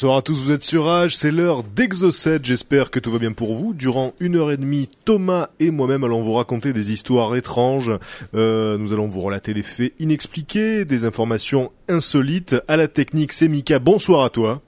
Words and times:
Bonsoir 0.00 0.16
à 0.16 0.22
tous, 0.22 0.40
vous 0.40 0.52
êtes 0.52 0.64
sur 0.64 0.86
Rage, 0.86 1.14
c'est 1.14 1.30
l'heure 1.30 1.62
d'Exocet, 1.62 2.38
j'espère 2.42 2.90
que 2.90 2.98
tout 2.98 3.10
va 3.10 3.18
bien 3.18 3.32
pour 3.32 3.52
vous. 3.52 3.74
Durant 3.74 4.14
une 4.18 4.36
heure 4.36 4.50
et 4.50 4.56
demie, 4.56 4.88
Thomas 5.04 5.50
et 5.60 5.70
moi-même 5.70 6.04
allons 6.04 6.22
vous 6.22 6.32
raconter 6.32 6.72
des 6.72 6.90
histoires 6.90 7.36
étranges, 7.36 7.92
Euh, 8.32 8.78
nous 8.78 8.94
allons 8.94 9.08
vous 9.08 9.20
relater 9.20 9.52
des 9.52 9.62
faits 9.62 9.92
inexpliqués, 9.98 10.86
des 10.86 11.04
informations 11.04 11.70
insolites. 11.86 12.56
À 12.66 12.78
la 12.78 12.88
technique, 12.88 13.34
c'est 13.34 13.48
Mika, 13.48 13.78
bonsoir 13.78 14.24
à 14.24 14.30
toi. 14.30 14.62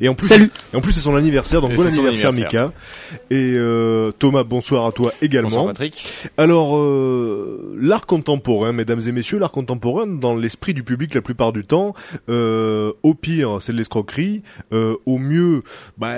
Et 0.00 0.08
en 0.08 0.14
plus, 0.14 0.28
Salut. 0.28 0.50
Et 0.72 0.76
en 0.76 0.80
plus 0.80 0.92
c'est 0.92 1.00
son 1.00 1.14
anniversaire, 1.14 1.60
donc 1.60 1.72
Et 1.72 1.76
bon 1.76 1.86
anniversaire, 1.86 2.30
anniversaire. 2.30 2.68
Mika. 2.68 3.20
Et 3.30 3.54
euh, 3.56 4.12
Thomas, 4.12 4.44
bonsoir 4.44 4.86
à 4.86 4.92
toi 4.92 5.12
également. 5.20 5.48
Bonsoir 5.48 5.66
Patrick. 5.66 6.06
Alors, 6.38 6.76
euh, 6.76 7.76
l'art 7.78 8.06
contemporain, 8.06 8.72
mesdames 8.72 9.00
et 9.06 9.12
messieurs, 9.12 9.38
l'art 9.38 9.52
contemporain, 9.52 10.06
dans 10.06 10.34
l'esprit 10.34 10.72
du 10.72 10.82
public 10.82 11.14
la 11.14 11.22
plupart 11.22 11.52
du 11.52 11.64
temps, 11.64 11.94
euh, 12.28 12.92
au 13.02 13.14
pire, 13.14 13.58
c'est 13.60 13.72
de 13.72 13.76
l'escroquerie, 13.78 14.42
euh, 14.72 14.96
au 15.04 15.18
mieux, 15.18 15.62
bah, 15.98 16.14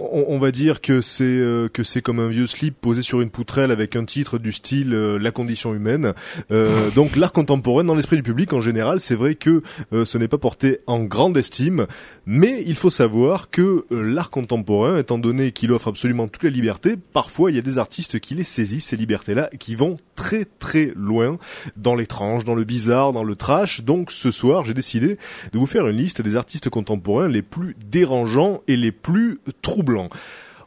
on, 0.00 0.24
on 0.28 0.38
va 0.38 0.50
dire 0.50 0.80
que 0.80 1.00
c'est 1.00 1.24
euh, 1.24 1.68
que 1.68 1.82
c'est 1.82 2.02
comme 2.02 2.20
un 2.20 2.28
vieux 2.28 2.46
slip 2.46 2.76
posé 2.80 3.02
sur 3.02 3.20
une 3.20 3.30
poutrelle 3.30 3.70
avec 3.70 3.96
un 3.96 4.04
titre 4.04 4.38
du 4.38 4.52
style 4.52 4.94
euh, 4.94 5.18
La 5.18 5.30
condition 5.30 5.74
humaine. 5.74 6.12
Euh, 6.50 6.90
donc, 6.94 7.16
l'art 7.16 7.32
contemporain, 7.32 7.84
dans 7.84 7.94
l'esprit 7.94 8.16
du 8.16 8.22
public 8.22 8.52
en 8.52 8.60
général, 8.60 9.00
c'est 9.00 9.14
vrai 9.14 9.34
que 9.34 9.62
euh, 9.92 10.04
ce 10.04 10.18
n'est 10.18 10.28
pas 10.28 10.38
porté 10.38 10.80
en 10.86 11.04
grande 11.04 11.36
estime, 11.36 11.86
mais 12.28 12.64
il 12.66 12.74
faut 12.74 12.90
savoir 12.90 13.50
que 13.50 13.86
euh, 13.92 14.02
l'art 14.02 14.30
contemporain, 14.30 14.98
étant 14.98 15.16
donné 15.16 15.52
qu'il 15.52 15.70
offre 15.70 15.86
absolument 15.86 16.26
toute 16.26 16.42
la 16.42 16.50
liberté, 16.50 16.96
parfois 16.96 17.52
il 17.52 17.54
y 17.54 17.58
a 17.60 17.62
des 17.62 17.78
artistes 17.78 18.18
qui 18.18 18.34
les 18.34 18.42
saisissent 18.42 18.86
ces 18.86 18.96
libertés-là, 18.96 19.48
qui 19.60 19.76
vont 19.76 19.96
très 20.16 20.44
très 20.44 20.92
loin 20.96 21.38
dans 21.76 21.94
l'étrange, 21.94 22.44
dans 22.44 22.56
le 22.56 22.64
bizarre, 22.64 23.12
dans 23.12 23.22
le 23.22 23.36
trash. 23.36 23.82
Donc 23.82 24.10
ce 24.10 24.32
soir, 24.32 24.64
j'ai 24.64 24.74
décidé 24.74 25.18
de 25.52 25.58
vous 25.58 25.66
faire 25.66 25.86
une 25.86 25.96
liste 25.96 26.20
des 26.20 26.34
artistes 26.34 26.68
contemporains 26.68 27.28
les 27.28 27.42
plus 27.42 27.76
dérangeants 27.88 28.60
et 28.66 28.76
les 28.76 28.90
plus 28.90 29.38
troublants. 29.62 30.08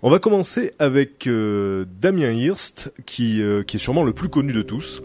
On 0.02 0.10
va 0.10 0.20
commencer 0.20 0.72
avec 0.80 1.28
euh, 1.28 1.84
Damien 2.00 2.32
Hirst, 2.32 2.94
euh, 3.20 3.64
qui 3.64 3.76
est 3.76 3.80
sûrement 3.80 4.04
le 4.04 4.14
plus 4.14 4.30
connu 4.30 4.54
de 4.54 4.62
tous 4.62 5.02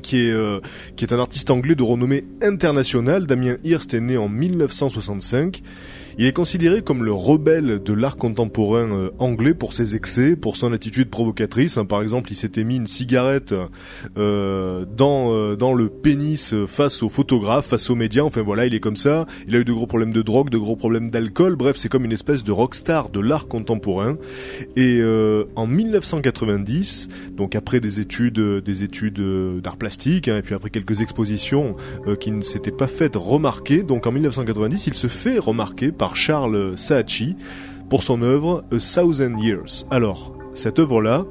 qui 0.00 0.26
est 0.26 0.30
euh, 0.30 0.60
qui 0.96 1.04
est 1.04 1.12
un 1.12 1.18
artiste 1.18 1.50
anglais 1.50 1.74
de 1.74 1.82
renommée 1.82 2.24
internationale. 2.42 3.26
Damien 3.26 3.56
Hirst 3.64 3.94
est 3.94 4.00
né 4.00 4.16
en 4.16 4.28
1965. 4.28 5.62
Il 6.20 6.26
est 6.26 6.32
considéré 6.32 6.82
comme 6.82 7.04
le 7.04 7.12
rebelle 7.12 7.80
de 7.80 7.92
l'art 7.92 8.16
contemporain 8.16 8.90
euh, 8.90 9.10
anglais 9.20 9.54
pour 9.54 9.72
ses 9.72 9.94
excès, 9.94 10.34
pour 10.34 10.56
son 10.56 10.72
attitude 10.72 11.10
provocatrice. 11.10 11.78
hein. 11.78 11.84
Par 11.84 12.02
exemple, 12.02 12.32
il 12.32 12.34
s'était 12.34 12.64
mis 12.64 12.74
une 12.74 12.88
cigarette 12.88 13.54
euh, 14.16 14.84
dans 14.96 15.32
euh, 15.32 15.54
dans 15.54 15.74
le 15.74 15.88
pénis 15.88 16.56
face 16.66 17.04
aux 17.04 17.08
photographes, 17.08 17.66
face 17.66 17.88
aux 17.88 17.94
médias. 17.94 18.24
Enfin 18.24 18.42
voilà, 18.42 18.66
il 18.66 18.74
est 18.74 18.80
comme 18.80 18.96
ça. 18.96 19.26
Il 19.46 19.54
a 19.54 19.60
eu 19.60 19.64
de 19.64 19.72
gros 19.72 19.86
problèmes 19.86 20.12
de 20.12 20.22
drogue, 20.22 20.50
de 20.50 20.58
gros 20.58 20.74
problèmes 20.74 21.08
d'alcool. 21.08 21.54
Bref, 21.54 21.76
c'est 21.76 21.88
comme 21.88 22.04
une 22.04 22.10
espèce 22.10 22.42
de 22.42 22.50
rockstar 22.50 23.10
de 23.10 23.20
l'art 23.20 23.46
contemporain. 23.46 24.16
Et 24.74 25.00
en 25.54 25.66
1990, 25.68 27.08
donc 27.36 27.54
après 27.54 27.78
des 27.78 28.00
études, 28.00 28.40
des 28.40 28.82
études 28.82 29.20
d'art 29.60 29.76
plastique, 29.76 30.26
hein, 30.26 30.38
et 30.38 30.42
puis 30.42 30.54
après 30.54 30.70
quelques 30.70 31.00
expositions 31.00 31.76
qui 32.18 32.32
ne 32.32 32.40
s'étaient 32.40 32.72
pas 32.72 32.88
faites 32.88 33.14
remarquer, 33.14 33.84
donc 33.84 34.06
en 34.06 34.12
1990, 34.12 34.88
il 34.88 34.94
se 34.94 35.06
fait 35.06 35.38
remarquer 35.38 35.92
par 35.92 36.07
Charles 36.16 36.76
Saatchi 36.76 37.36
pour 37.88 38.02
son 38.02 38.22
œuvre 38.22 38.64
A 38.72 38.76
Thousand 38.78 39.38
Years. 39.38 39.86
Alors, 39.90 40.32
cette 40.54 40.78
œuvre-là, 40.78 41.24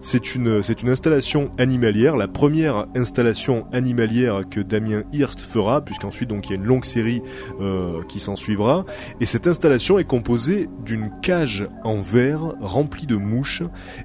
c'est 0.00 0.34
une, 0.34 0.62
c'est 0.62 0.82
une 0.82 0.88
installation 0.88 1.50
animalière, 1.58 2.16
la 2.16 2.28
première 2.28 2.86
installation 2.94 3.66
animalière 3.72 4.42
que 4.48 4.60
Damien 4.60 5.02
Hirst 5.12 5.40
fera, 5.40 5.80
puisqu'ensuite 5.80 6.28
donc 6.28 6.46
il 6.46 6.50
y 6.50 6.52
a 6.52 6.56
une 6.56 6.66
longue 6.66 6.84
série 6.84 7.20
euh, 7.60 8.02
qui 8.08 8.20
s'en 8.20 8.36
suivra. 8.36 8.84
Et 9.20 9.26
cette 9.26 9.48
installation 9.48 9.98
est 9.98 10.04
composée 10.04 10.68
d'une 10.84 11.10
cage 11.22 11.66
en 11.82 12.00
verre 12.00 12.54
remplie 12.60 13.06
de 13.06 13.16
mouches 13.16 13.62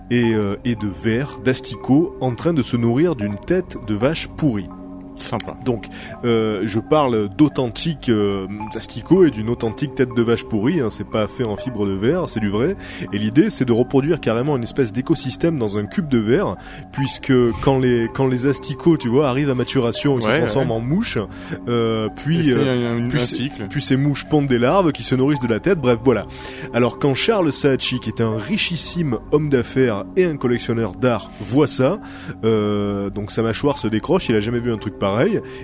et, 0.10 0.34
euh, 0.34 0.56
et 0.66 0.76
de 0.76 0.88
vers, 0.88 1.40
d'asticots, 1.40 2.16
en 2.20 2.34
train 2.34 2.54
de 2.54 2.64
se 2.64 2.76
nourrir 2.76 3.16
d'une 3.16 3.36
tête 3.36 3.78
de 3.86 3.94
vache 3.94 4.28
pourrie. 4.28 4.70
Sympa. 5.16 5.56
Donc, 5.66 5.88
euh, 6.26 6.62
je 6.66 6.80
parle 6.80 7.30
d'authentiques 7.30 8.10
euh, 8.10 8.48
asticots 8.76 9.26
et 9.26 9.32
d'une 9.32 9.50
authentique 9.50 9.96
tête 9.96 10.14
de 10.16 10.22
vache 10.22 10.44
pourrie. 10.44 10.80
Hein, 10.82 10.88
c'est 10.90 11.08
pas 11.10 11.28
fait 11.28 11.44
en 11.44 11.56
fibre 11.56 11.86
de 11.86 11.94
verre, 11.94 12.30
c'est 12.30 12.40
du 12.40 12.50
vrai. 12.50 12.76
Et 13.12 13.18
l'idée, 13.18 13.50
c'est 13.50 13.66
de 13.66 13.72
reproduire 13.72 14.20
carrément 14.20 14.56
une 14.58 14.64
espèce 14.64 14.92
d'écosystème 14.94 15.58
dans 15.60 15.78
un 15.78 15.86
cube 15.86 16.08
de 16.10 16.18
verre, 16.20 16.56
puisque 16.92 17.34
quand 17.64 17.80
les 17.80 18.08
quand 18.14 18.28
les 18.28 18.48
asticots, 18.48 18.98
tu 18.98 19.10
vois, 19.10 19.30
arrivent 19.30 19.50
à 19.50 19.56
maturation, 19.56 20.18
ils 20.20 20.26
Ouais, 20.26 20.34
se 20.36 20.38
transforment 20.40 20.70
ouais. 20.72 20.76
en 20.78 20.80
mouches. 20.82 21.18
Euh, 21.68 22.10
puis 22.16 22.52
euh, 22.52 22.98
un, 23.06 23.08
puis 23.10 23.20
un 23.20 23.22
c'est- 23.22 23.36
cycle. 23.36 23.68
puis 23.70 23.82
ces 23.82 23.98
mouches 23.98 24.26
pondent 24.26 24.48
des 24.48 24.60
larves 24.60 24.92
qui 24.92 25.04
se 25.04 25.16
nourrissent 25.16 25.40
de 25.40 25.48
la 25.48 25.60
tête, 25.60 25.80
bref 25.80 26.00
voilà. 26.04 26.26
Alors 26.74 27.00
quand 27.00 27.14
Charles 27.14 27.52
Saatchi, 27.52 28.00
qui 28.00 28.10
est 28.10 28.22
un 28.22 28.36
richissime 28.38 29.18
homme 29.32 29.50
d'affaires 29.50 30.06
et 30.18 30.26
un 30.26 30.38
collectionneur 30.38 30.94
d'art, 30.94 31.30
voit 31.42 31.68
ça, 31.68 32.00
euh, 32.44 33.10
donc 33.10 33.32
sa 33.32 33.42
mâchoire 33.42 33.78
se 33.78 33.88
décroche, 33.88 34.30
il 34.30 34.36
a 34.36 34.40
jamais 34.40 34.60
vu 34.60 34.72
un 34.72 34.78
truc 34.78 34.98
pareil, 35.00 35.13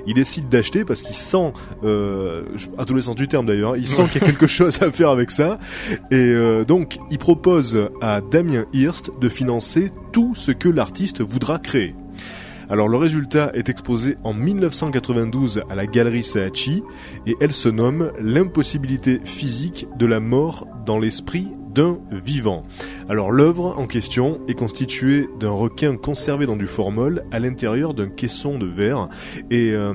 il 0.08 0.14
décide 0.14 0.50
d'acheter 0.50 0.86
parce 0.86 1.02
qu'il 1.02 1.16
sent, 1.16 1.54
euh, 1.84 2.44
à 2.78 2.86
tous 2.86 2.96
les 2.96 3.02
sens 3.02 3.16
du 3.16 3.28
terme 3.28 3.46
d'ailleurs, 3.46 3.78
il 3.78 3.88
sent 3.88 4.08
qu'il 4.12 4.22
y 4.22 4.24
a 4.24 4.28
quelque 4.28 4.48
chose 4.48 4.82
à 4.82 4.92
faire 4.92 5.10
avec 5.10 5.32
ça, 5.32 5.60
et 6.12 6.16
euh, 6.16 6.64
donc 6.64 7.00
il 7.10 7.18
propose 7.18 7.90
à 8.02 8.22
Damien 8.22 8.66
Hirst 8.74 9.12
de 9.20 9.30
financer 9.30 9.92
tout 10.12 10.34
ce 10.36 10.52
que 10.52 10.70
l'artiste 10.70 11.22
voudra 11.22 11.60
créer. 11.60 11.96
Alors 12.70 12.88
le 12.88 12.98
résultat 12.98 13.50
est 13.56 13.68
exposé 13.68 14.18
en 14.24 14.32
1992 14.32 15.64
à 15.72 15.76
la 15.76 15.88
galerie 15.88 16.24
Saatchi 16.24 16.84
et 17.26 17.36
elle 17.42 17.52
se 17.52 17.68
nomme 17.68 18.12
L'impossibilité 18.22 19.20
physique 19.26 19.88
de 19.98 20.06
la 20.06 20.20
mort 20.20 20.68
dans 20.86 21.00
l'esprit 21.00 21.48
d'un 21.74 22.00
vivant. 22.12 22.64
Alors 23.08 23.32
l'œuvre 23.32 23.76
en 23.78 23.88
question 23.88 24.40
est 24.48 24.54
constituée 24.54 25.28
d'un 25.40 25.52
requin 25.52 25.98
conservé 25.98 26.46
dans 26.46 26.56
du 26.56 26.68
formol 26.68 27.24
à 27.32 27.40
l'intérieur 27.40 27.94
d'un 27.94 28.10
caisson 28.10 28.58
de 28.58 28.66
verre 28.66 29.08
et 29.50 29.72
euh, 29.72 29.94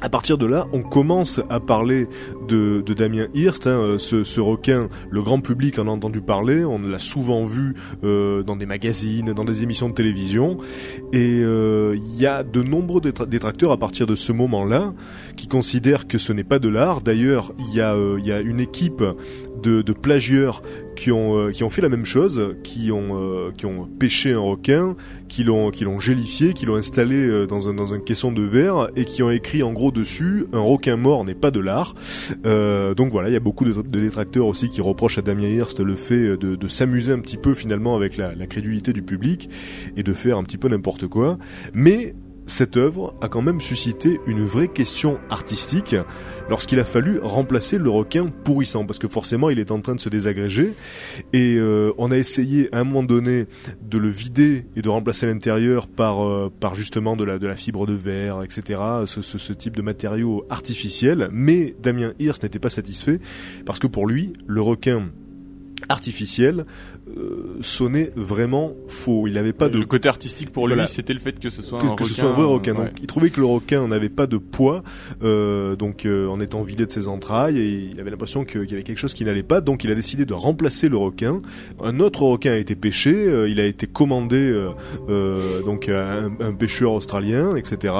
à 0.00 0.08
partir 0.08 0.38
de 0.38 0.46
là, 0.46 0.68
on 0.72 0.82
commence 0.82 1.40
à 1.50 1.58
parler 1.58 2.06
de, 2.46 2.84
Damien 2.96 3.26
Hirst, 3.34 3.66
hein, 3.66 3.96
ce, 3.98 4.40
requin. 4.40 4.88
Le 5.10 5.22
grand 5.22 5.40
public 5.40 5.78
en 5.78 5.88
a 5.88 5.90
entendu 5.90 6.20
parler, 6.20 6.64
on 6.64 6.78
l'a 6.78 7.00
souvent 7.00 7.44
vu 7.44 7.74
euh, 8.04 8.42
dans 8.44 8.54
des 8.54 8.66
magazines, 8.66 9.32
dans 9.32 9.44
des 9.44 9.62
émissions 9.62 9.88
de 9.88 9.94
télévision, 9.94 10.58
et 11.12 11.40
euh, 11.42 11.96
il 11.96 12.16
y 12.16 12.26
a 12.26 12.44
de 12.44 12.62
nombreux 12.62 13.00
détra- 13.00 13.26
détracteurs 13.26 13.72
à 13.72 13.76
partir 13.76 14.06
de 14.06 14.14
ce 14.14 14.32
moment-là 14.32 14.94
qui 15.36 15.48
considèrent 15.48 16.06
que 16.06 16.18
ce 16.18 16.32
n'est 16.32 16.44
pas 16.44 16.60
de 16.60 16.68
l'art. 16.68 17.00
D'ailleurs, 17.00 17.52
il 17.58 17.74
y 17.74 17.80
a 17.80 18.40
une 18.40 18.60
équipe 18.60 19.02
de, 19.62 19.92
plagieurs 19.92 20.62
qui 20.96 21.10
ont 21.12 21.36
euh, 21.36 21.50
qui 21.50 21.64
ont 21.64 21.68
fait 21.68 21.82
la 21.82 21.88
même 21.88 22.04
chose, 22.04 22.56
qui 22.62 22.90
ont 22.92 23.16
euh, 23.16 23.50
qui 23.56 23.66
ont 23.66 23.86
pêché 23.98 24.32
un 24.32 24.40
requin, 24.40 24.96
qui 25.28 25.44
l'ont 25.44 25.70
qui 25.70 25.84
l'ont 25.84 25.98
gélifié, 25.98 26.52
qui 26.52 26.66
l'ont 26.66 26.76
installé 26.76 27.16
euh, 27.16 27.46
dans 27.46 27.68
un 27.68 27.74
dans 27.74 27.94
un 27.94 27.98
caisson 27.98 28.32
de 28.32 28.42
verre 28.42 28.90
et 28.96 29.04
qui 29.04 29.22
ont 29.22 29.30
écrit 29.30 29.62
en 29.62 29.72
gros 29.72 29.90
dessus 29.90 30.46
un 30.52 30.60
requin 30.60 30.96
mort 30.96 31.24
n'est 31.24 31.34
pas 31.34 31.50
de 31.50 31.60
l'art. 31.60 31.94
Donc 32.44 33.12
voilà, 33.12 33.28
il 33.28 33.32
y 33.32 33.36
a 33.36 33.40
beaucoup 33.40 33.64
de, 33.64 33.82
détracteurs 33.82 34.46
aussi 34.46 34.68
qui 34.68 34.80
reprochent 34.80 35.18
à 35.18 35.22
Damien 35.22 35.48
Hirst 35.48 35.80
le 35.80 35.94
fait 35.94 36.36
de, 36.36 36.68
s'amuser 36.68 37.12
un 37.12 37.20
petit 37.20 37.36
peu 37.36 37.54
finalement 37.54 37.96
avec 37.96 38.16
la 38.16 38.46
crédulité 38.46 38.92
du 38.92 39.02
public 39.02 39.48
et 39.96 40.02
de 40.02 40.12
faire 40.12 40.38
un 40.38 40.44
petit 40.44 40.58
peu 40.58 40.68
n'importe 40.68 41.06
quoi. 41.06 41.38
Mais 41.72 42.14
cette 42.48 42.76
œuvre 42.76 43.14
a 43.20 43.28
quand 43.28 43.42
même 43.42 43.60
suscité 43.60 44.20
une 44.26 44.42
vraie 44.42 44.68
question 44.68 45.18
artistique 45.30 45.94
lorsqu'il 46.48 46.80
a 46.80 46.84
fallu 46.84 47.20
remplacer 47.22 47.76
le 47.78 47.90
requin 47.90 48.26
pourrissant, 48.26 48.86
parce 48.86 48.98
que 48.98 49.06
forcément 49.06 49.50
il 49.50 49.58
est 49.58 49.70
en 49.70 49.80
train 49.80 49.94
de 49.94 50.00
se 50.00 50.08
désagréger, 50.08 50.72
et 51.32 51.56
euh, 51.56 51.92
on 51.98 52.10
a 52.10 52.16
essayé 52.16 52.74
à 52.74 52.80
un 52.80 52.84
moment 52.84 53.02
donné 53.02 53.46
de 53.82 53.98
le 53.98 54.08
vider 54.08 54.64
et 54.74 54.82
de 54.82 54.88
remplacer 54.88 55.26
l'intérieur 55.26 55.86
par, 55.86 56.26
euh, 56.26 56.50
par 56.58 56.74
justement 56.74 57.16
de 57.16 57.24
la, 57.24 57.38
de 57.38 57.46
la 57.46 57.54
fibre 57.54 57.86
de 57.86 57.92
verre, 57.92 58.42
etc., 58.42 58.80
ce, 59.04 59.20
ce, 59.20 59.36
ce 59.36 59.52
type 59.52 59.76
de 59.76 59.82
matériaux 59.82 60.46
artificiels, 60.48 61.28
mais 61.30 61.76
Damien 61.82 62.14
Hirst 62.18 62.42
n'était 62.42 62.58
pas 62.58 62.70
satisfait, 62.70 63.20
parce 63.66 63.78
que 63.78 63.86
pour 63.86 64.06
lui, 64.06 64.32
le 64.46 64.62
requin 64.62 65.10
artificiel 65.88 66.66
euh, 67.16 67.56
sonnait 67.60 68.10
vraiment 68.16 68.72
faux. 68.88 69.26
Il 69.26 69.34
n'avait 69.34 69.52
pas 69.52 69.68
de 69.68 69.78
Le 69.78 69.84
côté 69.86 70.08
artistique 70.08 70.50
pour 70.50 70.66
Voilà. 70.66 70.82
lui, 70.82 70.88
c'était 70.88 71.12
le 71.14 71.18
fait 71.20 71.38
que 71.38 71.50
ce 71.50 71.62
soit 71.62 71.78
que, 71.80 71.84
un 71.86 71.88
que 71.88 72.02
requin. 72.02 72.04
ce 72.04 72.14
soit 72.14 72.28
un 72.30 72.32
vrai 72.34 72.44
requin. 72.44 72.72
ouais. 72.74 72.84
Donc, 72.86 72.92
il 73.00 73.06
trouvait 73.06 73.30
que 73.30 73.40
le 73.40 73.46
requin 73.46 73.86
n'avait 73.88 74.08
pas 74.08 74.26
de 74.26 74.36
poids, 74.36 74.82
euh, 75.22 75.76
donc 75.76 76.04
euh, 76.06 76.26
en 76.28 76.40
étant 76.40 76.62
vidé 76.62 76.84
de 76.86 76.90
ses 76.92 77.08
entrailles, 77.08 77.58
et 77.58 77.88
il 77.92 78.00
avait 78.00 78.10
l'impression 78.10 78.44
qu'il 78.44 78.68
y 78.70 78.74
avait 78.74 78.82
quelque 78.82 78.98
chose 78.98 79.14
qui 79.14 79.24
n'allait 79.24 79.42
pas. 79.42 79.60
Donc, 79.60 79.84
il 79.84 79.90
a 79.90 79.94
décidé 79.94 80.24
de 80.26 80.34
remplacer 80.34 80.88
le 80.88 80.96
requin. 80.96 81.40
Un 81.82 82.00
autre 82.00 82.22
requin 82.22 82.52
a 82.52 82.56
été 82.56 82.74
pêché. 82.74 83.12
euh, 83.14 83.48
il 83.48 83.60
a 83.60 83.64
été 83.66 83.86
commandé 83.86 84.36
euh, 84.36 84.70
euh, 85.08 85.62
donc 85.62 85.88
à 85.88 86.12
un, 86.24 86.32
un 86.40 86.52
pêcheur 86.52 86.92
australien, 86.92 87.56
etc. 87.56 87.94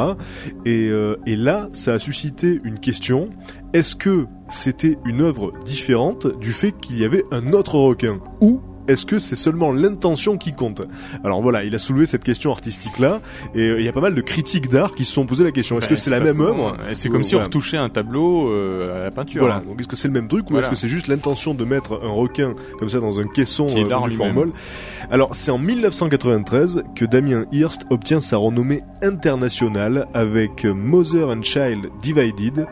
Et, 0.66 0.88
euh, 0.90 1.16
et 1.26 1.36
là, 1.36 1.69
ça 1.72 1.94
a 1.94 1.98
suscité 1.98 2.60
une 2.64 2.78
question. 2.78 3.31
Est-ce 3.72 3.94
que 3.96 4.26
c'était 4.48 4.98
une 5.04 5.20
œuvre 5.22 5.52
différente 5.64 6.26
du 6.40 6.52
fait 6.52 6.72
qu'il 6.72 6.98
y 6.98 7.04
avait 7.04 7.24
un 7.30 7.48
autre 7.50 7.76
requin 7.76 8.18
ou 8.40 8.60
est-ce 8.86 9.04
que 9.04 9.18
c'est 9.18 9.36
seulement 9.36 9.70
l'intention 9.70 10.38
qui 10.38 10.54
compte? 10.54 10.80
Alors 11.22 11.42
voilà, 11.42 11.62
il 11.62 11.74
a 11.74 11.78
soulevé 11.78 12.06
cette 12.06 12.24
question 12.24 12.50
artistique-là, 12.52 13.20
et 13.54 13.60
euh, 13.68 13.78
il 13.80 13.84
y 13.84 13.88
a 13.88 13.92
pas 13.92 14.00
mal 14.00 14.14
de 14.14 14.20
critiques 14.22 14.70
d'art 14.70 14.94
qui 14.94 15.04
se 15.04 15.12
sont 15.12 15.26
posé 15.26 15.44
la 15.44 15.50
question. 15.52 15.76
Est-ce 15.76 15.88
Bah, 15.90 15.94
que 15.94 16.00
c'est 16.00 16.08
la 16.08 16.20
même 16.20 16.40
œuvre? 16.40 16.68
hein. 16.80 16.94
C'est 16.94 17.10
comme 17.10 17.22
si 17.22 17.36
on 17.36 17.40
retouchait 17.40 17.76
un 17.76 17.90
tableau 17.90 18.48
euh, 18.48 19.02
à 19.02 19.04
la 19.04 19.10
peinture. 19.10 19.40
Voilà, 19.42 19.56
hein. 19.56 19.62
donc 19.68 19.78
est-ce 19.78 19.88
que 19.88 19.94
c'est 19.96 20.08
le 20.08 20.14
même 20.14 20.26
truc 20.26 20.50
ou 20.50 20.58
est-ce 20.58 20.70
que 20.70 20.74
c'est 20.76 20.88
juste 20.88 21.06
l'intention 21.08 21.52
de 21.52 21.66
mettre 21.66 22.00
un 22.02 22.08
requin 22.08 22.54
comme 22.78 22.88
ça 22.88 22.98
dans 22.98 23.20
un 23.20 23.26
caisson 23.26 23.66
Qui 23.66 23.80
est 23.80 23.92
euh, 23.92 24.08
du 24.08 24.16
formol 24.16 24.52
Alors 25.10 25.34
c'est 25.36 25.50
en 25.50 25.58
1993 25.58 26.82
que 26.94 27.04
Damien 27.04 27.44
Hirst 27.52 27.82
obtient 27.90 28.20
sa 28.20 28.38
renommée 28.38 28.82
internationale 29.02 30.06
avec 30.14 30.64
Mother 30.64 31.28
and 31.28 31.42
Child 31.42 31.90
Divided. 32.02 32.66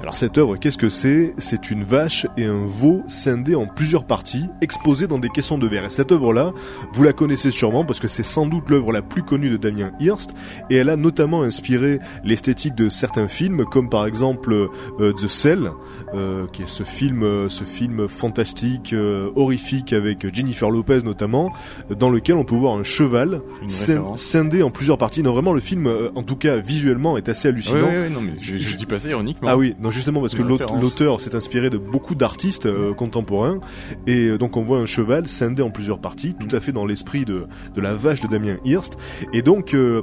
Alors 0.00 0.16
cette 0.16 0.36
œuvre, 0.36 0.56
qu'est-ce 0.58 0.76
que 0.76 0.90
c'est? 0.90 1.32
C'est 1.38 1.70
une 1.70 1.82
vache 1.82 2.26
et 2.36 2.44
un 2.44 2.66
veau 2.66 3.02
scindés 3.06 3.54
en 3.54 3.66
plusieurs 3.66 4.04
parties, 4.04 4.44
exposés 4.60 5.06
dans 5.06 5.18
des 5.18 5.30
caissons 5.30 5.56
de 5.56 5.66
verre. 5.66 5.86
Et 5.86 5.90
cette 5.90 6.12
œuvre-là, 6.12 6.52
vous 6.92 7.02
la 7.04 7.14
connaissez 7.14 7.50
sûrement 7.50 7.86
parce 7.86 8.00
que 8.00 8.08
c'est 8.08 8.22
sans 8.22 8.44
doute 8.46 8.68
l'œuvre 8.68 8.92
la 8.92 9.00
plus 9.00 9.22
connue 9.22 9.48
de 9.48 9.56
Damien 9.56 9.92
Hirst, 10.00 10.34
et 10.68 10.76
elle 10.76 10.90
a 10.90 10.96
notamment 10.96 11.42
inspiré 11.42 12.00
l'esthétique 12.22 12.74
de 12.74 12.90
certains 12.90 13.28
films, 13.28 13.64
comme 13.64 13.88
par 13.88 14.06
exemple 14.06 14.68
euh, 15.00 15.12
The 15.14 15.26
Cell, 15.26 15.70
euh, 16.12 16.46
qui 16.52 16.64
est 16.64 16.68
ce 16.68 16.82
film, 16.82 17.22
euh, 17.22 17.48
ce 17.48 17.64
film 17.64 18.06
fantastique, 18.06 18.92
euh, 18.92 19.30
horrifique 19.36 19.94
avec 19.94 20.34
Jennifer 20.34 20.70
Lopez 20.70 20.98
notamment, 21.02 21.50
dans 21.88 22.10
lequel 22.10 22.36
on 22.36 22.44
peut 22.44 22.56
voir 22.56 22.76
un 22.76 22.82
cheval 22.82 23.40
scindé 23.68 24.62
en 24.62 24.70
plusieurs 24.70 24.98
parties. 24.98 25.22
Non, 25.22 25.32
vraiment, 25.32 25.54
le 25.54 25.60
film, 25.60 25.90
en 26.14 26.22
tout 26.22 26.36
cas 26.36 26.58
visuellement, 26.58 27.16
est 27.16 27.30
assez 27.30 27.48
hallucinant. 27.48 27.86
ouais, 27.86 28.02
ouais, 28.02 28.10
non, 28.10 28.20
mais 28.20 28.32
je, 28.38 28.58
je 28.58 28.76
dis 28.76 28.84
pas 28.84 29.00
ça 29.00 29.08
ironiquement. 29.08 29.48
Ah 29.50 29.56
oui, 29.56 29.74
non 29.80 29.92
justement 29.94 30.20
parce 30.20 30.34
que 30.34 30.42
l'auteur 30.42 31.20
s'est 31.20 31.34
inspiré 31.34 31.70
de 31.70 31.78
beaucoup 31.78 32.14
d'artistes 32.14 32.66
euh, 32.66 32.92
contemporains 32.92 33.60
et 34.06 34.28
euh, 34.28 34.38
donc 34.38 34.56
on 34.56 34.62
voit 34.62 34.78
un 34.78 34.86
cheval 34.86 35.26
scindé 35.26 35.62
en 35.62 35.70
plusieurs 35.70 36.00
parties, 36.00 36.34
tout 36.34 36.54
à 36.54 36.60
fait 36.60 36.72
dans 36.72 36.84
l'esprit 36.84 37.24
de, 37.24 37.46
de 37.74 37.80
la 37.80 37.94
vache 37.94 38.20
de 38.20 38.26
Damien 38.26 38.56
Hirst 38.64 38.96
et 39.32 39.42
donc 39.42 39.74
euh, 39.74 40.02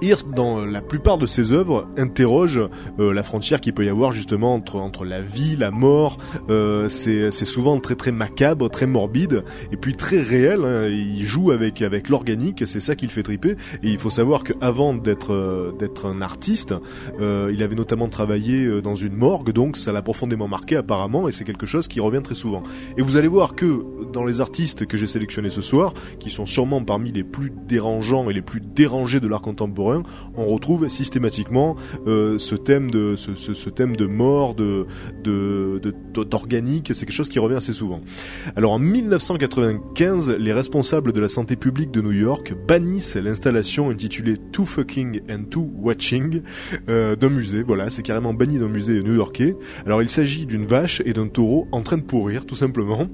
Hirst, 0.00 0.30
dans 0.30 0.64
la 0.64 0.80
plupart 0.80 1.18
de 1.18 1.26
ses 1.26 1.50
œuvres, 1.52 1.88
interroge 1.96 2.60
euh, 3.00 3.12
la 3.12 3.22
frontière 3.22 3.60
qu'il 3.60 3.72
peut 3.74 3.84
y 3.84 3.88
avoir 3.88 4.12
justement 4.12 4.54
entre 4.54 4.76
entre 4.76 5.04
la 5.04 5.20
vie, 5.22 5.56
la 5.56 5.70
mort. 5.70 6.18
Euh, 6.50 6.88
c'est 6.88 7.30
souvent 7.30 7.80
très 7.80 7.96
très 7.96 8.12
macabre, 8.12 8.70
très 8.70 8.86
morbide, 8.86 9.42
et 9.72 9.76
puis 9.76 9.96
très 9.96 10.20
réel. 10.20 10.64
hein. 10.64 10.86
Il 10.88 11.24
joue 11.24 11.50
avec 11.50 11.82
avec 11.82 12.08
l'organique, 12.08 12.62
c'est 12.66 12.80
ça 12.80 12.94
qui 12.94 13.06
le 13.06 13.10
fait 13.10 13.22
triper. 13.22 13.56
Et 13.82 13.90
il 13.90 13.98
faut 13.98 14.10
savoir 14.10 14.44
qu'avant 14.44 14.94
d'être 14.94 15.32
euh, 15.32 15.72
d'être 15.78 16.06
un 16.06 16.22
artiste, 16.22 16.74
euh, 17.20 17.50
il 17.52 17.62
avait 17.62 17.74
notamment 17.74 18.08
travaillé 18.08 18.64
euh, 18.64 18.80
dans 18.80 18.94
une 18.94 19.14
morgue, 19.14 19.50
donc 19.52 19.76
ça 19.76 19.90
l'a 19.92 20.02
profondément 20.02 20.46
marqué 20.46 20.76
apparemment, 20.76 21.28
et 21.28 21.32
c'est 21.32 21.44
quelque 21.44 21.66
chose 21.66 21.88
qui 21.88 21.98
revient 22.00 22.22
très 22.22 22.34
souvent. 22.36 22.62
Et 22.96 23.02
vous 23.02 23.16
allez 23.16 23.28
voir 23.28 23.54
que 23.54 23.84
dans 24.12 24.24
les 24.24 24.40
artistes 24.40 24.86
que 24.86 24.96
j'ai 24.96 25.06
sélectionnés 25.06 25.50
ce 25.50 25.60
soir, 25.60 25.92
qui 26.20 26.30
sont 26.30 26.46
sûrement 26.46 26.84
parmi 26.84 27.10
les 27.10 27.24
plus 27.24 27.52
dérangeants 27.66 28.30
et 28.30 28.32
les 28.32 28.42
plus 28.42 28.60
dérangés 28.60 29.20
de 29.20 29.26
l'art 29.26 29.42
contemporain, 29.42 29.87
on 30.36 30.46
retrouve 30.46 30.88
systématiquement 30.88 31.76
euh, 32.06 32.38
ce 32.38 32.54
thème 32.54 32.90
de 32.90 33.14
ce, 33.16 33.34
ce- 33.34 33.54
ce 33.54 33.70
thème 33.70 33.96
de 33.96 34.06
mort, 34.06 34.54
de 34.54 34.86
de- 35.24 35.80
de- 35.82 36.24
d'organique. 36.24 36.90
C'est 36.94 37.06
quelque 37.06 37.14
chose 37.14 37.28
qui 37.28 37.38
revient 37.38 37.56
assez 37.56 37.72
souvent. 37.72 38.00
Alors 38.56 38.72
en 38.72 38.78
1995, 38.78 40.30
les 40.38 40.52
responsables 40.52 41.12
de 41.12 41.20
la 41.20 41.28
santé 41.28 41.56
publique 41.56 41.90
de 41.90 42.00
New 42.00 42.12
York 42.12 42.54
bannissent 42.66 43.16
l'installation 43.16 43.90
intitulée 43.90 44.36
Too 44.52 44.64
Fucking 44.64 45.20
and 45.30 45.44
Too 45.50 45.68
Watching 45.76 46.42
euh, 46.88 47.16
d'un 47.16 47.28
musée. 47.28 47.62
Voilà, 47.62 47.90
c'est 47.90 48.02
carrément 48.02 48.34
banni 48.34 48.58
d'un 48.58 48.68
musée 48.68 49.00
new-yorkais. 49.02 49.56
Alors 49.86 50.02
il 50.02 50.08
s'agit 50.08 50.46
d'une 50.46 50.66
vache 50.66 51.02
et 51.04 51.12
d'un 51.12 51.28
taureau 51.28 51.66
en 51.72 51.82
train 51.82 51.96
de 51.98 52.02
pourrir, 52.02 52.46
tout 52.46 52.54
simplement. 52.56 53.06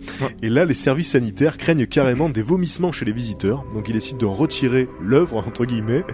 Et 0.43 0.49
là, 0.49 0.65
les 0.65 0.75
services 0.75 1.11
sanitaires 1.13 1.57
craignent 1.59 1.87
carrément 1.87 2.29
des 2.29 2.43
vomissements 2.43 2.93
chez 2.93 3.05
les 3.05 3.13
visiteurs. 3.13 3.65
Donc 3.75 3.89
ils 3.89 3.93
décident 3.95 4.19
de 4.19 4.27
retirer 4.27 4.89
l'œuvre 5.03 5.37
entre 5.37 5.65
guillemets. 5.65 6.05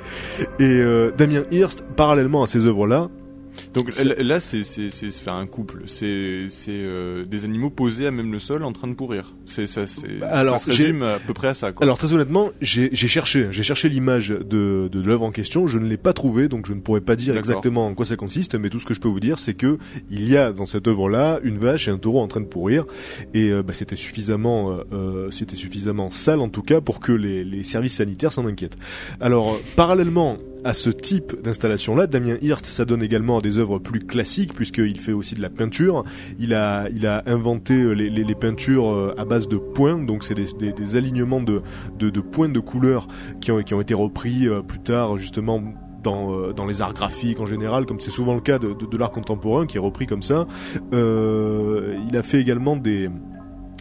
Et 0.60 0.62
euh, 0.62 1.10
Damien 1.16 1.44
Hirst, 1.50 1.82
parallèlement 1.96 2.42
à 2.42 2.46
ces 2.46 2.66
œuvres-là, 2.66 3.08
Donc 3.74 3.90
là, 4.18 4.40
c'est 4.40 4.62
faire 4.62 5.34
un 5.34 5.46
couple. 5.46 5.84
C'est 5.86 6.48
euh, 6.68 7.24
des 7.24 7.44
animaux 7.44 7.70
posés 7.70 8.06
à 8.06 8.10
même 8.10 8.32
le 8.32 8.38
sol 8.38 8.64
en 8.64 8.72
train 8.72 8.88
de 8.88 8.94
pourrir. 8.94 9.34
C'est 9.46 9.66
ça. 9.66 9.84
Alors, 10.22 10.58
ça 10.58 10.70
se 10.70 10.76
résume 10.76 11.02
à 11.02 11.18
peu 11.18 11.34
près 11.34 11.48
à 11.48 11.54
ça. 11.54 11.72
Quoi. 11.72 11.84
Alors 11.84 11.98
très 11.98 12.12
honnêtement, 12.12 12.50
j'ai 12.60 12.94
cherché, 12.94 13.48
j'ai 13.50 13.62
cherché 13.62 13.88
l'image 13.88 14.28
de, 14.28 14.88
de 14.90 15.00
l'œuvre 15.00 15.24
en 15.24 15.30
question, 15.30 15.66
je 15.66 15.78
ne 15.78 15.86
l'ai 15.86 15.96
pas 15.96 16.12
trouvée, 16.12 16.48
donc 16.48 16.66
je 16.66 16.74
ne 16.74 16.80
pourrais 16.80 17.00
pas 17.00 17.16
dire 17.16 17.36
exactement 17.36 17.86
en 17.86 17.94
quoi 17.94 18.04
ça 18.04 18.16
consiste, 18.16 18.54
mais 18.54 18.70
tout 18.70 18.78
ce 18.78 18.86
que 18.86 18.94
je 18.94 19.00
peux 19.00 19.08
vous 19.08 19.20
dire, 19.20 19.38
c'est 19.38 19.54
que 19.54 19.78
il 20.10 20.28
y 20.28 20.36
a 20.36 20.52
dans 20.52 20.66
cette 20.66 20.86
œuvre-là 20.88 21.40
une 21.42 21.58
vache 21.58 21.88
et 21.88 21.90
un 21.90 21.98
taureau 21.98 22.20
en 22.20 22.28
train 22.28 22.40
de 22.40 22.46
pourrir, 22.46 22.84
et 23.34 23.50
euh, 23.50 23.62
bah, 23.62 23.72
c'était 23.72 23.96
suffisamment, 23.96 24.78
euh, 24.92 25.30
c'était 25.30 25.56
suffisamment 25.56 26.10
sale 26.10 26.40
en 26.40 26.48
tout 26.48 26.62
cas 26.62 26.80
pour 26.80 27.00
que 27.00 27.12
les, 27.12 27.44
les 27.44 27.62
services 27.62 27.96
sanitaires 27.96 28.32
s'en 28.32 28.46
inquiètent. 28.46 28.76
Alors 29.20 29.58
parallèlement 29.76 30.38
à 30.64 30.74
ce 30.74 30.90
type 30.90 31.40
d'installation-là, 31.42 32.06
Damien 32.06 32.36
Hirst 32.42 32.66
s'adonne 32.66 33.02
également 33.02 33.38
à 33.38 33.40
des 33.40 33.58
œuvres 33.58 33.78
plus 33.78 34.00
classiques 34.00 34.54
puisqu'il 34.54 34.98
fait 34.98 35.12
aussi 35.12 35.34
de 35.34 35.42
la 35.42 35.50
peinture. 35.50 36.04
Il 36.38 36.54
a, 36.54 36.88
inventé 37.26 37.74
euh, 37.74 37.92
les, 37.92 38.34
peintures 38.34 38.88
euh, 38.88 39.14
à 39.18 39.24
base 39.24 39.48
de 39.48 39.56
points, 39.56 39.98
donc 39.98 40.24
c'est 40.24 40.34
des, 40.34 40.96
alignements 40.96 41.40
de, 41.40 41.62
points 42.20 42.48
de 42.48 42.60
couleurs 42.60 43.08
qui 43.40 43.52
ont, 43.52 43.58
été 43.58 43.94
repris 43.94 44.48
euh, 44.48 44.62
plus 44.62 44.80
tard 44.80 45.18
justement 45.18 45.62
dans, 46.02 46.66
les 46.66 46.80
arts 46.80 46.94
graphiques 46.94 47.40
en 47.40 47.46
général, 47.46 47.84
comme 47.84 48.00
c'est 48.00 48.10
souvent 48.10 48.34
le 48.34 48.40
cas 48.40 48.58
de, 48.58 48.96
l'art 48.96 49.12
contemporain 49.12 49.66
qui 49.66 49.76
est 49.76 49.80
repris 49.80 50.06
comme 50.06 50.22
ça. 50.22 50.46
Il 50.92 52.16
a 52.16 52.22
fait 52.22 52.40
également 52.40 52.76
des 52.76 53.10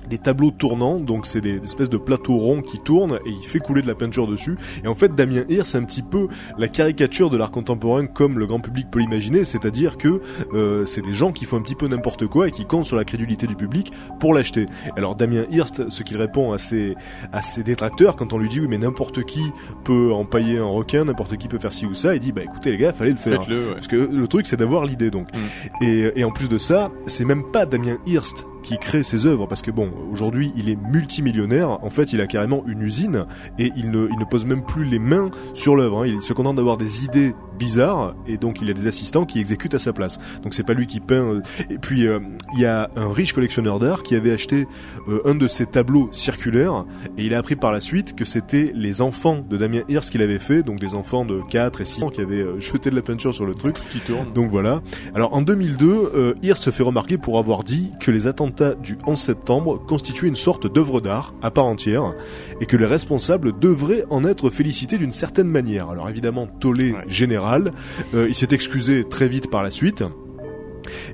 des 0.09 0.17
tableaux 0.17 0.51
tournants, 0.51 1.00
donc 1.00 1.25
c'est 1.25 1.41
des, 1.41 1.59
des 1.59 1.65
espèces 1.65 1.89
de 1.89 1.97
plateaux 1.97 2.38
ronds 2.38 2.61
qui 2.61 2.79
tournent 2.79 3.19
et 3.25 3.29
il 3.29 3.45
fait 3.45 3.59
couler 3.59 3.81
de 3.81 3.88
la 3.88 3.95
peinture 3.95 4.27
dessus. 4.27 4.57
Et 4.83 4.88
en 4.88 4.95
fait, 4.95 5.15
Damien 5.15 5.44
Hirst, 5.50 5.71
c'est 5.71 5.77
un 5.77 5.83
petit 5.83 6.01
peu 6.01 6.27
la 6.57 6.67
caricature 6.67 7.29
de 7.29 7.38
l'art 7.38 7.51
contemporain 7.51 8.05
comme 8.07 8.39
le 8.39 8.48
grand 8.48 8.60
public 8.60 8.88
peut 8.91 9.00
l'imaginer, 9.00 9.45
c'est-à-dire 9.45 9.98
que 9.98 10.22
euh, 10.53 10.86
c'est 10.86 11.01
des 11.01 11.13
gens 11.13 11.31
qui 11.31 11.45
font 11.45 11.57
un 11.57 11.62
petit 11.62 11.75
peu 11.75 11.88
n'importe 11.88 12.27
quoi 12.27 12.48
et 12.48 12.51
qui 12.51 12.65
comptent 12.65 12.86
sur 12.86 12.95
la 12.95 13.05
crédulité 13.05 13.48
du 13.48 13.55
public 13.55 13.91
pour 14.19 14.34
l'acheter. 14.34 14.65
Alors 14.98 15.15
Damien 15.15 15.43
Hirst, 15.51 15.89
ce 15.89 16.03
qu'il 16.03 16.17
répond 16.17 16.51
à 16.51 16.57
ses, 16.57 16.95
à 17.31 17.41
ses 17.41 17.63
détracteurs 17.63 18.15
quand 18.15 18.34
on 18.34 18.38
lui 18.38 18.50
dit 18.50 18.60
oui 18.60 18.67
mais 18.67 18.77
n'importe 18.77 19.24
qui 19.24 19.51
peut 19.84 20.12
empailler 20.12 20.57
un 20.57 20.65
requin, 20.65 21.05
n'importe 21.05 21.38
qui 21.38 21.48
peut 21.48 21.60
faire 21.60 21.74
ci 21.74 21.86
ou 21.86 21.93
ça, 21.93 22.15
il 22.15 22.19
dit 22.19 22.31
bah 22.31 22.43
écoutez 22.43 22.72
les 22.72 22.77
gars, 22.77 22.93
fallait 22.93 23.12
le 23.12 23.17
faire. 23.17 23.48
Ouais. 23.48 23.74
Parce 23.74 23.88
que 23.88 23.95
le 23.95 24.27
truc 24.27 24.45
c'est 24.45 24.57
d'avoir 24.57 24.86
l'idée 24.86 25.12
donc. 25.12 25.27
Mm. 25.34 25.84
Et, 25.84 26.12
et 26.15 26.24
en 26.24 26.31
plus 26.31 26.50
de 26.50 26.57
ça, 26.57 26.91
c'est 27.05 27.25
même 27.25 27.43
pas 27.51 27.65
Damien 27.65 27.98
Hirst 28.05 28.45
qui 28.63 28.78
crée 28.78 29.04
ses 29.04 29.25
œuvres 29.25 29.48
parce 29.48 29.62
que 29.62 29.72
bon, 29.72 29.92
aujourd'hui 30.12 30.51
il 30.56 30.70
est 30.70 30.75
multimillionnaire. 30.75 31.84
En 31.84 31.89
fait, 31.89 32.13
il 32.13 32.22
a 32.22 32.28
carrément 32.28 32.63
une 32.68 32.82
usine 32.82 33.25
et 33.58 33.72
il 33.75 33.92
ne, 33.92 34.08
il 34.12 34.18
ne 34.20 34.25
pose 34.25 34.46
même 34.46 34.63
plus 34.63 34.86
les 34.86 35.00
mains 35.00 35.30
sur 35.54 35.75
l'œuvre. 35.75 36.04
hein. 36.04 36.08
Il 36.08 36.22
se 36.22 36.34
contente 36.34 36.56
d'avoir 36.58 36.78
des 36.78 37.04
idées 37.06 37.34
bizarres 37.58 38.16
et 38.28 38.38
donc 38.38 38.62
il 38.62 38.70
a 38.70 38.74
des 38.74 38.88
assistants 38.88 39.25
qui 39.25 39.39
exécutent 39.39 39.74
à 39.75 39.80
sa 39.80 39.92
place. 39.94 40.20
Donc 40.44 40.54
c'est 40.54 40.63
pas 40.63 40.74
lui 40.74 40.88
qui 40.88 41.00
peint. 41.00 41.34
euh. 41.36 41.42
Et 41.70 41.78
puis 41.78 42.08
euh, 42.08 42.20
il 42.54 42.60
y 42.62 42.66
a 42.66 42.89
un 42.96 43.12
riche 43.12 43.34
collectionneur 43.34 43.80
d'art 43.80 44.04
qui 44.04 44.16
avait 44.16 44.32
acheté 44.32 44.68
euh, 45.08 45.22
un 45.25 45.36
de 45.36 45.48
ses 45.48 45.66
tableaux 45.66 46.10
circulaires 46.12 46.86
et 47.18 47.25
il 47.25 47.34
a 47.34 47.39
appris 47.39 47.56
par 47.56 47.72
la 47.72 47.82
suite 47.82 48.16
que 48.16 48.25
c'était 48.25 48.72
les 48.75 49.01
enfants 49.01 49.44
de 49.50 49.58
Damien 49.58 49.82
Hirst 49.89 50.10
qui 50.12 50.18
l'avaient 50.18 50.39
fait, 50.39 50.63
donc 50.63 50.80
des 50.80 50.96
enfants 50.96 51.25
de 51.25 51.42
4 51.50 51.82
et 51.82 51.86
6 51.86 52.04
ans 52.04 52.10
qui 52.10 52.22
avaient 52.22 52.42
euh, 52.42 52.60
jeté 52.60 52.89
de 52.89 52.96
la 52.96 53.01
peinture 53.01 53.34
sur 53.34 53.46
le 53.46 53.56
truc. 53.56 53.75
Qui 53.92 54.00
tourne. 54.00 54.32
Donc 54.34 54.50
voilà. 54.50 54.82
Alors 55.16 55.34
en 55.34 55.42
2002, 55.42 56.12
euh, 56.16 56.34
Hirst 56.44 56.63
se 56.63 56.70
fait 56.70 56.84
remarquer 56.84 57.18
pour 57.18 57.38
avoir 57.39 57.63
dit 57.63 57.92
que 58.00 58.12
les 58.12 58.28
attentats 58.50 58.75
du 58.75 58.98
11 59.06 59.18
septembre 59.18 59.79
constituaient 59.88 60.27
une 60.27 60.36
sorte 60.36 60.72
d'œuvre 60.72 61.01
d'art 61.01 61.34
à 61.41 61.51
part 61.51 61.65
entière 61.65 62.13
et 62.62 62.65
que 62.65 62.77
les 62.77 62.86
responsables 62.86 63.58
devraient 63.58 64.06
en 64.10 64.25
être 64.25 64.50
félicités 64.50 64.98
d'une 64.98 65.12
certaine 65.12 65.48
manière. 65.48 65.89
Alors 65.89 66.10
évidemment, 66.10 66.48
tollé 66.48 66.91
Ouais. 66.94 67.03
général. 67.08 67.74
Euh, 68.15 68.25
il 68.27 68.36
s'est 68.36 68.48
excusé 68.51 69.03
très 69.03 69.27
vite 69.27 69.50
par 69.50 69.62
la 69.63 69.72
suite. 69.72 70.03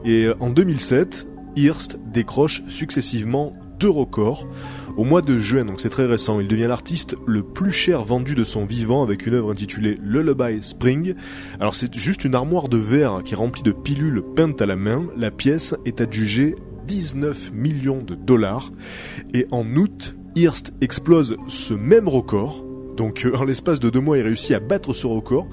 Et 0.05 0.25
euh, 0.25 0.35
en 0.39 0.49
2007, 0.49 1.27
Hirst 1.57 1.99
décroche 2.13 2.63
successivement 2.69 3.53
deux 3.79 3.89
records. 3.89 4.47
Au 4.95 5.03
mois 5.03 5.21
de 5.21 5.37
juin, 5.37 5.65
donc 5.65 5.81
c'est 5.81 5.89
très 5.89 6.05
récent, 6.05 6.39
il 6.39 6.47
devient 6.47 6.67
l'artiste 6.69 7.15
le 7.27 7.43
plus 7.43 7.71
cher 7.73 8.05
vendu 8.05 8.33
de 8.35 8.45
son 8.45 8.63
vivant 8.63 9.03
avec 9.03 9.25
une 9.27 9.33
œuvre 9.33 9.51
intitulée 9.51 9.99
Lullaby 10.01 10.59
Spring. 10.63 11.15
Alors 11.59 11.75
c'est 11.75 11.93
juste 11.93 12.23
une 12.23 12.35
armoire 12.35 12.69
de 12.69 12.77
verre 12.77 13.21
qui 13.25 13.33
est 13.33 13.37
remplie 13.37 13.63
de 13.63 13.73
pilules 13.73 14.23
peintes 14.35 14.61
à 14.61 14.65
la 14.65 14.77
main. 14.77 15.01
La 15.17 15.31
pièce 15.31 15.75
est 15.85 15.99
adjugée 15.99 16.55
19 16.87 17.51
millions 17.53 18.01
de 18.01 18.15
dollars. 18.15 18.71
Et 19.33 19.47
en 19.51 19.65
août, 19.75 20.15
Hirst 20.35 20.73
explose 20.81 21.37
ce 21.47 21.73
même 21.73 22.07
record. 22.07 22.63
Donc 22.97 23.25
euh, 23.25 23.33
en 23.35 23.43
l'espace 23.43 23.79
de 23.79 23.89
deux 23.89 23.99
mois, 23.99 24.17
il 24.17 24.21
réussit 24.23 24.51
à 24.55 24.59
battre 24.59 24.93
ce 24.93 25.05
record 25.07 25.47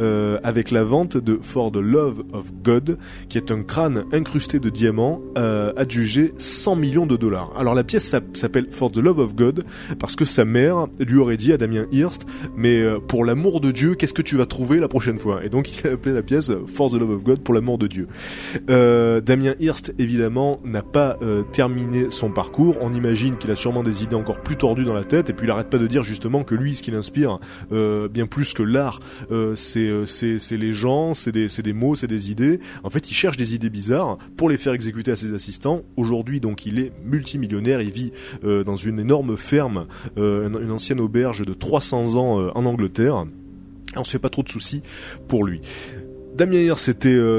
euh, 0.00 0.38
avec 0.42 0.70
la 0.70 0.84
vente 0.84 1.16
de 1.16 1.38
For 1.42 1.70
the 1.70 1.76
Love 1.76 2.24
of 2.32 2.52
God, 2.62 2.98
qui 3.28 3.38
est 3.38 3.50
un 3.50 3.62
crâne 3.62 4.04
incrusté 4.12 4.58
de 4.58 4.70
diamants 4.70 5.20
euh, 5.36 5.72
adjugé 5.76 6.32
100 6.38 6.76
millions 6.76 7.06
de 7.06 7.16
dollars. 7.16 7.52
Alors 7.56 7.74
la 7.74 7.84
pièce 7.84 8.04
s'app- 8.04 8.36
s'appelle 8.36 8.66
For 8.70 8.90
the 8.90 8.98
Love 8.98 9.18
of 9.18 9.34
God 9.34 9.64
parce 9.98 10.16
que 10.16 10.24
sa 10.24 10.44
mère 10.44 10.86
lui 10.98 11.18
aurait 11.18 11.36
dit 11.36 11.52
à 11.52 11.56
Damien 11.56 11.86
Hirst, 11.92 12.26
mais 12.56 12.82
pour 13.08 13.24
l'amour 13.24 13.60
de 13.60 13.70
Dieu, 13.70 13.94
qu'est-ce 13.94 14.14
que 14.14 14.22
tu 14.22 14.36
vas 14.36 14.46
trouver 14.46 14.78
la 14.78 14.88
prochaine 14.88 15.18
fois? 15.18 15.44
Et 15.44 15.48
donc 15.48 15.70
il 15.72 15.86
a 15.86 15.92
appelé 15.92 16.14
la 16.14 16.22
pièce 16.22 16.52
For 16.66 16.90
the 16.90 16.94
Love 16.94 17.10
of 17.10 17.24
God 17.24 17.40
pour 17.40 17.54
l'amour 17.54 17.78
de 17.78 17.86
Dieu. 17.86 18.08
Damien 18.68 19.54
Hirst, 19.60 19.94
évidemment, 19.98 20.60
n'a 20.64 20.82
pas 20.82 21.18
terminé 21.52 22.06
son 22.10 22.30
parcours. 22.30 22.76
On 22.80 22.92
imagine 22.94 23.36
qu'il 23.36 23.50
a 23.50 23.56
sûrement 23.56 23.82
des 23.82 24.02
idées 24.02 24.16
encore 24.16 24.40
plus 24.40 24.56
tordues 24.56 24.84
dans 24.84 24.94
la 24.94 25.04
tête, 25.04 25.30
et 25.30 25.32
puis 25.32 25.46
il 25.46 25.50
arrête 25.50 25.68
pas 25.70 25.78
de 25.78 25.86
dire 25.86 26.02
justement 26.02 26.44
que 26.44 26.54
lui, 26.54 26.74
ce 26.74 26.82
qui 26.86 26.92
l'inspire, 26.92 27.40
euh, 27.72 28.06
bien 28.06 28.28
plus 28.28 28.54
que 28.54 28.62
l'art, 28.62 29.00
euh, 29.32 29.56
c'est 29.56 29.80
euh, 29.80 30.06
c'est 30.06 30.56
les 30.56 30.72
gens, 30.72 31.14
c'est 31.14 31.32
des 31.32 31.72
mots, 31.72 31.96
c'est 31.96 32.06
des 32.06 32.30
idées. 32.30 32.60
En 32.84 32.90
fait, 32.90 33.10
il 33.10 33.14
cherche 33.14 33.36
des 33.36 33.56
idées 33.56 33.70
bizarres 33.70 34.18
pour 34.36 34.48
les 34.48 34.56
faire 34.56 34.72
exécuter 34.72 35.10
à 35.10 35.16
ses 35.16 35.34
assistants. 35.34 35.82
Aujourd'hui, 35.96 36.38
donc, 36.38 36.64
il 36.64 36.78
est 36.78 36.92
multimillionnaire. 37.04 37.80
Il 37.82 37.90
vit 37.90 38.12
dans 38.42 38.76
une 38.76 39.00
énorme 39.00 39.36
ferme, 39.36 39.86
une 40.16 40.70
ancienne 40.70 41.00
auberge 41.00 41.44
de 41.44 41.52
300 41.52 42.16
ans 42.16 42.50
en 42.54 42.66
Angleterre. 42.66 43.24
Et 43.94 43.98
on 43.98 44.04
se 44.04 44.12
fait 44.12 44.18
pas 44.18 44.28
trop 44.28 44.42
de 44.42 44.48
soucis 44.48 44.82
pour 45.26 45.44
lui. 45.44 45.60
Damien 46.36 46.58
Hirst, 46.58 46.84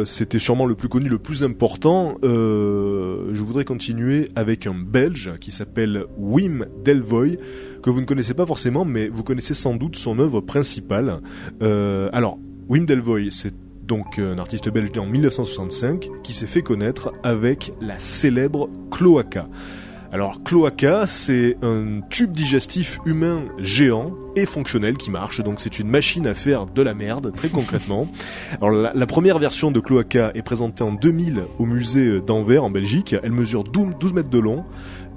c'était 0.05 0.39
sûrement 0.39 0.65
le 0.65 0.75
plus 0.75 0.89
connu, 0.89 1.07
le 1.07 1.19
plus 1.19 1.43
important. 1.43 2.15
Je 2.23 3.41
voudrais 3.41 3.63
continuer 3.65 4.29
avec 4.35 4.67
un 4.67 4.73
Belge 4.73 5.33
qui 5.39 5.51
s'appelle 5.51 6.05
Wim 6.17 6.65
Delvoye, 6.83 7.37
que 7.87 7.91
vous 7.93 8.01
ne 8.01 8.05
connaissez 8.05 8.33
pas 8.33 8.45
forcément, 8.45 8.83
mais 8.83 9.07
vous 9.07 9.23
connaissez 9.23 9.53
sans 9.53 9.75
doute 9.75 9.95
son 9.95 10.19
œuvre 10.19 10.41
principale. 10.41 11.21
Euh, 11.61 12.09
alors, 12.11 12.37
Wim 12.67 12.85
Delvoye, 12.85 13.31
c'est 13.31 13.53
donc 13.81 14.19
euh, 14.19 14.35
un 14.35 14.39
artiste 14.39 14.67
belge 14.67 14.91
né 14.93 14.99
en 14.99 15.05
1965 15.05 16.09
qui 16.21 16.33
s'est 16.33 16.47
fait 16.47 16.63
connaître 16.63 17.13
avec 17.23 17.71
la 17.79 17.97
célèbre 17.97 18.69
Cloaca. 18.91 19.47
Alors 20.11 20.43
Cloaca, 20.43 21.07
c'est 21.07 21.57
un 21.61 22.01
tube 22.09 22.33
digestif 22.33 22.99
humain 23.05 23.43
géant 23.57 24.13
et 24.35 24.45
fonctionnel 24.45 24.97
qui 24.97 25.09
marche, 25.09 25.41
donc 25.41 25.59
c'est 25.59 25.79
une 25.79 25.89
machine 25.89 26.27
à 26.27 26.33
faire 26.33 26.65
de 26.65 26.81
la 26.81 26.93
merde, 26.93 27.33
très 27.35 27.49
concrètement. 27.49 28.07
Alors 28.61 28.71
la, 28.71 28.93
la 28.93 29.05
première 29.05 29.39
version 29.39 29.71
de 29.71 29.79
Cloaca 29.79 30.31
est 30.33 30.43
présentée 30.43 30.83
en 30.83 30.93
2000 30.93 31.43
au 31.59 31.65
musée 31.65 32.21
d'Anvers 32.21 32.63
en 32.63 32.69
Belgique. 32.69 33.15
Elle 33.21 33.31
mesure 33.31 33.63
12 33.63 33.95
12 33.99 34.13
mètres 34.13 34.29
de 34.29 34.39
long, 34.39 34.63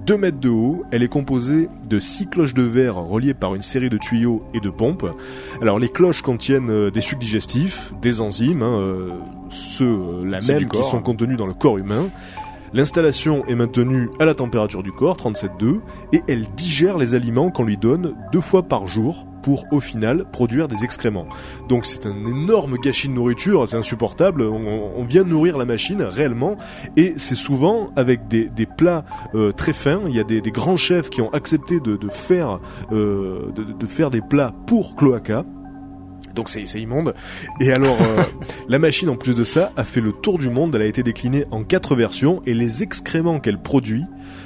2 0.06 0.16
mètres 0.16 0.40
de 0.40 0.48
haut. 0.48 0.84
Elle 0.90 1.02
est 1.02 1.08
composée 1.08 1.68
de 1.88 1.98
6 1.98 2.28
cloches 2.28 2.54
de 2.54 2.62
verre 2.62 2.96
reliées 2.96 3.34
par 3.34 3.54
une 3.54 3.62
série 3.62 3.90
de 3.90 3.98
tuyaux 3.98 4.42
et 4.54 4.60
de 4.60 4.70
pompes. 4.70 5.06
Alors 5.60 5.78
les 5.78 5.88
cloches 5.88 6.22
contiennent 6.22 6.70
euh, 6.70 6.90
des 6.90 7.00
sucs 7.00 7.18
digestifs, 7.18 7.92
des 8.00 8.20
enzymes, 8.20 8.62
hein, 8.62 8.78
euh, 8.78 9.10
ceux 9.48 9.86
euh, 9.86 10.24
la 10.24 10.40
même 10.40 10.68
qui 10.68 10.82
sont 10.82 11.00
contenus 11.00 11.36
dans 11.36 11.46
le 11.46 11.54
corps 11.54 11.78
humain. 11.78 12.08
L'installation 12.72 13.44
est 13.46 13.56
maintenue 13.56 14.10
à 14.20 14.24
la 14.24 14.34
température 14.34 14.84
du 14.84 14.92
corps, 14.92 15.16
37,2, 15.16 15.80
et 16.12 16.22
elle 16.28 16.46
digère 16.56 16.98
les 16.98 17.14
aliments 17.14 17.50
qu'on 17.50 17.64
lui 17.64 17.76
donne 17.76 18.14
deux 18.32 18.40
fois 18.40 18.62
par 18.62 18.86
jour 18.86 19.26
pour 19.42 19.64
au 19.72 19.80
final 19.80 20.24
produire 20.30 20.68
des 20.68 20.84
excréments. 20.84 21.26
Donc 21.68 21.86
c'est 21.86 22.06
un 22.06 22.26
énorme 22.26 22.76
gâchis 22.78 23.08
de 23.08 23.12
nourriture, 23.12 23.66
c'est 23.68 23.76
insupportable, 23.76 24.42
on, 24.42 25.04
vient 25.04 25.24
nourrir 25.24 25.58
la 25.58 25.64
machine 25.64 26.02
réellement, 26.02 26.56
et 26.96 27.14
c'est 27.16 27.34
souvent 27.34 27.90
avec 27.96 28.28
des, 28.28 28.48
plats 28.66 29.04
euh, 29.34 29.52
très 29.52 29.72
fins, 29.72 30.02
il 30.06 30.14
y 30.14 30.20
a 30.20 30.24
des, 30.24 30.40
grands 30.50 30.76
chefs 30.76 31.10
qui 31.10 31.20
ont 31.20 31.32
accepté 31.32 31.80
de, 31.80 31.98
faire, 32.08 32.60
euh, 32.92 33.50
de 33.54 33.86
faire 33.86 34.10
des 34.10 34.20
plats 34.20 34.52
pour 34.66 34.94
Cloaca, 34.94 35.44
donc 36.34 36.48
c'est 36.48 36.66
c'est 36.66 36.80
immonde. 36.80 37.14
Et 37.60 37.72
alors, 37.72 37.96
euh, 38.00 38.22
la 38.68 38.78
machine, 38.78 39.08
en 39.08 39.16
plus 39.16 39.36
de 39.36 39.44
ça, 39.44 39.72
a 39.76 39.84
fait 39.84 40.00
le 40.00 40.12
tour 40.12 40.38
du 40.38 40.50
monde. 40.50 40.74
Elle 40.74 40.82
a 40.82 40.86
été 40.86 41.02
déclinée 41.02 41.44
en 41.50 41.64
quatre 41.64 41.94
versions 41.94 42.42
et 42.46 42.54
les 42.54 42.82
excréments 42.82 43.40
qu'elle 43.40 43.60
produit 43.60 44.04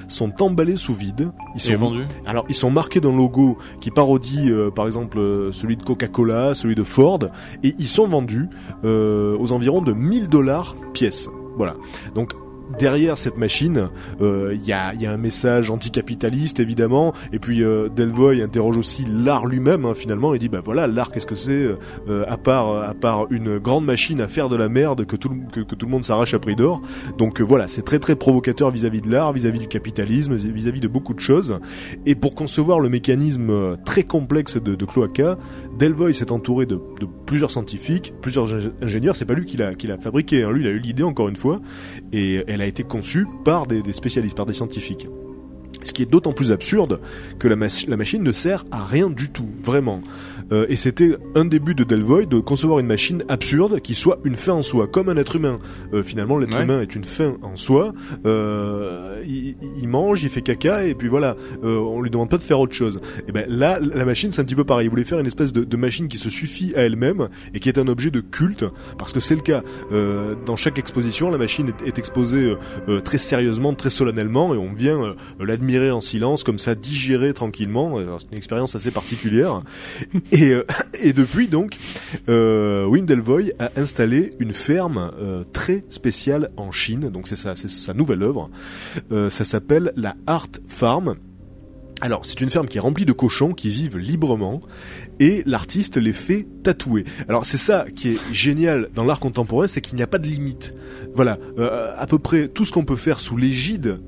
sont 0.09 0.43
emballés 0.43 0.77
sous 0.77 0.95
vide. 0.95 1.31
Ils 1.55 1.61
sont 1.61 1.77
vendu 1.77 2.03
alors 2.27 2.45
ils 2.49 2.55
sont 2.55 2.71
marqués 2.71 3.01
d'un 3.01 3.15
logo 3.15 3.59
qui 3.81 3.91
parodie 3.91 4.51
euh, 4.51 4.71
par 4.71 4.87
exemple 4.87 5.19
euh, 5.19 5.53
celui 5.53 5.77
de 5.77 5.83
Coca-Cola, 5.83 6.55
celui 6.55 6.75
de 6.75 6.83
Ford, 6.83 7.21
et 7.63 7.75
ils 7.79 7.89
sont 7.89 8.07
vendus 8.07 8.49
euh, 8.85 9.37
aux 9.39 9.53
environs 9.53 9.83
de 9.83 9.93
1000 9.93 10.29
dollars 10.29 10.77
pièce. 10.93 11.29
Voilà. 11.57 11.75
Donc 12.15 12.35
derrière 12.79 13.19
cette 13.19 13.37
machine, 13.37 13.89
euh, 14.21 14.53
il 14.55 14.65
y, 14.65 14.73
a, 14.73 14.93
un 15.07 15.17
message 15.17 15.71
anticapitaliste 15.71 16.61
évidemment, 16.61 17.13
et 17.33 17.39
puis 17.39 17.63
euh, 17.63 17.89
Delvoye 17.89 18.43
interroge 18.43 18.77
aussi 18.77 19.05
l'art 19.05 19.47
lui-même 19.47 19.85
hein, 19.85 19.95
finalement. 19.95 20.35
Il 20.35 20.39
dit 20.39 20.49
bah 20.49 20.61
voilà 20.65 20.87
l'art 20.87 21.11
qu'est-ce 21.11 21.27
que 21.27 21.35
c'est 21.35 21.53
euh, 21.53 22.25
à 22.27 22.37
part 22.37 22.83
à 22.83 22.95
part 22.95 23.27
une 23.31 23.59
grande 23.59 23.85
machine 23.85 24.21
à 24.21 24.29
faire 24.29 24.49
de 24.49 24.57
la 24.57 24.69
merde 24.69 25.05
que 25.05 25.17
tout 25.17 25.31
le, 25.31 25.87
monde 25.87 26.05
s'arrache 26.05 26.35
à 26.35 26.39
prix 26.39 26.57
d'or. 26.57 26.81
Donc 27.19 27.41
euh, 27.41 27.45
voilà 27.45 27.69
c'est 27.69 27.83
très 27.83 27.99
très 27.99 28.17
provocateur 28.17 28.71
vis-à-vis 28.71 29.01
de 29.01 29.11
l'art, 29.11 29.33
vis-à-vis 29.33 29.59
du 29.59 29.69
capitalisme, 29.69 30.37
vis-à-vis 30.37 30.81
de 30.81 30.89
beaucoup 30.89 31.15
de 31.15 31.21
choses. 31.21 31.59
Et 32.07 32.15
pour 32.15 32.35
concevoir 32.35 32.81
le 32.81 32.89
mécanisme 32.89 33.77
très 33.85 34.05
complexe 34.05 34.57
de 34.57 34.85
Cloaca, 34.85 35.39
Delvoye 35.79 36.13
s'est 36.15 36.31
entouré 36.33 36.67
de, 36.67 36.79
plusieurs 37.27 37.51
scientifiques, 37.51 38.13
plusieurs 38.21 38.47
ingé- 38.55 38.73
ingénieurs. 38.81 39.17
C'est 39.17 39.25
pas 39.25 39.35
lui 39.35 39.45
qui 39.45 39.57
l'a 39.57 39.99
fabriqué, 39.99 40.43
hein. 40.43 40.51
lui 40.53 40.63
il 40.63 40.67
a 40.67 40.71
eu 40.71 40.79
l'idée 40.79 41.03
encore 41.03 41.29
une 41.29 41.37
fois, 41.37 41.61
et 42.13 42.45
elle 42.47 42.61
a 42.61 42.67
été 42.67 42.83
conçue 42.85 43.27
par 43.45 43.67
des 43.67 43.83
spécialistes, 43.93 44.37
par 44.37 44.47
des 44.47 44.53
scientifiques. 44.53 45.09
Ce 45.85 45.93
qui 45.93 46.03
est 46.03 46.07
d'autant 46.11 46.33
plus 46.33 46.51
absurde 46.51 46.99
que 47.39 47.47
la, 47.49 47.57
mach- 47.57 47.89
la 47.89 47.97
machine 47.97 48.23
ne 48.23 48.33
sert 48.33 48.65
à 48.73 48.85
rien 48.85 49.09
du 49.11 49.29
tout, 49.31 49.49
vraiment. 49.63 50.03
Euh, 50.53 50.67
et 50.69 50.77
c'était 50.77 51.17
un 51.35 51.45
des 51.47 51.59
buts 51.59 51.75
de 51.75 51.85
Delvoye 51.85 52.27
de 52.27 52.39
concevoir 52.39 52.79
une 52.79 52.87
machine 52.87 53.25
absurde 53.29 53.81
qui 53.81 53.95
soit 53.95 54.19
une 54.25 54.35
fin 54.35 54.53
en 54.53 54.63
soi, 54.63 54.87
comme 54.87 55.09
un 55.09 55.17
être 55.17 55.37
humain. 55.37 55.59
Euh, 55.95 56.03
finalement, 56.03 56.37
l'être 56.39 56.57
Ouais. 56.57 56.65
humain 56.65 56.83
est 56.83 56.95
une 56.95 57.05
fin 57.05 57.37
en 57.43 57.57
soi. 57.57 57.95
Euh, 58.27 59.23
il, 59.27 59.57
il 59.81 59.89
mange, 59.89 60.23
il 60.23 60.29
fait 60.29 60.43
caca, 60.43 60.85
et 60.85 60.95
puis 60.95 61.09
voilà, 61.09 61.37
on 61.63 62.01
lui 62.03 62.11
demande 62.11 62.29
pas 62.29 62.37
de 62.39 62.43
faire 62.43 62.61
autre 62.61 62.75
chose. 62.75 63.01
Et 63.29 63.33
ben 63.33 63.47
là, 63.49 63.79
la 63.81 64.05
machine, 64.05 64.33
c'est 64.33 64.43
un 64.43 64.45
petit 64.45 64.55
peu 64.55 64.65
pareil. 64.65 64.87
Il 64.87 64.91
voulait 64.91 65.05
faire 65.05 65.19
une 65.21 65.27
espèce 65.27 65.53
de, 65.53 65.65
de 65.65 65.77
machine 65.77 66.09
qui 66.09 66.19
se 66.19 66.29
suffit 66.31 66.75
à 66.75 66.81
elle-même 66.83 67.29
et 67.55 67.61
qui 67.61 67.69
est 67.69 67.79
un 67.79 67.89
objet 67.89 68.11
de 68.11 68.21
culte, 68.21 68.65
parce 68.99 69.13
que 69.13 69.21
c'est 69.21 69.35
le 69.37 69.41
cas. 69.43 69.63
Dans 70.47 70.57
chaque 70.57 70.79
exposition, 70.79 71.31
la 71.31 71.39
machine 71.39 71.69
est, 71.85 71.89
est 71.89 71.99
exposée 71.99 72.55
très 73.05 73.19
sérieusement, 73.19 73.73
très 73.75 73.91
solennellement, 73.91 74.55
et 74.55 74.59
on 74.59 74.73
vient 74.73 75.03
euh, 75.03 75.15
en 75.91 76.01
silence, 76.01 76.43
comme 76.43 76.59
ça, 76.59 76.75
digérer 76.75 77.35
tranquillement. 77.35 77.97
Alors, 77.99 78.21
C'est 78.21 78.31
une 78.31 78.37
expérience 78.37 78.75
assez 78.75 78.91
particulière. 78.91 79.63
Et, 80.33 80.51
euh, 80.51 80.65
et 81.01 81.13
depuis 81.13 81.49
donc, 81.49 81.77
euh, 82.29 82.87
Wim 82.87 83.07
Delvoye 83.07 83.53
a 83.59 83.71
installé 83.77 84.33
une 84.39 84.53
ferme 84.53 85.13
euh, 85.19 85.45
très 85.53 85.85
spéciale 85.91 86.51
en 86.57 86.73
Chine. 86.73 87.11
Donc 87.11 87.29
c'est 87.29 87.37
sa, 87.37 87.55
sa 87.55 87.95
nouvelle 87.95 88.23
œuvre. 88.23 88.51
Euh, 89.13 89.31
ça 89.31 89.45
s'appelle 89.45 89.93
la 89.97 90.17
Art 90.27 90.49
Farm. 90.69 91.17
Alors, 92.01 92.27
c'est 92.27 92.41
une 92.41 92.51
ferme 92.51 92.67
qui 92.67 92.79
est 92.79 92.81
remplie 92.81 93.07
de 93.07 93.13
cochons 93.13 93.53
qui 93.53 93.69
vivent 93.69 93.97
librement 93.97 94.61
et 95.21 95.43
l'artiste 95.47 95.97
les 95.97 96.13
fait 96.13 96.47
tatouer. 96.63 97.05
Alors, 97.29 97.47
c'est 97.47 97.57
ça 97.57 97.87
qui 97.95 98.11
est 98.11 98.19
génial 98.33 98.89
dans 98.95 99.05
l'art 99.05 99.21
contemporain, 99.21 99.67
c'est 99.67 99.81
qu'il 99.81 99.97
n'y 99.97 100.03
a 100.03 100.07
pas 100.07 100.19
de 100.19 100.27
limite. 100.27 100.75
Voilà, 101.15 101.39
euh, 101.59 101.95
à 101.97 102.07
peu 102.07 102.19
près 102.19 102.49
tout 102.49 102.65
ce 102.65 102.73
qu'on 102.73 102.85
peut 102.85 102.97
faire 102.97 103.21
sous 103.21 103.37
l'égide 103.37 103.99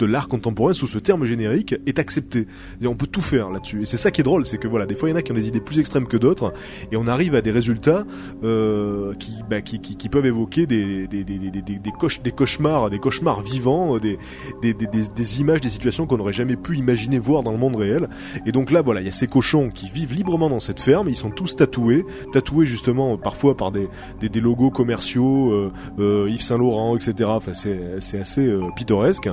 de 0.00 0.06
l'art 0.06 0.28
contemporain 0.28 0.72
sous 0.72 0.86
ce 0.86 0.98
terme 0.98 1.24
générique 1.24 1.74
est 1.86 1.98
accepté. 1.98 2.46
Et 2.80 2.86
on 2.86 2.94
peut 2.94 3.06
tout 3.06 3.20
faire 3.22 3.50
là-dessus. 3.50 3.82
Et 3.82 3.86
c'est 3.86 3.96
ça 3.96 4.10
qui 4.10 4.20
est 4.20 4.24
drôle, 4.24 4.46
c'est 4.46 4.58
que 4.58 4.68
voilà, 4.68 4.86
des 4.86 4.94
fois 4.94 5.08
il 5.08 5.12
y 5.12 5.14
en 5.14 5.18
a 5.18 5.22
qui 5.22 5.32
ont 5.32 5.36
des 5.36 5.48
idées 5.48 5.60
plus 5.60 5.78
extrêmes 5.78 6.06
que 6.06 6.16
d'autres, 6.16 6.52
et 6.90 6.96
on 6.96 7.06
arrive 7.06 7.34
à 7.34 7.40
des 7.42 7.50
résultats 7.50 8.04
euh, 8.44 9.14
qui, 9.14 9.32
bah, 9.48 9.60
qui, 9.60 9.80
qui, 9.80 9.96
qui 9.96 10.08
peuvent 10.08 10.26
évoquer 10.26 10.66
des, 10.66 11.06
des, 11.06 11.24
des, 11.24 11.38
des, 11.38 11.50
des, 11.50 11.60
des, 11.78 11.90
cauch- 11.92 12.22
des 12.22 12.32
cauchemars, 12.32 12.90
des 12.90 12.98
cauchemars 12.98 13.42
vivants, 13.42 13.98
des, 13.98 14.18
des, 14.62 14.74
des, 14.74 14.86
des, 14.86 15.02
des 15.14 15.40
images, 15.40 15.60
des 15.60 15.68
situations 15.68 16.06
qu'on 16.06 16.16
n'aurait 16.16 16.32
jamais 16.32 16.56
pu 16.56 16.76
imaginer 16.76 17.18
voir 17.18 17.42
dans 17.42 17.52
le 17.52 17.58
monde 17.58 17.76
réel. 17.76 18.08
Et 18.46 18.52
donc 18.52 18.70
là, 18.70 18.82
voilà, 18.82 19.00
il 19.00 19.06
y 19.06 19.08
a 19.08 19.12
ces 19.12 19.26
cochons 19.26 19.70
qui 19.70 19.88
vivent 19.90 20.12
librement 20.14 20.48
dans 20.48 20.60
cette 20.60 20.80
ferme, 20.80 21.08
ils 21.08 21.16
sont 21.16 21.30
tous 21.30 21.56
tatoués, 21.56 22.04
tatoués 22.32 22.66
justement 22.66 23.14
euh, 23.14 23.16
parfois 23.16 23.56
par 23.56 23.70
des, 23.72 23.88
des, 24.20 24.28
des 24.28 24.40
logos 24.40 24.70
commerciaux, 24.70 25.52
euh, 25.52 25.72
euh, 25.98 26.28
Yves 26.30 26.42
Saint 26.42 26.58
Laurent, 26.58 26.96
etc. 26.96 27.28
Enfin, 27.32 27.52
c'est 27.52 28.18
assez 28.18 28.46
euh, 28.46 28.62
pittoresque. 28.76 29.28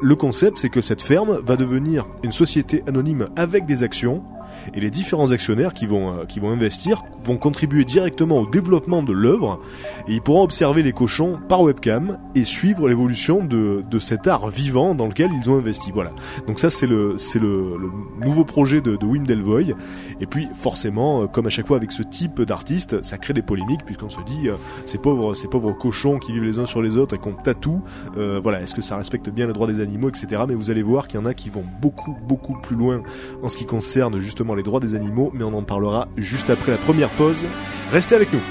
Le 0.00 0.16
concept, 0.16 0.58
c'est 0.58 0.70
que 0.70 0.80
cette 0.80 1.02
ferme 1.02 1.40
va 1.44 1.56
devenir 1.56 2.06
une 2.22 2.32
société 2.32 2.82
anonyme 2.86 3.28
avec 3.36 3.64
des 3.66 3.82
actions 3.82 4.22
et 4.74 4.80
les 4.80 4.90
différents 4.90 5.32
actionnaires 5.32 5.74
qui 5.74 5.86
vont 5.86 6.12
euh, 6.12 6.24
qui 6.24 6.40
vont 6.40 6.50
investir 6.50 7.02
vont 7.24 7.36
contribuer 7.36 7.84
directement 7.84 8.38
au 8.38 8.46
développement 8.46 9.02
de 9.02 9.12
l'œuvre 9.12 9.60
et 10.06 10.14
ils 10.14 10.22
pourront 10.22 10.42
observer 10.42 10.82
les 10.82 10.92
cochons 10.92 11.38
par 11.48 11.62
webcam 11.62 12.18
et 12.34 12.44
suivre 12.44 12.88
l'évolution 12.88 13.44
de, 13.44 13.84
de 13.88 13.98
cet 13.98 14.26
art 14.26 14.48
vivant 14.50 14.94
dans 14.94 15.06
lequel 15.06 15.30
ils 15.40 15.50
ont 15.50 15.56
investi. 15.56 15.90
Voilà. 15.92 16.12
Donc 16.46 16.58
ça 16.58 16.70
c'est 16.70 16.86
le 16.86 17.16
c'est 17.18 17.38
le, 17.38 17.76
nouveau 18.20 18.44
projet 18.44 18.80
de, 18.80 18.98
Wim 19.02 19.26
Delvoye 19.26 19.74
et 20.20 20.26
puis 20.26 20.48
forcément 20.54 21.22
euh, 21.22 21.26
comme 21.26 21.46
à 21.46 21.50
chaque 21.50 21.66
fois 21.66 21.76
avec 21.76 21.92
ce 21.92 22.02
type 22.02 22.42
d'artiste 22.42 23.02
ça 23.02 23.18
crée 23.18 23.34
des 23.34 23.42
polémiques 23.42 23.84
puisqu'on 23.84 24.10
se 24.10 24.20
dit 24.26 24.48
euh, 24.48 24.56
ces 24.86 24.98
pauvres 24.98 25.34
ces 25.34 25.48
pauvres 25.48 25.72
cochons 25.72 26.18
qui 26.18 26.32
vivent 26.32 26.44
les 26.44 26.58
uns 26.58 26.66
sur 26.66 26.82
les 26.82 26.96
autres 26.96 27.14
et 27.14 27.18
qu'on 27.18 27.32
tatoue 27.32 27.82
voilà 28.14 28.60
est-ce 28.60 28.74
que 28.74 28.82
ça 28.82 28.96
respecte 28.96 29.30
bien 29.30 29.46
le 29.46 29.52
droit 29.52 29.66
des 29.66 29.80
animaux 29.80 30.08
etc 30.08 30.42
mais 30.48 30.54
vous 30.54 30.70
allez 30.70 30.82
voir 30.82 31.08
qu'il 31.08 31.20
y 31.20 31.22
en 31.22 31.26
a 31.26 31.34
qui 31.34 31.50
vont 31.50 31.64
beaucoup 31.80 32.16
beaucoup 32.26 32.54
plus 32.60 32.76
loin 32.76 33.02
en 33.42 33.48
ce 33.48 33.56
qui 33.56 33.66
concerne 33.66 34.18
justement 34.18 34.54
les 34.58 34.62
droits 34.62 34.80
des 34.80 34.94
animaux 34.94 35.30
mais 35.32 35.44
on 35.44 35.54
en 35.54 35.62
parlera 35.62 36.08
juste 36.16 36.50
après 36.50 36.72
la 36.72 36.78
première 36.78 37.08
pause. 37.10 37.46
Restez 37.90 38.14
avec 38.14 38.32
nous 38.32 38.42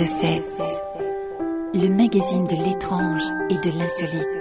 The 0.00 0.06
7, 0.06 0.42
le 1.74 1.88
magazine 1.90 2.46
de 2.46 2.56
l'étrange 2.56 3.22
et 3.50 3.58
de 3.58 3.78
l'insolite. 3.78 4.39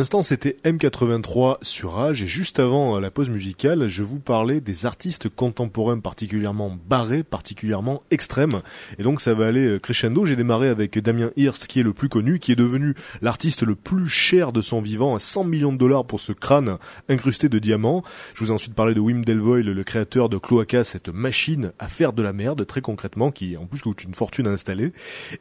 L'instant, 0.00 0.22
c'était 0.22 0.56
M83 0.64 1.58
sur 1.60 1.92
Rage 1.92 2.22
et 2.22 2.26
juste 2.26 2.58
avant 2.58 2.96
euh, 2.96 3.00
la 3.00 3.10
pause 3.10 3.28
musicale, 3.28 3.86
je 3.86 4.02
vous 4.02 4.18
parlais 4.18 4.62
des 4.62 4.86
artistes 4.86 5.28
contemporains 5.28 5.98
particulièrement 5.98 6.74
barrés, 6.88 7.22
particulièrement 7.22 8.02
extrêmes. 8.10 8.62
Et 8.98 9.02
donc 9.02 9.20
ça 9.20 9.34
va 9.34 9.46
aller 9.46 9.66
euh, 9.66 9.78
crescendo. 9.78 10.24
J'ai 10.24 10.36
démarré 10.36 10.68
avec 10.68 10.98
Damien 10.98 11.30
Hirst 11.36 11.66
qui 11.66 11.80
est 11.80 11.82
le 11.82 11.92
plus 11.92 12.08
connu, 12.08 12.38
qui 12.38 12.50
est 12.50 12.56
devenu 12.56 12.94
l'artiste 13.20 13.62
le 13.62 13.74
plus 13.74 14.08
cher 14.08 14.52
de 14.52 14.62
son 14.62 14.80
vivant 14.80 15.14
à 15.14 15.18
100 15.18 15.44
millions 15.44 15.72
de 15.72 15.76
dollars 15.76 16.06
pour 16.06 16.18
ce 16.18 16.32
crâne 16.32 16.78
incrusté 17.10 17.50
de 17.50 17.58
diamants. 17.58 18.02
Je 18.32 18.42
vous 18.42 18.50
ai 18.50 18.54
ensuite 18.54 18.74
parlé 18.74 18.94
de 18.94 19.00
Wim 19.00 19.22
Delvoye, 19.22 19.62
le 19.62 19.84
créateur 19.84 20.30
de 20.30 20.38
Cloaca, 20.38 20.82
cette 20.82 21.10
machine 21.10 21.72
à 21.78 21.88
faire 21.88 22.14
de 22.14 22.22
la 22.22 22.32
merde, 22.32 22.66
très 22.66 22.80
concrètement, 22.80 23.30
qui 23.30 23.58
en 23.58 23.66
plus 23.66 23.82
coûte 23.82 24.02
une 24.04 24.14
fortune 24.14 24.46
à 24.46 24.50
installer. 24.50 24.94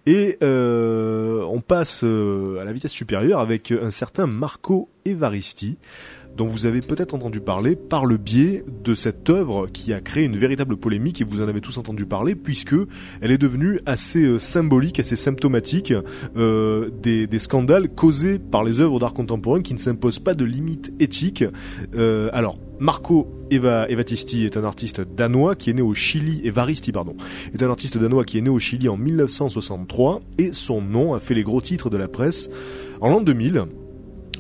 Et 0.06 0.38
euh, 0.44 1.44
on 1.44 1.62
passe 1.62 2.02
euh, 2.04 2.60
à 2.60 2.66
la 2.66 2.74
vitesse 2.74 2.92
supérieure 2.92 3.40
avec 3.40 3.72
un 3.72 3.90
certain 3.90 4.28
Marco 4.50 4.90
Evaristi, 5.06 5.78
dont 6.36 6.48
vous 6.48 6.66
avez 6.66 6.82
peut-être 6.82 7.14
entendu 7.14 7.40
parler 7.40 7.76
par 7.76 8.08
le 8.08 8.18
biais 8.18 8.66
de 8.84 8.96
cette 8.96 9.30
œuvre 9.30 9.68
qui 9.68 9.94
a 9.94 10.02
créé 10.02 10.24
une 10.24 10.38
véritable 10.38 10.76
polémique 10.76 11.22
et 11.22 11.24
vous 11.24 11.44
en 11.44 11.48
avez 11.48 11.62
tous 11.62 11.78
entendu 11.78 12.08
parler 12.08 12.34
puisque 12.34 12.74
elle 13.22 13.30
est 13.30 13.38
devenue 13.38 13.80
assez 13.86 14.24
euh, 14.24 14.40
symbolique, 14.40 15.00
assez 15.00 15.16
symptomatique 15.16 15.94
euh, 16.36 16.90
des, 16.90 17.28
scandales 17.38 17.90
causés 17.90 18.40
par 18.40 18.64
les 18.64 18.80
œuvres 18.80 19.00
d'art 19.00 19.14
contemporain 19.14 19.62
qui 19.62 19.76
ne 19.76 19.80
s'imposent 19.80 20.18
pas 20.18 20.34
de 20.34 20.46
limites 20.46 20.94
éthiques. 21.00 21.46
Euh, 21.94 22.32
alors, 22.34 22.58
Marco 22.80 23.32
Eva, 23.52 23.88
est 23.88 24.58
un 24.58 24.64
artiste 24.64 25.02
danois 25.02 25.56
qui 25.56 25.70
est 25.70 25.74
né 25.74 25.84
au 25.84 25.94
Chili, 25.94 26.42
Evaristi 26.44 26.92
pardon, 26.92 27.16
est 27.54 27.62
un 27.62 27.70
artiste 27.70 28.00
danois 28.00 28.24
qui 28.24 28.40
est 28.40 28.42
né 28.42 28.50
au 28.50 28.60
Chili 28.60 28.90
en 28.90 28.98
1963 28.98 30.22
et 30.40 30.54
son 30.54 30.82
nom 30.82 31.14
a 31.14 31.20
fait 31.20 31.36
les 31.36 31.44
gros 31.44 31.62
titres 31.62 31.92
de 31.92 31.98
la 31.98 32.08
presse 32.08 32.50
en 33.02 33.10
l'an 33.10 33.22
2000 33.22 33.66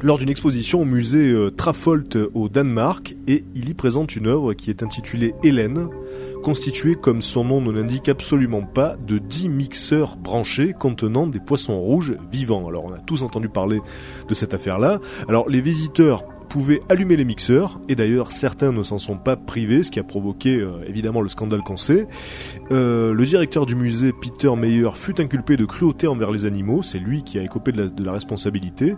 lors 0.01 0.17
d'une 0.17 0.29
exposition 0.29 0.81
au 0.81 0.85
musée 0.85 1.29
euh, 1.29 1.51
Trafolt 1.51 2.17
au 2.33 2.49
Danemark 2.49 3.15
et 3.27 3.43
il 3.55 3.69
y 3.69 3.73
présente 3.73 4.15
une 4.15 4.27
œuvre 4.27 4.53
qui 4.53 4.69
est 4.69 4.83
intitulée 4.83 5.33
Hélène, 5.43 5.87
constituée 6.43 6.95
comme 6.95 7.21
son 7.21 7.43
nom 7.43 7.61
ne 7.61 7.71
l'indique 7.71 8.09
absolument 8.09 8.61
pas 8.61 8.95
de 9.05 9.17
10 9.17 9.49
mixeurs 9.49 10.15
branchés 10.17 10.73
contenant 10.77 11.27
des 11.27 11.39
poissons 11.39 11.79
rouges 11.79 12.15
vivants. 12.31 12.67
Alors 12.67 12.85
on 12.85 12.93
a 12.93 12.99
tous 12.99 13.23
entendu 13.23 13.49
parler 13.49 13.81
de 14.27 14.33
cette 14.33 14.53
affaire-là. 14.53 14.99
Alors 15.27 15.49
les 15.49 15.61
visiteurs 15.61 16.23
pouvaient 16.47 16.81
allumer 16.89 17.15
les 17.15 17.25
mixeurs, 17.25 17.79
et 17.87 17.95
d'ailleurs 17.95 18.31
certains 18.31 18.71
ne 18.71 18.81
s'en 18.81 18.97
sont 18.97 19.17
pas 19.17 19.35
privés, 19.35 19.83
ce 19.83 19.91
qui 19.91 19.99
a 19.99 20.03
provoqué 20.03 20.55
euh, 20.55 20.81
évidemment 20.87 21.21
le 21.21 21.29
scandale 21.29 21.61
qu'on 21.61 21.77
sait. 21.77 22.07
Euh, 22.71 23.13
le 23.13 23.25
directeur 23.25 23.65
du 23.67 23.75
musée, 23.75 24.11
Peter 24.11 24.53
Meyer, 24.55 24.89
fut 24.95 25.21
inculpé 25.21 25.57
de 25.57 25.65
cruauté 25.65 26.07
envers 26.07 26.31
les 26.31 26.45
animaux, 26.45 26.81
c'est 26.81 26.97
lui 26.97 27.23
qui 27.23 27.37
a 27.37 27.43
écopé 27.43 27.71
de 27.71 28.03
la 28.03 28.11
responsabilité, 28.11 28.95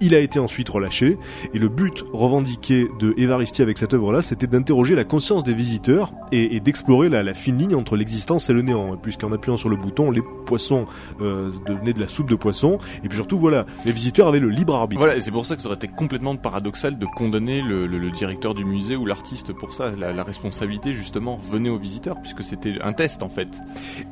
il 0.00 0.14
a 0.14 0.18
été 0.18 0.38
ensuite 0.38 0.68
relâché, 0.68 1.18
et 1.52 1.58
le 1.58 1.68
but 1.68 2.04
revendiqué 2.12 2.88
de 2.98 3.14
Evaristi 3.16 3.62
avec 3.62 3.78
cette 3.78 3.94
œuvre-là, 3.94 4.22
c'était 4.22 4.46
d'interroger 4.46 4.94
la 4.94 5.04
conscience 5.04 5.44
des 5.44 5.54
visiteurs 5.54 6.12
et, 6.32 6.56
et 6.56 6.60
d'explorer 6.60 7.08
la, 7.08 7.22
la, 7.22 7.34
fine 7.34 7.58
ligne 7.58 7.74
entre 7.74 7.96
l'existence 7.96 8.50
et 8.50 8.52
le 8.52 8.62
néant, 8.62 8.96
puisqu'en 8.96 9.32
appuyant 9.32 9.56
sur 9.56 9.68
le 9.68 9.76
bouton, 9.76 10.10
les 10.10 10.22
poissons 10.46 10.86
euh, 11.20 11.50
devenaient 11.66 11.92
de 11.92 12.00
la 12.00 12.08
soupe 12.08 12.28
de 12.28 12.34
poisson, 12.34 12.78
et 13.02 13.08
puis 13.08 13.16
surtout, 13.16 13.38
voilà, 13.38 13.66
les 13.84 13.92
visiteurs 13.92 14.28
avaient 14.28 14.40
le 14.40 14.48
libre 14.48 14.74
arbitre. 14.74 15.00
Voilà, 15.00 15.16
et 15.16 15.20
c'est 15.20 15.30
pour 15.30 15.46
ça 15.46 15.56
que 15.56 15.62
ça 15.62 15.68
aurait 15.68 15.76
été 15.76 15.88
complètement 15.88 16.34
paradoxal 16.36 16.98
de 16.98 17.06
condamner 17.06 17.62
le, 17.62 17.86
le, 17.86 17.98
le 17.98 18.10
directeur 18.10 18.54
du 18.54 18.64
musée 18.64 18.96
ou 18.96 19.06
l'artiste 19.06 19.52
pour 19.52 19.74
ça. 19.74 19.92
La, 19.96 20.12
la, 20.12 20.24
responsabilité, 20.24 20.92
justement, 20.92 21.36
venait 21.36 21.70
aux 21.70 21.78
visiteurs, 21.78 22.20
puisque 22.20 22.42
c'était 22.42 22.80
un 22.82 22.92
test, 22.92 23.22
en 23.22 23.28
fait. 23.28 23.48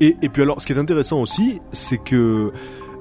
Et, 0.00 0.16
et 0.22 0.28
puis 0.28 0.42
alors, 0.42 0.60
ce 0.60 0.66
qui 0.66 0.72
est 0.72 0.78
intéressant 0.78 1.20
aussi, 1.20 1.60
c'est 1.72 1.98
que 1.98 2.52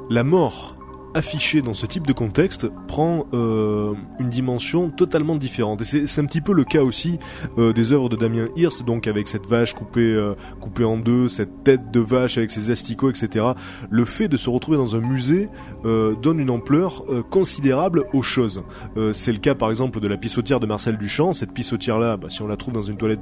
la 0.09 0.23
mort 0.23 0.75
affiché 1.13 1.61
dans 1.61 1.73
ce 1.73 1.85
type 1.85 2.07
de 2.07 2.13
contexte 2.13 2.67
prend 2.87 3.25
euh, 3.33 3.93
une 4.19 4.29
dimension 4.29 4.89
totalement 4.89 5.35
différente. 5.35 5.81
Et 5.81 6.05
c'est 6.05 6.21
un 6.21 6.25
petit 6.25 6.41
peu 6.41 6.53
le 6.53 6.63
cas 6.63 6.81
aussi 6.81 7.19
euh, 7.57 7.73
des 7.73 7.93
œuvres 7.93 8.09
de 8.09 8.15
Damien 8.15 8.47
Hirst, 8.55 8.85
donc 8.85 9.07
avec 9.07 9.27
cette 9.27 9.45
vache 9.45 9.73
coupée, 9.73 10.01
euh, 10.01 10.35
coupée 10.59 10.83
en 10.83 10.97
deux, 10.97 11.27
cette 11.27 11.63
tête 11.63 11.91
de 11.91 11.99
vache 11.99 12.37
avec 12.37 12.51
ses 12.51 12.71
asticots, 12.71 13.09
etc. 13.09 13.45
Le 13.89 14.05
fait 14.05 14.27
de 14.27 14.37
se 14.37 14.49
retrouver 14.49 14.77
dans 14.77 14.95
un 14.95 15.01
musée 15.01 15.49
donne 15.83 16.39
une 16.39 16.49
ampleur 16.49 17.05
considérable 17.29 18.05
aux 18.13 18.21
choses. 18.21 18.63
C'est 19.13 19.31
le 19.31 19.39
cas 19.39 19.55
par 19.55 19.69
exemple 19.69 19.99
de 19.99 20.07
la 20.07 20.17
pissotière 20.17 20.59
de 20.59 20.65
Marcel 20.65 20.97
Duchamp. 20.97 21.33
Cette 21.33 21.53
pissotière-là, 21.53 22.17
bah, 22.17 22.29
si 22.29 22.41
on 22.41 22.47
la 22.47 22.57
trouve 22.57 22.73
dans 22.73 22.81
une 22.81 22.97
toilette, 22.97 23.21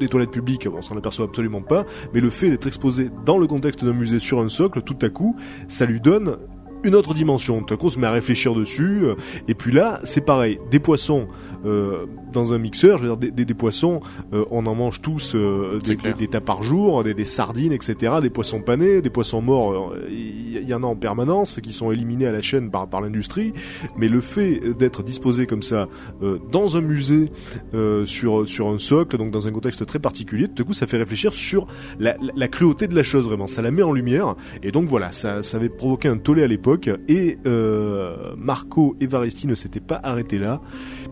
des 0.00 0.08
toilettes 0.08 0.30
publiques, 0.30 0.66
on 0.72 0.82
s'en 0.82 0.96
aperçoit 0.96 1.26
absolument 1.26 1.62
pas, 1.62 1.84
mais 2.12 2.20
le 2.20 2.30
fait 2.30 2.50
d'être 2.50 2.66
exposé 2.66 3.10
dans 3.24 3.38
le 3.38 3.46
contexte 3.46 3.84
d'un 3.84 3.92
musée 3.92 4.18
sur 4.18 4.40
un 4.40 4.48
socle, 4.48 4.82
tout 4.82 4.98
à 5.02 5.08
coup, 5.08 5.36
ça 5.68 5.86
lui 5.86 6.00
donne 6.00 6.36
une 6.84 6.94
autre 6.94 7.14
dimension. 7.14 7.62
Tout 7.62 7.74
à 7.74 7.76
coup, 7.76 7.86
on 7.86 7.90
se 7.90 7.98
met 7.98 8.06
à 8.06 8.12
réfléchir 8.12 8.54
dessus. 8.54 9.04
Et 9.48 9.54
puis 9.54 9.72
là, 9.72 10.00
c'est 10.04 10.24
pareil. 10.24 10.58
Des 10.70 10.78
poissons 10.78 11.26
euh, 11.64 12.06
dans 12.32 12.52
un 12.52 12.58
mixeur, 12.58 12.98
je 12.98 13.02
veux 13.02 13.08
dire, 13.08 13.16
des, 13.16 13.30
des, 13.30 13.44
des 13.44 13.54
poissons, 13.54 14.00
euh, 14.32 14.44
on 14.50 14.66
en 14.66 14.74
mange 14.74 15.00
tous 15.00 15.34
euh, 15.34 15.78
des, 15.84 16.28
tas 16.28 16.40
par 16.40 16.62
jour, 16.62 17.04
des, 17.04 17.24
sardines, 17.24 17.72
etc. 17.72 18.14
Des 18.22 18.30
poissons 18.30 18.60
panés, 18.60 19.02
des 19.02 19.10
poissons 19.10 19.42
morts, 19.42 19.94
il 20.10 20.68
y, 20.68 20.74
en 20.74 20.82
a 20.82 20.86
en 20.86 20.96
permanence 20.96 21.58
qui 21.62 21.72
sont 21.72 21.90
éliminés 21.90 22.26
à 22.26 22.32
la 22.32 22.40
chaîne 22.40 22.70
par, 22.70 22.88
par 22.88 23.00
l'industrie. 23.00 23.52
Mais 23.96 24.08
le 24.08 24.20
fait 24.20 24.60
d'être 24.78 25.02
disposé 25.02 25.46
comme 25.46 25.62
ça 25.62 25.88
euh, 26.22 26.38
dans 26.50 26.76
un 26.76 26.80
musée, 26.80 27.30
euh, 27.74 28.06
sur, 28.06 28.48
sur 28.48 28.68
un 28.68 28.78
socle, 28.78 29.16
donc 29.18 29.30
dans 29.30 29.48
un 29.48 29.52
contexte 29.52 29.84
très 29.86 29.98
particulier, 29.98 30.48
tout 30.48 30.62
à 30.62 30.66
coup, 30.66 30.72
ça 30.72 30.86
fait 30.86 30.98
réfléchir 30.98 31.32
sur 31.32 31.66
la, 31.98 32.16
la, 32.20 32.32
la 32.34 32.48
cruauté 32.48 32.86
de 32.86 32.94
la 32.94 33.02
chose, 33.02 33.26
vraiment. 33.26 33.46
Ça 33.46 33.62
la 33.62 33.70
met 33.70 33.82
en 33.82 33.92
lumière. 33.92 34.36
Et 34.62 34.72
donc 34.72 34.86
voilà, 34.86 35.12
ça, 35.12 35.42
ça 35.42 35.56
avait 35.56 35.68
provoqué 35.68 36.08
un 36.08 36.18
tollé 36.18 36.42
à 36.42 36.46
l'époque. 36.46 36.69
Et 37.08 37.38
euh, 37.46 38.34
Marco 38.36 38.96
Evaristi 39.00 39.46
ne 39.46 39.54
s'était 39.54 39.80
pas 39.80 40.00
arrêté 40.02 40.38
là, 40.38 40.60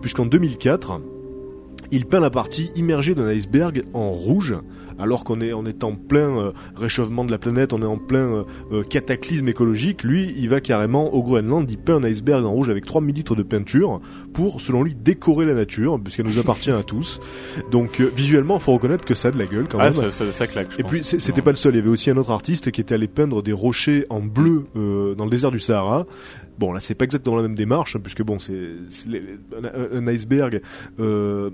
puisqu'en 0.00 0.26
2004, 0.26 1.00
il 1.90 2.06
peint 2.06 2.20
la 2.20 2.30
partie 2.30 2.70
immergée 2.76 3.14
d'un 3.14 3.28
iceberg 3.28 3.84
en 3.94 4.10
rouge, 4.10 4.54
alors 4.98 5.24
qu'on 5.24 5.40
est, 5.40 5.52
on 5.52 5.66
est 5.66 5.84
en 5.84 5.94
plein 5.94 6.38
euh, 6.38 6.52
réchauffement 6.76 7.24
de 7.24 7.30
la 7.30 7.38
planète, 7.38 7.72
on 7.72 7.82
est 7.82 7.86
en 7.86 7.98
plein 7.98 8.44
euh, 8.72 8.82
cataclysme 8.82 9.48
écologique. 9.48 10.02
Lui, 10.02 10.34
il 10.36 10.48
va 10.48 10.60
carrément 10.60 11.14
au 11.14 11.22
Groenland, 11.22 11.70
il 11.70 11.78
peint 11.78 11.96
un 11.96 12.04
iceberg 12.04 12.44
en 12.44 12.50
rouge 12.50 12.70
avec 12.70 12.84
3000 12.84 13.14
litres 13.14 13.34
de 13.34 13.42
peinture 13.42 14.00
pour, 14.32 14.60
selon 14.60 14.82
lui, 14.82 14.94
décorer 14.94 15.46
la 15.46 15.54
nature, 15.54 16.00
puisqu'elle 16.00 16.26
nous 16.26 16.38
appartient 16.38 16.70
à 16.70 16.82
tous. 16.82 17.20
Donc, 17.70 18.00
euh, 18.00 18.10
visuellement, 18.14 18.58
faut 18.58 18.72
reconnaître 18.72 19.04
que 19.04 19.14
ça 19.14 19.28
a 19.28 19.30
de 19.30 19.38
la 19.38 19.46
gueule 19.46 19.68
quand 19.68 19.78
ah, 19.78 19.84
même. 19.84 19.92
Ça, 19.92 20.10
ça, 20.10 20.32
ça 20.32 20.46
claque. 20.46 20.78
Et 20.78 20.82
puis, 20.82 21.02
c'était 21.02 21.42
pas 21.42 21.50
le 21.50 21.56
seul. 21.56 21.74
Il 21.74 21.76
y 21.76 21.80
avait 21.80 21.88
aussi 21.88 22.10
un 22.10 22.16
autre 22.16 22.30
artiste 22.30 22.70
qui 22.70 22.80
était 22.80 22.94
allé 22.94 23.08
peindre 23.08 23.42
des 23.42 23.52
rochers 23.52 24.06
en 24.10 24.20
bleu 24.20 24.64
dans 24.74 25.24
le 25.24 25.30
désert 25.30 25.50
du 25.50 25.58
Sahara. 25.58 26.06
Bon, 26.58 26.72
là, 26.72 26.80
c'est 26.80 26.96
pas 26.96 27.04
exactement 27.04 27.36
la 27.36 27.42
même 27.42 27.54
démarche, 27.54 27.94
hein, 27.94 28.00
puisque 28.02 28.22
bon, 28.22 28.38
c'est 28.40 28.52
un, 28.52 29.98
un, 29.98 30.06
iceberg. 30.08 30.60
Euh, 30.98 31.50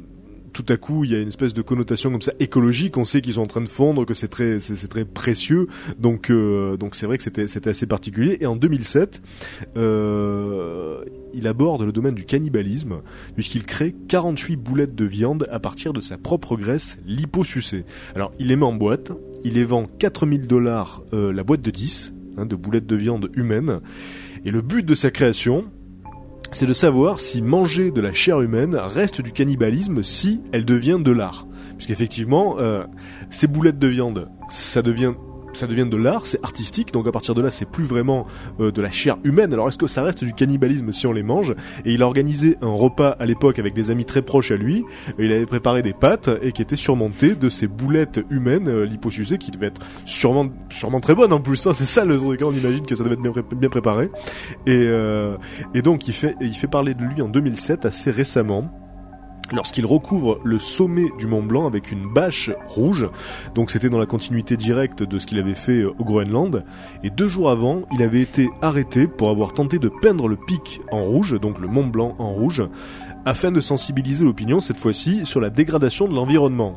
tout 0.55 0.64
à 0.69 0.77
coup, 0.77 1.05
il 1.05 1.11
y 1.11 1.14
a 1.14 1.21
une 1.21 1.29
espèce 1.29 1.53
de 1.53 1.61
connotation 1.61 2.11
comme 2.11 2.23
ça 2.23 2.33
écologique. 2.38 2.97
On 2.97 3.05
sait 3.05 3.21
qu'ils 3.21 3.35
sont 3.35 3.43
en 3.43 3.47
train 3.47 3.61
de 3.61 3.69
fondre, 3.69 4.07
que 4.07 4.14
c'est 4.14 4.29
très, 4.29 4.61
c'est 4.61 4.88
très 4.88 5.05
précieux. 5.05 5.67
Donc, 5.99 6.31
euh, 6.31 6.79
donc 6.79 6.95
c'est 6.95 7.07
vrai 7.07 7.19
que 7.19 7.25
c'était, 7.25 7.49
c'était 7.49 7.71
assez 7.71 7.87
particulier. 7.87 8.38
Et 8.40 8.47
en 8.47 8.57
2007, 8.57 9.21
euh, 9.77 11.05
il 11.35 11.49
aborde 11.49 11.83
le 11.83 11.93
domaine 11.93 12.14
du 12.14 12.25
cannibalisme 12.25 13.03
puisqu'il 13.35 13.64
crée 13.64 13.95
48 14.09 14.57
boulettes 14.57 14.95
de 14.95 15.05
viande 15.05 15.47
à 15.51 15.59
partir 15.59 15.93
de 15.93 16.01
sa 16.01 16.17
propre 16.17 16.57
graisse 16.57 16.99
liposucée. 17.05 17.85
Alors, 18.14 18.31
il 18.38 18.47
les 18.47 18.57
met 18.57 18.64
en 18.64 18.75
boîte. 18.75 19.12
Il 19.45 19.55
les 19.55 19.64
vend 19.64 19.85
4000 19.85 20.47
dollars 20.47 21.03
euh, 21.12 21.33
la 21.33 21.43
boîte 21.43 21.62
de 21.62 21.71
10 21.71 22.14
hein, 22.38 22.47
de 22.47 22.55
boulettes 22.55 22.87
de 22.87 22.97
viande 22.97 23.29
humaine. 23.37 23.81
Et 24.45 24.53
le 24.53 24.62
but 24.62 24.87
de 24.87 24.95
sa 24.95 25.11
création, 25.11 25.64
c'est 26.55 26.67
de 26.67 26.73
savoir 26.73 27.19
si 27.19 27.43
manger 27.43 27.90
de 27.90 28.01
la 28.01 28.12
chair 28.12 28.40
humaine 28.40 28.77
reste 28.77 29.21
du 29.21 29.33
cannibalisme 29.33 30.05
si 30.05 30.40
elle 30.53 30.64
devient 30.64 30.99
de 31.01 31.11
l'art. 31.11 31.49
Puisqu'effectivement, 31.77 32.57
euh, 32.61 32.85
ces 33.29 33.49
boulettes 33.49 33.81
de 33.81 33.88
viande, 33.88 34.29
ça 34.49 34.81
devient 34.81 35.14
ça 35.59 35.67
devient 35.67 35.87
de 35.88 35.97
l'art, 35.97 36.27
c'est 36.27 36.43
artistique, 36.43 36.93
donc 36.93 37.07
à 37.07 37.12
partir 37.12 37.35
de 37.35 37.43
là, 37.43 37.51
c'est 37.51 37.69
plus 37.69 37.85
vraiment 37.85 38.27
euh, 38.61 38.71
de 38.71 38.83
la 38.83 38.90
chair 38.90 39.17
humaine. 39.25 39.53
Alors 39.53 39.69
est-ce 39.69 39.79
que 39.79 39.87
ça 39.87 40.03
reste 40.03 40.25
du 40.25 40.33
cannibalisme 40.33 40.93
si 40.93 41.07
on 41.07 41.12
les 41.12 41.23
mange? 41.23 41.55
Et 41.85 41.93
il 41.93 42.03
a 42.03 42.07
organisé 42.07 42.57
un 42.62 42.73
repas 42.73 43.11
à 43.19 43.27
l'époque 43.27 43.59
avec 43.59 43.75
des 43.75 43.90
amis 43.90 44.05
très 44.05 44.23
proches 44.23 44.51
à 44.51 44.57
lui. 44.57 44.85
Il 45.19 45.33
avait 45.33 45.47
préparé 45.47 45.83
des 45.83 45.93
pâtes 45.93 46.31
et 46.43 46.53
qui 46.53 46.62
étaient 46.62 46.77
surmontées 46.77 47.35
de 47.35 47.49
ces 47.49 47.67
boulettes 47.67 48.21
humaines 48.31 48.69
euh, 48.69 48.87
qui 49.38 49.51
devaient 49.51 49.67
être 49.67 49.81
sûrement, 50.05 50.47
sûrement 50.71 51.01
très 51.01 51.14
bonnes 51.14 51.33
en 51.33 51.40
plus. 51.40 51.67
Hein, 51.67 51.75
c'est 51.75 51.87
ça 51.87 52.05
le 52.05 52.19
truc. 52.19 52.43
Hein, 52.43 52.47
on 52.49 52.53
imagine 52.53 52.85
que 52.85 52.95
ça 52.95 53.05
devait 53.05 53.14
être 53.14 53.55
bien 53.55 53.69
préparé. 53.69 54.11
Et, 54.67 54.73
euh, 54.73 55.37
et 55.75 55.83
donc 55.83 56.09
il 56.09 56.14
fait, 56.14 56.37
il 56.40 56.55
fait 56.55 56.67
parler 56.67 56.95
de 56.95 57.05
lui 57.05 57.23
en 57.23 57.29
2007 57.29 57.85
assez 57.85 58.11
récemment 58.11 58.71
lorsqu'il 59.52 59.87
recouvre 59.87 60.40
le 60.44 60.59
sommet 60.59 61.07
du 61.18 61.26
Mont 61.26 61.42
Blanc 61.42 61.66
avec 61.66 61.92
une 61.92 62.12
bâche 62.12 62.50
rouge. 62.66 63.09
Donc 63.54 63.70
c'était 63.70 63.90
dans 63.90 63.98
la 63.98 64.07
continuité 64.07 64.57
directe 64.57 65.02
de 65.02 65.18
ce 65.18 65.26
qu'il 65.26 65.38
avait 65.38 65.54
fait 65.54 65.83
euh, 65.83 65.94
au 65.98 66.04
Groenland. 66.04 66.64
Et 67.02 67.11
deux 67.11 67.28
jours 67.28 67.50
avant, 67.50 67.83
il 67.92 68.02
avait 68.02 68.20
été 68.20 68.50
arrêté 68.62 69.07
pour 69.07 69.30
avoir 69.30 69.52
tenté 69.52 69.78
de 69.78 69.88
peindre 69.88 70.28
le 70.28 70.37
pic 70.37 70.80
en 70.90 71.02
rouge, 71.02 71.38
donc 71.40 71.59
le 71.59 71.68
Mont 71.68 71.87
Blanc 71.87 72.14
en 72.18 72.33
rouge, 72.33 72.62
afin 73.24 73.50
de 73.50 73.61
sensibiliser 73.61 74.24
l'opinion 74.24 74.61
cette 74.61 74.80
fois-ci 74.80 75.26
sur 75.26 75.40
la 75.40 75.50
dégradation 75.50 76.09
de 76.09 76.14
l'environnement. 76.14 76.74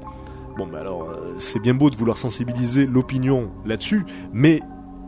Bon, 0.58 0.66
bah 0.66 0.80
alors, 0.82 1.04
euh, 1.04 1.36
c'est 1.40 1.60
bien 1.60 1.76
beau 1.76 1.92
de 1.92 1.96
vouloir 1.96 2.18
sensibiliser 2.18 2.88
l'opinion 2.88 3.52
là-dessus, 3.66 4.06
mais 4.34 4.62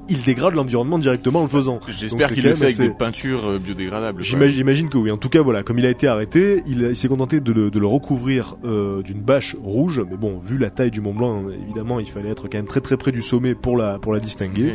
il 0.09 0.21
dégrade 0.23 0.53
l'environnement 0.55 0.97
directement 0.99 1.39
en 1.39 1.43
le 1.43 1.49
faisant. 1.49 1.79
J'espère 1.87 2.33
qu'il 2.33 2.43
le 2.43 2.53
fait 2.55 2.65
avec 2.65 2.75
assez- 2.75 2.87
des 2.87 2.93
peintures 2.93 3.45
euh, 3.47 3.59
biodégradables. 3.59 4.21
J'imagine, 4.23 4.89
que 4.89 4.97
oui. 4.97 5.11
En 5.11 5.17
tout 5.17 5.29
cas, 5.29 5.41
voilà, 5.41 5.63
comme 5.63 5.79
il 5.79 5.85
a 5.85 5.89
été 5.89 6.07
arrêté, 6.07 6.61
il, 6.67 6.81
il 6.81 6.95
s'est 6.95 7.07
contenté 7.07 7.39
de 7.39 7.51
le, 7.53 7.69
de 7.71 7.79
le 7.79 7.87
recouvrir 7.87 8.55
euh, 8.65 9.01
d'une 9.01 9.21
bâche 9.21 9.55
rouge. 9.61 10.01
Mais 10.09 10.17
bon, 10.17 10.37
vu 10.39 10.57
la 10.57 10.69
taille 10.69 10.91
du 10.91 11.01
Mont 11.01 11.13
Blanc, 11.13 11.43
évidemment, 11.63 11.99
il 11.99 12.09
fallait 12.09 12.29
être 12.29 12.43
quand 12.49 12.57
même 12.57 12.65
très 12.67 12.81
très 12.81 12.97
près 12.97 13.11
du 13.11 13.21
sommet 13.21 13.55
pour 13.55 13.77
la 13.77 13.99
pour 13.99 14.13
la 14.13 14.19
distinguer. 14.19 14.73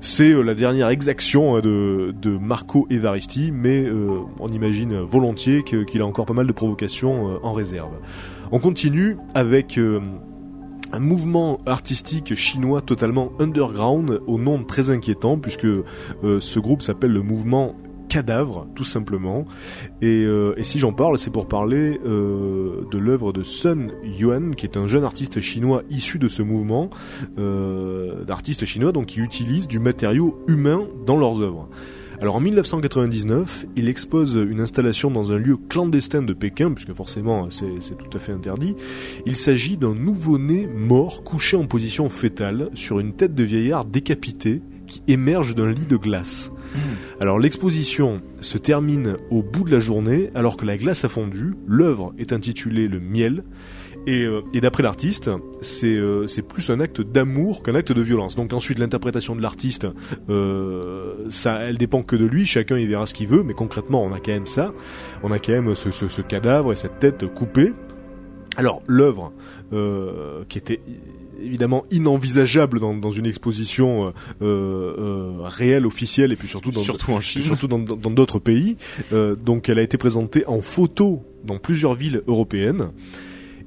C'est 0.00 0.32
euh, 0.32 0.42
la 0.42 0.54
dernière 0.54 0.88
exaction 0.90 1.56
hein, 1.56 1.60
de, 1.60 2.14
de 2.20 2.36
Marco 2.36 2.86
Evaristi, 2.90 3.50
mais 3.52 3.84
euh, 3.84 4.18
on 4.38 4.48
imagine 4.48 4.98
volontiers 5.00 5.62
qu'il 5.62 6.02
a 6.02 6.06
encore 6.06 6.26
pas 6.26 6.34
mal 6.34 6.46
de 6.46 6.52
provocations 6.52 7.38
en 7.42 7.52
réserve. 7.52 7.92
On 8.52 8.58
continue 8.58 9.16
avec 9.34 9.78
un 10.92 11.00
mouvement 11.00 11.58
artistique 11.66 12.34
chinois 12.34 12.80
totalement 12.80 13.32
underground 13.38 14.20
au 14.26 14.38
nom 14.38 14.62
très 14.64 14.90
inquiétant, 14.90 15.38
puisque 15.38 15.64
euh, 15.66 15.84
ce 16.40 16.58
groupe 16.58 16.82
s'appelle 16.82 17.12
le 17.12 17.22
mouvement 17.22 17.74
Cadavre, 18.08 18.68
tout 18.74 18.84
simplement. 18.84 19.44
Et, 20.00 20.24
euh, 20.24 20.54
et 20.56 20.62
si 20.62 20.78
j'en 20.78 20.92
parle, 20.92 21.18
c'est 21.18 21.30
pour 21.30 21.48
parler 21.48 22.00
euh, 22.04 22.82
de 22.90 22.98
l'œuvre 22.98 23.32
de 23.32 23.42
Sun 23.42 23.92
Yuan, 24.04 24.54
qui 24.54 24.66
est 24.66 24.76
un 24.76 24.86
jeune 24.86 25.04
artiste 25.04 25.40
chinois 25.40 25.82
issu 25.90 26.18
de 26.18 26.28
ce 26.28 26.42
mouvement, 26.42 26.90
euh, 27.38 28.24
d'artistes 28.24 28.64
chinois 28.64 28.92
donc 28.92 29.06
qui 29.06 29.20
utilisent 29.20 29.68
du 29.68 29.78
matériau 29.78 30.38
humain 30.46 30.86
dans 31.06 31.16
leurs 31.16 31.40
œuvres. 31.40 31.68
Alors 32.24 32.36
en 32.36 32.40
1999, 32.40 33.66
il 33.76 33.86
expose 33.86 34.34
une 34.36 34.60
installation 34.60 35.10
dans 35.10 35.34
un 35.34 35.36
lieu 35.36 35.58
clandestin 35.58 36.22
de 36.22 36.32
Pékin, 36.32 36.72
puisque 36.72 36.94
forcément 36.94 37.50
c'est 37.50 37.98
tout 37.98 38.16
à 38.16 38.18
fait 38.18 38.32
interdit. 38.32 38.74
Il 39.26 39.36
s'agit 39.36 39.76
d'un 39.76 39.94
nouveau-né 39.94 40.66
mort 40.66 41.22
couché 41.22 41.58
en 41.58 41.66
position 41.66 42.08
fétale 42.08 42.70
sur 42.72 42.98
une 42.98 43.12
tête 43.12 43.34
de 43.34 43.44
vieillard 43.44 43.84
décapité 43.84 44.62
qui 44.86 45.02
émerge 45.06 45.54
d'un 45.54 45.70
lit 45.70 45.84
de 45.84 45.98
glace. 45.98 46.50
Alors 47.20 47.38
l'exposition 47.38 48.22
se 48.40 48.56
termine 48.56 49.18
au 49.30 49.42
bout 49.42 49.64
de 49.64 49.70
la 49.70 49.80
journée 49.80 50.30
alors 50.34 50.56
que 50.56 50.64
la 50.64 50.78
glace 50.78 51.04
a 51.04 51.10
fondu. 51.10 51.52
L'œuvre 51.66 52.14
est 52.16 52.32
intitulée 52.32 52.88
Le 52.88 53.00
miel. 53.00 53.44
Et, 54.06 54.24
euh, 54.24 54.42
et 54.52 54.60
d'après 54.60 54.82
l'artiste, 54.82 55.30
c'est 55.62 55.86
euh, 55.86 56.26
c'est 56.26 56.42
plus 56.42 56.68
un 56.70 56.80
acte 56.80 57.00
d'amour 57.00 57.62
qu'un 57.62 57.74
acte 57.74 57.92
de 57.92 58.02
violence. 58.02 58.36
Donc 58.36 58.52
ensuite 58.52 58.78
l'interprétation 58.78 59.34
de 59.34 59.40
l'artiste, 59.40 59.86
euh, 60.28 61.14
ça, 61.30 61.60
elle 61.60 61.78
dépend 61.78 62.02
que 62.02 62.16
de 62.16 62.26
lui. 62.26 62.44
Chacun 62.44 62.78
y 62.78 62.86
verra 62.86 63.06
ce 63.06 63.14
qu'il 63.14 63.28
veut, 63.28 63.42
mais 63.42 63.54
concrètement 63.54 64.04
on 64.04 64.12
a 64.12 64.20
quand 64.20 64.32
même 64.32 64.46
ça. 64.46 64.72
On 65.22 65.32
a 65.32 65.38
quand 65.38 65.52
même 65.52 65.74
ce, 65.74 65.90
ce, 65.90 66.08
ce 66.08 66.20
cadavre 66.20 66.72
et 66.72 66.76
cette 66.76 66.98
tête 66.98 67.26
coupée. 67.32 67.72
Alors 68.56 68.82
l'œuvre 68.86 69.32
euh, 69.72 70.44
qui 70.48 70.58
était 70.58 70.80
évidemment 71.42 71.84
inenvisageable 71.90 72.80
dans, 72.80 72.94
dans 72.94 73.10
une 73.10 73.26
exposition 73.26 74.06
euh, 74.06 74.12
euh, 74.42 75.32
réelle, 75.40 75.86
officielle, 75.86 76.32
et 76.32 76.36
puis 76.36 76.48
surtout 76.48 76.70
dans, 76.70 76.80
Surtout 76.80 77.12
en 77.12 77.20
Chine. 77.20 77.42
surtout 77.42 77.68
dans 77.68 77.78
d'autres 77.78 78.38
pays. 78.38 78.76
Euh, 79.12 79.34
donc 79.34 79.68
elle 79.68 79.78
a 79.78 79.82
été 79.82 79.98
présentée 79.98 80.46
en 80.46 80.60
photo 80.60 81.22
dans 81.44 81.58
plusieurs 81.58 81.94
villes 81.94 82.22
européennes. 82.26 82.90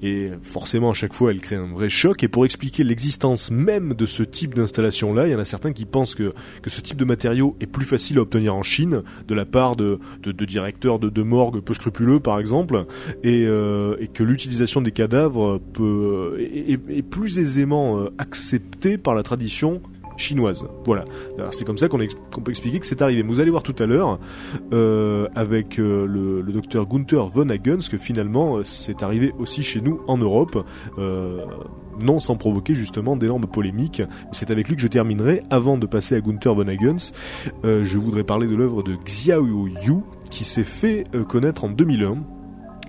Et 0.01 0.29
forcément, 0.41 0.91
à 0.91 0.93
chaque 0.93 1.13
fois, 1.13 1.31
elle 1.31 1.41
crée 1.41 1.55
un 1.55 1.67
vrai 1.67 1.89
choc. 1.89 2.23
Et 2.23 2.27
pour 2.27 2.45
expliquer 2.45 2.83
l'existence 2.83 3.49
même 3.49 3.93
de 3.93 4.05
ce 4.05 4.23
type 4.23 4.53
d'installation-là, 4.53 5.27
il 5.27 5.31
y 5.31 5.36
en 5.36 5.39
a 5.39 5.45
certains 5.45 5.73
qui 5.73 5.86
pensent 5.86 6.15
que, 6.15 6.33
que 6.62 6.69
ce 6.69 6.81
type 6.81 6.97
de 6.97 7.05
matériau 7.05 7.55
est 7.62 7.65
plus 7.65 7.86
facile 7.86 8.19
à 8.19 8.21
obtenir 8.21 8.55
en 8.55 8.63
Chine, 8.63 9.03
de 9.27 9.36
la 9.36 9.45
part 9.45 9.75
de, 9.75 9.99
de, 10.21 10.45
directeurs 10.45 10.99
de, 10.99 11.10
de 11.10 11.23
morgue 11.23 11.62
peu 11.62 11.73
scrupuleux, 11.73 12.19
par 12.19 12.39
exemple, 12.39 12.86
et, 13.23 13.45
euh, 13.47 13.95
que 14.13 14.23
l'utilisation 14.23 14.81
des 14.81 14.91
cadavres 14.91 15.60
peut, 15.73 16.38
est 16.39 17.01
plus 17.01 17.39
aisément 17.39 17.99
euh, 17.99 18.10
acceptée 18.17 18.97
par 18.97 19.15
la 19.15 19.23
tradition 19.23 19.81
chinoise. 20.17 20.65
Voilà. 20.86 21.06
C'est 21.51 21.65
comme 21.65 21.77
ça 21.77 21.88
qu'on 21.88 22.41
peut 22.41 22.51
expliquer 22.51 22.80
que 22.80 22.86
c'est 22.86 23.01
arrivé. 23.01 23.21
Vous 23.21 23.39
allez 23.39 23.51
voir 23.51 23.63
tout 23.63 23.75
à 23.80 23.86
l'heure 23.86 24.19
euh, 24.73 25.27
avec 25.36 25.80
euh, 25.80 26.06
le, 26.06 26.51
docteur 26.51 26.88
Gunther 26.88 27.27
von 27.27 27.49
Hagens 27.49 27.89
que 27.89 27.97
finalement 27.97 28.58
euh, 28.58 28.63
c'est 28.63 29.03
arrivé 29.03 29.34
aussi 29.38 29.63
chez 29.63 29.82
nous 29.82 30.01
en 30.08 30.17
Europe, 30.17 30.65
non 32.01 32.19
sans 32.19 32.36
provoquer 32.36 32.75
justement 32.75 33.15
d'énormes 33.15 33.45
polémiques. 33.47 34.01
C'est 34.32 34.51
avec 34.51 34.67
lui 34.67 34.75
que 34.75 34.82
je 34.82 34.88
terminerai. 34.88 35.43
Avant 35.49 35.77
de 35.77 35.86
passer 35.86 36.15
à 36.15 36.21
Gunther 36.21 36.53
von 36.56 36.67
Hagens, 36.67 37.13
je 37.63 37.97
voudrais 37.97 38.23
parler 38.23 38.47
de 38.47 38.56
l'œuvre 38.56 38.84
de 38.84 38.95
Xiao 38.95 39.67
Yu 39.67 39.97
qui 40.30 40.43
s'est 40.43 40.63
fait 40.63 41.06
connaître 41.27 41.63
en 41.63 41.69
2001 41.69 42.17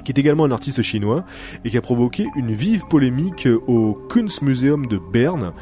qui 0.04 0.12
est 0.12 0.18
également 0.20 0.44
un 0.44 0.50
artiste 0.50 0.80
chinois 0.80 1.24
et 1.66 1.70
qui 1.70 1.76
a 1.76 1.82
provoqué 1.82 2.28
une 2.34 2.52
vive 2.52 2.86
polémique 2.88 3.46
au 3.66 3.92
Kunstmuseum 4.08 4.86
de 4.86 4.98
Berne. 5.12 5.52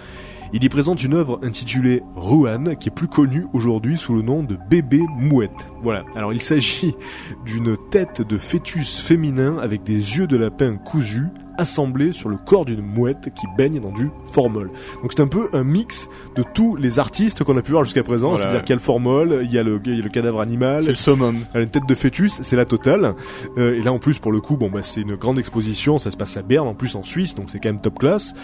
Il 0.53 0.63
y 0.63 0.69
présente 0.69 1.03
une 1.03 1.15
œuvre 1.15 1.41
intitulée 1.43 2.03
Ruan, 2.15 2.77
qui 2.77 2.89
est 2.89 2.95
plus 2.95 3.09
connue 3.09 3.47
aujourd'hui 3.53 3.97
sous 3.97 4.15
le 4.15 4.23
nom 4.23 4.43
de 4.43 4.57
Bébé 4.71 5.01
Mouette. 5.19 5.67
Voilà. 5.87 6.05
Alors 6.17 6.33
il 6.33 6.43
s'agit 6.43 6.97
d'une 7.45 7.77
tête 7.91 8.21
de 8.21 8.39
fœtus 8.39 9.01
féminin 9.01 9.57
avec 9.59 9.85
des 9.85 9.95
yeux 10.19 10.27
de 10.27 10.37
lapin 10.37 10.75
cousus 10.79 11.29
assemblés 11.59 12.13
sur 12.13 12.29
le 12.29 12.37
corps 12.37 12.67
d'une 12.67 12.83
mouette 12.83 13.33
qui 13.35 13.47
baigne 13.57 13.81
dans 13.81 13.91
du 13.93 14.11
formol. 14.27 14.71
Donc 15.03 15.13
c'est 15.15 15.23
un 15.23 15.27
peu 15.27 15.49
un 15.55 15.65
mix 15.65 16.07
de 16.35 16.43
tous 16.43 16.77
les 16.77 16.99
artistes 16.99 17.45
qu'on 17.45 17.57
a 17.57 17.63
pu 17.63 17.71
voir 17.73 17.83
jusqu'à 17.85 18.03
présent, 18.03 18.29
Voilà. 18.31 18.43
c'est-à-dire 18.45 18.61
qu'il 18.65 18.71
y 18.71 18.73
a 18.75 18.77
le 18.77 18.83
formol, 18.83 19.41
il 19.43 19.51
y 19.51 19.59
a 19.59 19.63
le, 19.63 19.81
il 19.87 19.97
y 19.97 20.01
a 20.01 20.03
le 20.05 20.11
cadavre 20.11 20.43
animal, 20.43 20.83
C'est 20.83 20.91
le 20.91 20.97
summum. 20.97 21.37
elle 21.55 21.61
a 21.61 21.63
une 21.65 21.71
tête 21.71 21.87
de 21.89 21.95
fœtus, 21.95 22.41
c'est 22.43 22.57
la 22.57 22.67
totale. 22.67 23.15
Euh, 23.57 23.75
et 23.79 23.81
là, 23.81 23.91
en 23.91 23.99
plus, 23.99 24.19
pour 24.19 24.33
le 24.33 24.41
coup, 24.43 24.59
bon, 24.59 24.69
bah, 24.69 24.83
c'est 24.83 25.01
une 25.01 25.15
grande 25.17 25.39
exposition. 25.39 25.97
Ça 25.97 26.11
se 26.11 26.19
passe 26.19 26.37
à 26.37 26.43
Berne, 26.43 26.69
en 26.69 26.75
plus 26.75 26.95
en 26.95 27.03
Suisse, 27.03 27.35
donc 27.35 27.49
c'est 27.49 27.59
quand 27.59 27.71
même 27.71 27.81
top 27.81 28.01
class. 28.01 28.35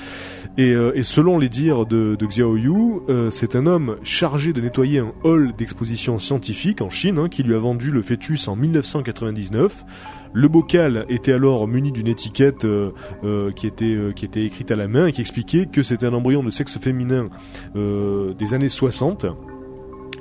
Et, 0.56 0.72
euh, 0.72 0.92
et 0.94 1.02
selon 1.02 1.38
les 1.38 1.50
dires 1.50 1.84
de, 1.84 2.16
de 2.18 2.26
Xiao 2.26 2.56
Yu, 2.56 2.72
euh, 3.10 3.30
c'est 3.30 3.56
un 3.56 3.66
homme 3.66 3.96
chargé 4.04 4.54
de 4.54 4.62
nettoyer 4.62 5.00
un 5.00 5.12
hall 5.22 5.52
d'exposition 5.58 6.16
scientifique 6.16 6.80
en 6.80 6.88
Chine, 6.88 7.18
hein, 7.18 7.28
qui 7.32 7.42
lui 7.42 7.54
a 7.54 7.58
vendu 7.58 7.90
le 7.90 8.02
fœtus 8.02 8.46
en 8.46 8.54
1999. 8.54 9.84
Le 10.34 10.48
bocal 10.48 11.04
était 11.08 11.32
alors 11.32 11.66
muni 11.66 11.92
d'une 11.92 12.08
étiquette 12.08 12.64
euh, 12.64 12.92
euh, 13.24 13.50
qui 13.52 13.66
était 13.66 13.84
euh, 13.84 14.12
qui 14.12 14.24
était 14.24 14.44
écrite 14.44 14.70
à 14.70 14.76
la 14.76 14.88
main 14.88 15.06
et 15.06 15.12
qui 15.12 15.20
expliquait 15.20 15.66
que 15.66 15.82
c'était 15.82 16.06
un 16.06 16.14
embryon 16.14 16.42
de 16.42 16.50
sexe 16.50 16.78
féminin 16.78 17.28
des 17.74 18.54
années 18.54 18.68
60. 18.68 19.26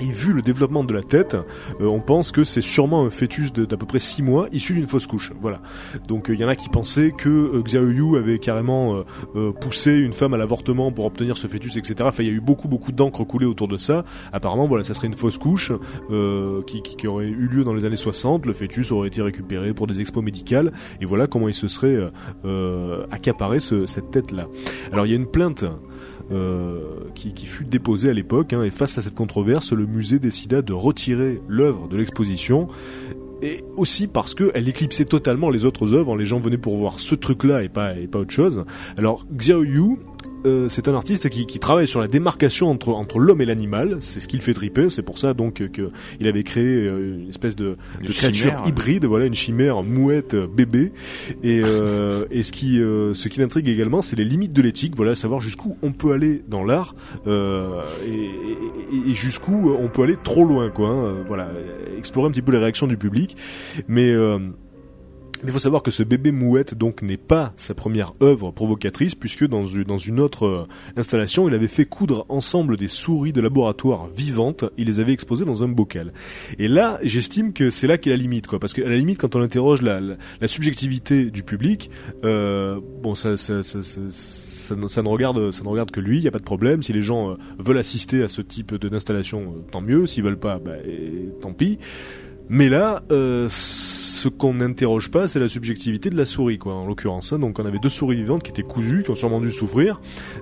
Et 0.01 0.11
vu 0.11 0.33
le 0.33 0.41
développement 0.41 0.83
de 0.83 0.93
la 0.93 1.03
tête, 1.03 1.35
euh, 1.79 1.85
on 1.85 1.99
pense 1.99 2.31
que 2.31 2.43
c'est 2.43 2.61
sûrement 2.61 3.05
un 3.05 3.09
fœtus 3.11 3.53
d'à 3.53 3.77
peu 3.77 3.85
près 3.85 3.99
6 3.99 4.23
mois 4.23 4.47
issu 4.51 4.73
d'une 4.73 4.87
fausse 4.87 5.05
couche. 5.05 5.31
Voilà. 5.39 5.61
Donc 6.07 6.25
il 6.29 6.39
y 6.39 6.43
en 6.43 6.47
a 6.47 6.55
qui 6.55 6.69
pensaient 6.69 7.11
que 7.11 7.29
euh, 7.29 7.61
Xiao 7.61 7.87
Yu 7.89 8.17
avait 8.17 8.39
carrément 8.39 8.95
euh, 8.95 9.03
euh, 9.35 9.51
poussé 9.51 9.91
une 9.93 10.13
femme 10.13 10.33
à 10.33 10.37
l'avortement 10.37 10.91
pour 10.91 11.05
obtenir 11.05 11.37
ce 11.37 11.45
fœtus, 11.45 11.77
etc. 11.77 11.95
Enfin, 12.03 12.23
il 12.23 12.29
y 12.29 12.31
a 12.31 12.33
eu 12.33 12.41
beaucoup 12.41 12.67
beaucoup 12.67 12.91
d'encre 12.91 13.23
coulée 13.25 13.45
autour 13.45 13.67
de 13.67 13.77
ça. 13.77 14.03
Apparemment, 14.33 14.65
voilà, 14.65 14.83
ça 14.83 14.93
serait 14.95 15.07
une 15.07 15.13
fausse 15.13 15.37
couche 15.37 15.71
euh, 16.09 16.61
qui, 16.63 17.07
aurait 17.07 17.27
eu 17.27 17.47
lieu 17.47 17.63
dans 17.63 17.73
les 17.73 17.85
années 17.85 17.95
60. 17.95 18.45
Le 18.47 18.53
fœtus 18.53 18.91
aurait 18.91 19.09
été 19.09 19.21
récupéré 19.21 19.73
pour 19.73 19.85
des 19.85 20.01
expos 20.01 20.23
médicales. 20.23 20.71
Et 20.99 21.05
voilà 21.05 21.27
comment 21.27 21.47
il 21.47 21.53
se 21.53 21.67
serait 21.67 21.95
euh, 21.95 22.09
euh, 22.45 23.05
accaparé 23.11 23.59
ce- 23.59 23.85
cette 23.85 24.09
tête-là. 24.09 24.47
Alors 24.91 25.05
il 25.05 25.09
y 25.09 25.13
a 25.13 25.17
une 25.17 25.27
plainte 25.29 25.63
euh, 25.63 25.69
qui, 27.15 27.33
qui 27.33 27.45
fut 27.45 27.65
déposée 27.65 28.09
à 28.09 28.13
l'époque, 28.13 28.53
hein, 28.53 28.63
et 28.63 28.71
face 28.71 28.97
à 28.97 29.01
cette 29.01 29.15
controverse, 29.15 29.73
le 29.73 29.85
musée 29.85 30.19
décida 30.19 30.61
de 30.61 30.73
retirer 30.73 31.41
l'œuvre 31.47 31.87
de 31.87 31.97
l'exposition, 31.97 32.67
et 33.41 33.63
aussi 33.75 34.07
parce 34.07 34.35
qu'elle 34.35 34.69
éclipsait 34.69 35.05
totalement 35.05 35.49
les 35.49 35.65
autres 35.65 35.93
œuvres, 35.93 36.15
les 36.15 36.25
gens 36.25 36.39
venaient 36.39 36.57
pour 36.57 36.77
voir 36.77 36.99
ce 36.99 37.15
truc-là 37.15 37.63
et 37.63 37.69
pas, 37.69 37.97
et 37.97 38.07
pas 38.07 38.19
autre 38.19 38.33
chose. 38.33 38.63
Alors 38.97 39.25
Xiao 39.35 39.63
Yu, 39.63 39.97
euh, 40.45 40.67
c'est 40.69 40.87
un 40.87 40.95
artiste 40.95 41.29
qui, 41.29 41.45
qui 41.45 41.59
travaille 41.59 41.87
sur 41.87 41.99
la 42.01 42.07
démarcation 42.07 42.69
entre, 42.69 42.89
entre 42.89 43.19
l'homme 43.19 43.41
et 43.41 43.45
l'animal, 43.45 43.97
c'est 43.99 44.19
ce 44.19 44.27
qui 44.27 44.37
le 44.37 44.41
fait 44.41 44.53
triper, 44.53 44.89
c'est 44.89 45.01
pour 45.03 45.19
ça 45.19 45.33
donc 45.33 45.65
que 45.71 45.91
il 46.19 46.27
avait 46.27 46.43
créé 46.43 46.65
euh, 46.65 47.19
une 47.23 47.29
espèce 47.29 47.55
de, 47.55 47.77
Une 47.99 48.07
de 48.07 48.11
créature 48.13 48.49
chimère. 48.51 48.67
hybride, 48.67 49.05
voilà 49.05 49.25
une 49.25 49.35
chimère 49.35 49.83
mouette 49.83 50.33
euh, 50.33 50.47
bébé. 50.47 50.91
Et, 51.43 51.61
euh, 51.63 52.25
et 52.31 52.43
ce 52.43 52.51
qui 52.51 52.79
euh, 52.81 53.13
ce 53.13 53.27
qui 53.27 53.39
l'intrigue 53.39 53.67
également, 53.69 54.01
c'est 54.01 54.15
les 54.15 54.23
limites 54.25 54.53
de 54.53 54.61
l'éthique, 54.61 54.93
voilà 54.95 55.13
savoir 55.15 55.41
jusqu'où 55.41 55.77
on 55.83 55.91
peut 55.91 56.11
aller 56.11 56.43
dans 56.47 56.63
l'art 56.63 56.95
euh, 57.27 57.81
et, 58.05 58.09
et- 58.95 59.11
et 59.11 59.13
jusqu'où 59.13 59.71
on 59.79 59.87
peut 59.87 60.03
aller 60.03 60.17
trop 60.21 60.43
loin, 60.43 60.69
quoi. 60.69 60.89
hein, 60.89 61.05
euh, 61.05 61.23
voilà, 61.27 61.49
explorer 61.97 62.27
un 62.27 62.31
petit 62.31 62.41
peu 62.41 62.51
les 62.51 62.57
réactions 62.57 62.87
du 62.87 62.97
public, 62.97 63.37
mais 63.87 64.09
euh, 64.11 64.37
mais 65.43 65.49
il 65.49 65.51
faut 65.51 65.59
savoir 65.59 65.81
que 65.81 65.91
ce 65.91 66.03
bébé 66.03 66.31
mouette 66.31 66.75
donc 66.75 67.01
n'est 67.01 67.17
pas 67.17 67.53
sa 67.57 67.73
première 67.73 68.13
œuvre 68.21 68.51
provocatrice 68.51 69.15
puisque 69.15 69.47
dans 69.47 69.63
dans 69.87 69.97
une 69.97 70.19
autre 70.19 70.45
euh, 70.45 70.67
installation, 70.97 71.47
il 71.47 71.55
avait 71.55 71.67
fait 71.67 71.85
coudre 71.85 72.25
ensemble 72.29 72.77
des 72.77 72.87
souris 72.87 73.33
de 73.33 73.41
laboratoire 73.41 74.07
vivantes, 74.15 74.65
il 74.77 74.87
les 74.87 74.99
avait 74.99 75.13
exposées 75.13 75.45
dans 75.45 75.63
un 75.63 75.67
bocal. 75.67 76.13
Et 76.59 76.67
là, 76.67 76.99
j'estime 77.03 77.53
que 77.53 77.69
c'est 77.69 77.87
là 77.87 77.97
qu'est 77.97 78.09
la 78.09 78.17
limite 78.17 78.47
quoi 78.47 78.59
parce 78.59 78.73
qu'à 78.73 78.87
la 78.87 78.95
limite 78.95 79.17
quand 79.17 79.35
on 79.35 79.41
interroge 79.41 79.81
la, 79.81 79.99
la, 79.99 80.47
subjectivité 80.47 81.25
du 81.25 81.43
public, 81.43 81.89
euh, 82.23 82.79
bon 83.01 83.15
ça 83.15 83.37
ça, 83.37 83.63
ça, 83.63 83.79
ça, 83.81 84.75
ne- 84.75 85.07
regarde 85.07 85.51
ça 85.51 85.63
ne 85.63 85.69
regarde 85.69 85.91
que 85.91 85.99
lui, 85.99 86.17
il 86.17 86.23
y 86.23 86.27
a 86.27 86.31
pas 86.31 86.39
de 86.39 86.43
problème, 86.43 86.81
si 86.81 86.93
les 86.93 87.01
gens 87.01 87.31
euh, 87.31 87.35
veulent 87.57 87.77
assister 87.77 88.23
à 88.23 88.27
ce 88.27 88.41
type 88.41 88.75
d'installation, 88.75 89.55
euh, 89.55 89.71
tant 89.71 89.81
mieux, 89.81 90.05
s'ils 90.05 90.23
veulent 90.23 90.39
pas 90.39 90.59
bah, 90.59 90.73
tant 91.41 91.53
pis. 91.53 91.79
Mais 92.53 92.67
là, 92.67 93.01
euh, 93.13 93.47
ce 93.49 94.27
qu'on 94.27 94.55
n'interroge 94.55 95.09
pas, 95.09 95.29
c'est 95.29 95.39
la 95.39 95.47
subjectivité 95.47 96.09
de 96.09 96.17
la 96.17 96.25
souris, 96.25 96.57
quoi, 96.57 96.73
en 96.73 96.85
l'occurrence. 96.85 97.31
hein. 97.31 97.39
Donc 97.39 97.59
on 97.59 97.65
avait 97.65 97.79
deux 97.79 97.87
souris 97.87 98.17
vivantes 98.17 98.43
qui 98.43 98.51
étaient 98.51 98.61
cousues, 98.61 99.03
qui 99.03 99.09
ont 99.09 99.15
sûrement 99.15 99.39
dû 99.39 99.53
souffrir. 99.53 100.01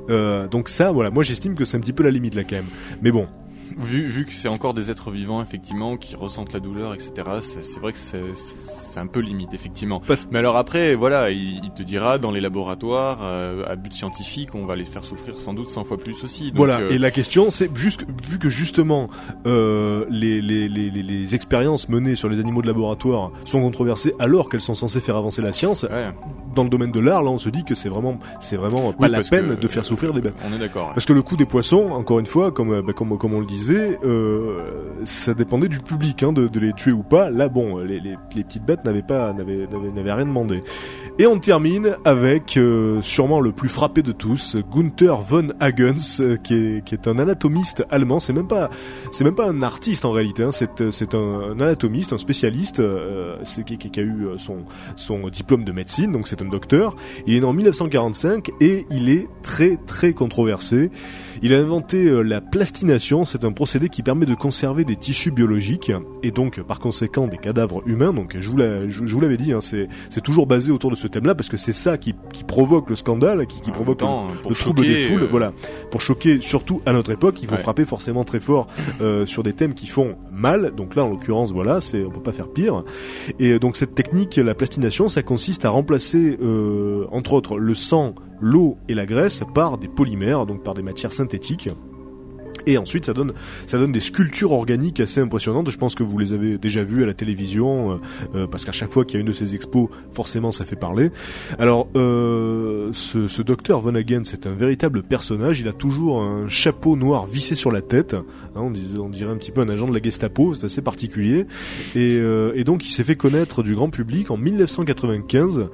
Euh, 0.10 0.48
donc 0.48 0.70
ça, 0.70 0.92
voilà, 0.92 1.12
moi 1.12 1.22
j'estime 1.22 1.54
que 1.54 1.66
c'est 1.66 1.78
un 1.78 1.80
petit 1.80 1.94
peu 1.94 2.02
la 2.02 2.10
limite 2.10 2.34
là 2.34 2.44
quand 2.44 2.56
même. 2.56 2.66
Mais 3.04 3.12
bon, 3.12 3.28
Vu, 3.80 4.08
vu 4.08 4.26
que 4.26 4.34
c'est 4.34 4.48
encore 4.50 4.74
des 4.74 4.92
êtres 4.92 5.10
vivants, 5.12 5.42
effectivement, 5.42 5.96
qui 5.98 6.16
ressentent 6.16 6.54
la 6.54 6.60
douleur, 6.60 6.94
etc., 6.94 7.12
c'est 7.42 7.80
vrai 7.80 7.94
que 7.94 7.98
c'est 8.00 9.00
un 9.00 9.08
peu 9.08 9.20
limite, 9.22 9.54
effectivement. 9.54 10.02
Parce- 10.06 10.28
Mais 10.32 10.40
alors 10.40 10.58
après, 10.58 10.96
voilà, 10.96 11.30
il, 11.32 11.62
il 11.64 11.72
te 11.72 11.84
dira, 11.84 12.18
dans 12.18 12.32
les 12.32 12.42
laboratoires, 12.42 13.20
euh, 13.22 13.64
à 13.68 13.76
but 13.76 13.94
scientifique, 13.94 14.54
on 14.56 14.66
va 14.66 14.76
les 14.76 14.84
faire 14.86 15.06
souffrir 15.06 15.40
sans 15.40 15.54
doute 15.54 15.70
100 15.70 15.86
fois 15.86 15.98
plus 15.98 16.24
aussi. 16.24 16.48
Donc, 16.50 16.58
voilà. 16.58 16.80
euh, 16.80 16.92
Et 16.92 16.98
la 16.98 17.12
question, 17.12 17.50
c'est 17.52 17.74
juste 17.76 18.02
vu 18.28 18.38
que 18.40 18.50
justement 18.50 19.10
euh, 19.46 20.06
les, 20.10 20.42
les, 20.42 20.68
les, 20.68 20.90
les, 20.90 21.36
expériences 21.36 21.88
menées 21.90 22.16
sur 22.16 22.28
les 22.28 22.40
animaux 22.40 22.62
de 22.62 22.68
laboratoire 22.68 23.32
sont 23.46 23.62
controversées 23.62 24.14
alors 24.20 24.50
qu'elles 24.50 24.62
sont 24.62 24.74
censées 24.76 25.00
faire 25.00 25.16
avancer 25.16 25.42
la 25.42 25.52
science. 25.52 25.84
ouais, 25.84 26.10
Dans 26.56 26.64
le 26.64 26.70
domaine 26.70 26.92
de 26.92 27.00
l'art, 27.00 27.24
là, 27.24 27.30
on 27.30 27.38
se 27.38 27.50
dit 27.50 27.64
que 27.64 27.76
c'est 27.76 27.90
vraiment, 27.90 28.20
c'est 28.40 28.58
vraiment 28.58 28.92
pas 28.94 29.06
Oui, 29.06 29.12
la 29.12 29.22
peine 29.22 29.56
que- 29.56 29.62
de 29.62 29.68
faire 29.68 29.86
souffrir 29.86 30.12
des 30.14 30.22
bêtes. 30.22 30.36
on 30.50 30.54
est 30.56 30.60
d'accord. 30.60 30.90
Parce 30.94 31.06
que 31.06 31.14
le 31.14 31.22
coût 31.22 31.38
des 31.38 31.46
poissons, 31.46 31.90
encore 31.92 32.20
une 32.20 32.26
fois, 32.26 32.52
comme, 32.52 32.82
bah, 32.82 32.94
comme, 32.94 33.18
comme 33.18 33.34
on 33.34 33.40
le 33.40 33.46
disait, 33.46 33.69
euh, 33.74 34.62
ça 35.04 35.34
dépendait 35.34 35.68
du 35.68 35.80
public 35.80 36.24
hein, 36.24 36.34
de, 36.34 36.60
les 36.60 36.74
tuer 36.74 36.92
ou 36.92 37.04
pas. 37.04 37.30
Là, 37.30 37.50
bon, 37.50 37.78
les, 37.78 38.18
petites 38.30 38.64
bêtes 38.64 38.84
n'avaient 38.86 39.02
pas, 39.02 39.34
n'avaient, 39.34 39.68
n'avaient, 39.68 40.14
rien 40.14 40.26
demandé. 40.26 40.62
Et 41.18 41.28
on 41.28 41.40
termine 41.40 41.96
avec 42.06 42.58
euh, 42.58 43.02
sûrement 43.02 43.42
le 43.42 43.52
plus 43.52 43.70
frappé 43.70 44.02
de 44.02 44.12
tous, 44.12 44.56
Gunther 44.72 45.22
von 45.22 45.50
Hagens, 45.60 46.22
euh, 46.22 46.38
qui 46.38 46.54
est, 46.54 46.86
qui 46.86 46.96
est 46.96 47.08
un 47.08 47.20
anatomiste 47.20 47.86
allemand. 47.90 48.20
C'est 48.20 48.34
même 48.34 48.48
pas, 48.48 48.70
c'est 49.12 49.24
même 49.24 49.36
pas 49.36 49.48
un 49.48 49.62
artiste 49.62 50.06
en 50.06 50.12
réalité. 50.12 50.44
Hein, 50.44 50.52
c'est, 50.52 50.92
c'est 50.92 51.14
un, 51.14 51.52
anatomiste, 51.60 52.14
un 52.14 52.18
spécialiste, 52.18 52.82
qui, 53.66 54.00
a 54.00 54.04
eu 54.04 54.28
son, 54.38 54.60
son 54.96 55.28
diplôme 55.30 55.64
de 55.64 55.72
médecine, 55.72 56.12
donc 56.12 56.28
c'est 56.28 56.42
un 56.42 56.50
docteur. 56.50 56.96
Il 57.28 57.36
est 57.36 57.40
né 57.40 57.46
en 57.46 57.54
1945 57.54 58.52
et 58.62 58.86
il 58.90 59.10
est 59.10 59.28
très 59.44 59.78
très 59.86 60.14
controversé. 60.14 60.92
Il 61.42 61.54
a 61.54 61.58
inventé 61.58 62.24
la 62.24 62.42
plastination, 62.42 63.26
c'est 63.26 63.44
un 63.44 63.52
procédé 63.60 63.90
qui 63.90 64.04
permet 64.04 64.26
de 64.26 64.36
conserver 64.36 64.86
des 64.86 64.96
tissus 64.96 65.32
biologiques 65.32 65.92
et 66.24 66.32
donc 66.32 66.62
par 66.62 66.80
conséquent 66.80 67.28
des 67.28 67.36
cadavres 67.36 67.84
humains. 67.86 68.14
Donc 68.14 68.38
je 68.40 68.50
vous, 68.50 68.58
je, 68.58 69.06
je 69.06 69.18
l'avais 69.20 69.36
dit, 69.36 69.52
hein, 69.52 69.60
c'est, 69.60 69.90
toujours 70.24 70.48
basé 70.48 70.72
autour 70.72 70.90
de 70.92 70.96
ce 70.96 71.08
thème-là 71.08 71.36
parce 71.36 71.50
que 71.50 71.58
c'est 71.58 71.74
ça 71.74 71.98
qui, 71.98 72.16
qui 72.32 72.46
provoque 72.46 72.90
le 72.90 72.96
scandale, 72.96 73.46
qui, 73.48 73.70
provoque 73.72 73.98
temps, 73.98 74.28
le, 74.48 74.56
trouble 74.56 74.84
des 74.84 75.08
foules. 75.10 75.24
euh, 75.24 75.28
Voilà, 75.30 75.52
pour 75.92 76.00
choquer 76.00 76.40
surtout 76.40 76.82
à 76.86 76.94
notre 76.94 77.12
époque, 77.12 77.42
il 77.42 77.50
faut 77.50 77.56
Ouais. 77.56 77.62
frapper 77.62 77.84
forcément 77.84 78.24
très 78.24 78.40
fort 78.40 78.68
euh, 79.02 79.26
sur 79.26 79.44
des 79.44 79.52
thèmes 79.52 79.74
qui 79.74 79.88
font 79.88 80.16
mal. 80.32 80.72
Donc 80.78 80.96
là, 80.96 81.04
en 81.04 81.10
l'occurrence, 81.10 81.52
voilà, 81.52 81.82
c'est 81.82 82.02
on 82.06 82.12
peut 82.12 82.22
pas 82.22 82.32
faire 82.32 82.48
pire. 82.48 82.86
Et 83.40 83.60
donc 83.60 83.76
cette 83.76 83.94
technique, 83.94 84.38
la 84.38 84.56
plastination, 84.56 85.10
ça 85.10 85.22
consiste 85.22 85.66
à 85.66 85.70
remplacer, 85.70 86.38
euh, 86.42 87.06
entre 87.12 87.34
autres, 87.34 87.58
le 87.58 87.74
sang, 87.74 88.16
l'eau 88.40 88.78
et 88.88 88.94
la 88.94 89.06
graisse 89.06 89.42
par 89.54 89.78
des 89.78 89.90
polymères, 89.90 90.46
donc 90.46 90.64
par 90.64 90.76
des 90.76 90.82
matières 90.82 91.12
synthétiques. 91.12 91.70
Et 92.70 92.78
ensuite, 92.78 93.06
ça 93.06 93.14
donne, 93.14 93.34
ça 93.66 93.80
donne 93.80 93.92
des 93.92 94.00
sculptures 94.00 94.52
organiques 94.52 95.00
assez 95.00 95.20
impressionnantes. 95.20 95.72
Je 95.72 95.78
pense 95.78 95.96
que 95.96 96.04
vous 96.04 96.20
les 96.20 96.34
avez 96.34 96.60
déjà 96.60 96.84
vues 96.84 97.02
à 97.02 97.08
la 97.08 97.16
télévision, 97.16 97.94
euh, 97.94 97.96
euh, 98.36 98.48
parce 98.48 98.64
qu'à 98.64 98.72
chaque 98.72 98.92
fois 98.92 99.06
qu'il 99.06 99.16
y 99.16 99.18
a 99.18 99.22
une 99.22 99.28
de 99.28 99.34
ces 99.34 99.56
expos, 99.56 99.90
forcément, 100.12 100.52
ça 100.52 100.66
fait 100.66 100.76
parler. 100.76 101.10
Alors, 101.58 101.90
euh, 101.96 102.90
ce, 102.94 103.42
docteur 103.42 103.82
Von 103.82 103.96
Hagen, 103.96 104.22
c'est 104.24 104.46
un 104.46 104.54
véritable 104.54 105.02
personnage. 105.02 105.62
Il 105.62 105.68
a 105.68 105.74
toujours 105.74 106.22
un 106.22 106.48
chapeau 106.48 106.96
noir 106.96 107.26
vissé 107.26 107.56
sur 107.56 107.72
la 107.72 107.82
tête. 107.82 108.14
Hein, 108.56 108.72
on, 109.00 109.10
dirait 109.10 109.32
un 109.32 109.38
petit 109.38 109.52
peu 109.52 109.62
un 109.62 109.70
agent 109.70 109.88
de 109.88 109.94
la 109.94 110.04
Gestapo. 110.04 110.54
C'est 110.54 110.66
assez 110.66 110.84
particulier. 110.84 111.48
Et, 111.96 112.64
donc, 112.64 112.86
il 112.86 112.92
s'est 112.92 113.04
fait 113.04 113.16
connaître 113.16 113.64
du 113.64 113.74
grand 113.74 113.90
public 113.90 114.30
en 114.30 114.38
1995 114.38 115.70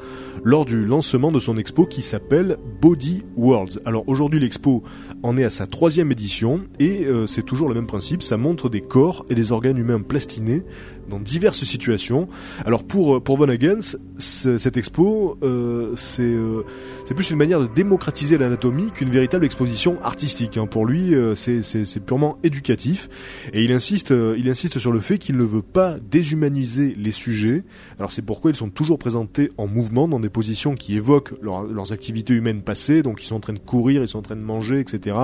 lors 0.45 0.63
du 0.63 0.85
lancement 0.85 1.33
de 1.33 1.39
son 1.39 1.57
expo 1.57 1.85
qui 1.85 2.01
s'appelle 2.01 2.57
Body 2.81 3.23
Worlds. 3.35 3.81
Alors 3.83 4.07
aujourd'hui, 4.07 4.39
l'expo 4.39 4.83
en 5.23 5.37
est 5.37 5.43
à 5.43 5.49
sa 5.49 5.67
troisième 5.67 6.11
édition 6.11 6.61
euh, 6.85 7.25
c'est 7.27 7.43
toujours 7.43 7.67
le 7.69 7.75
même 7.75 7.87
principe. 7.87 8.23
Ça 8.23 8.37
montre 8.37 8.69
des 8.69 8.81
corps 8.81 9.25
et 9.29 9.35
des 9.35 9.51
organes 9.51 9.77
humains 9.77 10.01
plastinés 10.01 10.63
dans 11.09 11.19
diverses 11.19 11.63
situations. 11.63 12.27
Alors 12.65 12.83
pour 12.83 13.15
euh, 13.15 13.19
pour 13.19 13.37
Von 13.37 13.47
Hagens, 13.49 13.97
ce- 14.17 14.57
cette 14.57 14.77
expo, 14.77 15.37
euh, 15.43 15.93
c'est 15.95 16.21
euh, 16.23 16.63
c'est 17.05 17.13
plus 17.13 17.29
une 17.29 17.37
manière 17.37 17.59
de 17.59 17.67
démocratiser 17.67 18.37
l'anatomie 18.37 18.91
qu'une 18.93 19.09
véritable 19.09 19.45
exposition 19.45 19.97
artistique. 20.03 20.57
hein. 20.57 20.65
Pour 20.67 20.85
lui, 20.85 21.13
euh, 21.13 21.35
c'est 21.35 21.99
purement 22.05 22.37
éducatif 22.43 23.09
et 23.53 23.63
il 23.63 23.71
insiste 23.71 24.11
euh, 24.11 24.35
il 24.37 24.49
insiste 24.49 24.79
sur 24.79 24.91
le 24.91 24.99
fait 24.99 25.17
qu'il 25.17 25.37
ne 25.37 25.43
veut 25.43 25.61
pas 25.61 25.97
déshumaniser 26.11 26.95
les 26.97 27.11
sujets. 27.11 27.63
Alors 27.99 28.11
c'est 28.11 28.21
pourquoi 28.21 28.51
ils 28.51 28.55
sont 28.55 28.69
toujours 28.69 28.99
présentés 28.99 29.51
en 29.57 29.67
mouvement 29.67 30.07
dans 30.07 30.19
des 30.19 30.29
positions 30.29 30.75
qui 30.75 30.95
évoquent 30.95 31.33
leur- 31.41 31.63
leurs 31.63 31.91
activités 31.93 32.33
humaines 32.33 32.61
passées. 32.61 33.03
Donc 33.03 33.21
ils 33.21 33.25
sont 33.25 33.35
en 33.35 33.39
train 33.39 33.53
de 33.53 33.59
courir, 33.59 34.01
ils 34.01 34.07
sont 34.07 34.19
en 34.19 34.23
train 34.23 34.35
de 34.35 34.41
manger, 34.41 34.79
etc. 34.79 35.15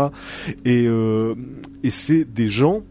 Et 0.66 0.88
et 1.84 1.90
c'est 1.90 2.24
des 2.26 2.48
gens 2.48 2.82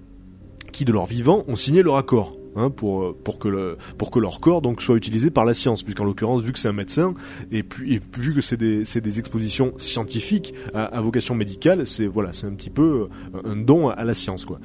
qui 0.72 0.85
de 0.85 0.92
leur 0.92 1.07
vivant 1.07 1.44
ont 1.48 1.57
signé 1.57 1.83
leur 1.83 1.96
accord. 1.96 2.37
Hein, 2.56 2.70
pour 2.70 3.16
pour 3.16 3.38
que 3.38 3.46
le 3.46 3.76
pour 3.96 4.10
que 4.10 4.18
leur 4.18 4.40
corps 4.40 4.60
donc 4.60 4.82
soit 4.82 4.96
utilisé 4.96 5.30
par 5.30 5.44
la 5.44 5.54
science. 5.54 5.84
Puisqu'en 5.84 6.04
l'occurrence 6.04 6.42
vu 6.42 6.52
que 6.52 6.58
c'est 6.58 6.68
un 6.68 6.72
médecin 6.72 7.14
et 7.52 7.62
puis 7.62 7.94
et 7.94 8.00
vu 8.18 8.34
que 8.34 8.40
c'est 8.40 8.56
des 8.56 8.82
des 8.82 9.18
expositions 9.18 9.72
scientifiques 9.78 10.52
à, 10.74 11.00
vocation 11.00 11.34
médicale 11.34 11.86
c'est 11.86 12.06
voilà 12.06 12.30
un 12.42 12.54
petit 12.54 12.70
peu 12.70 13.08
euh, 13.34 13.40
un 13.44 13.56
don 13.56 13.88
à 13.88 14.02
la 14.04 14.14
science 14.14 14.44
quoi. 14.44 14.58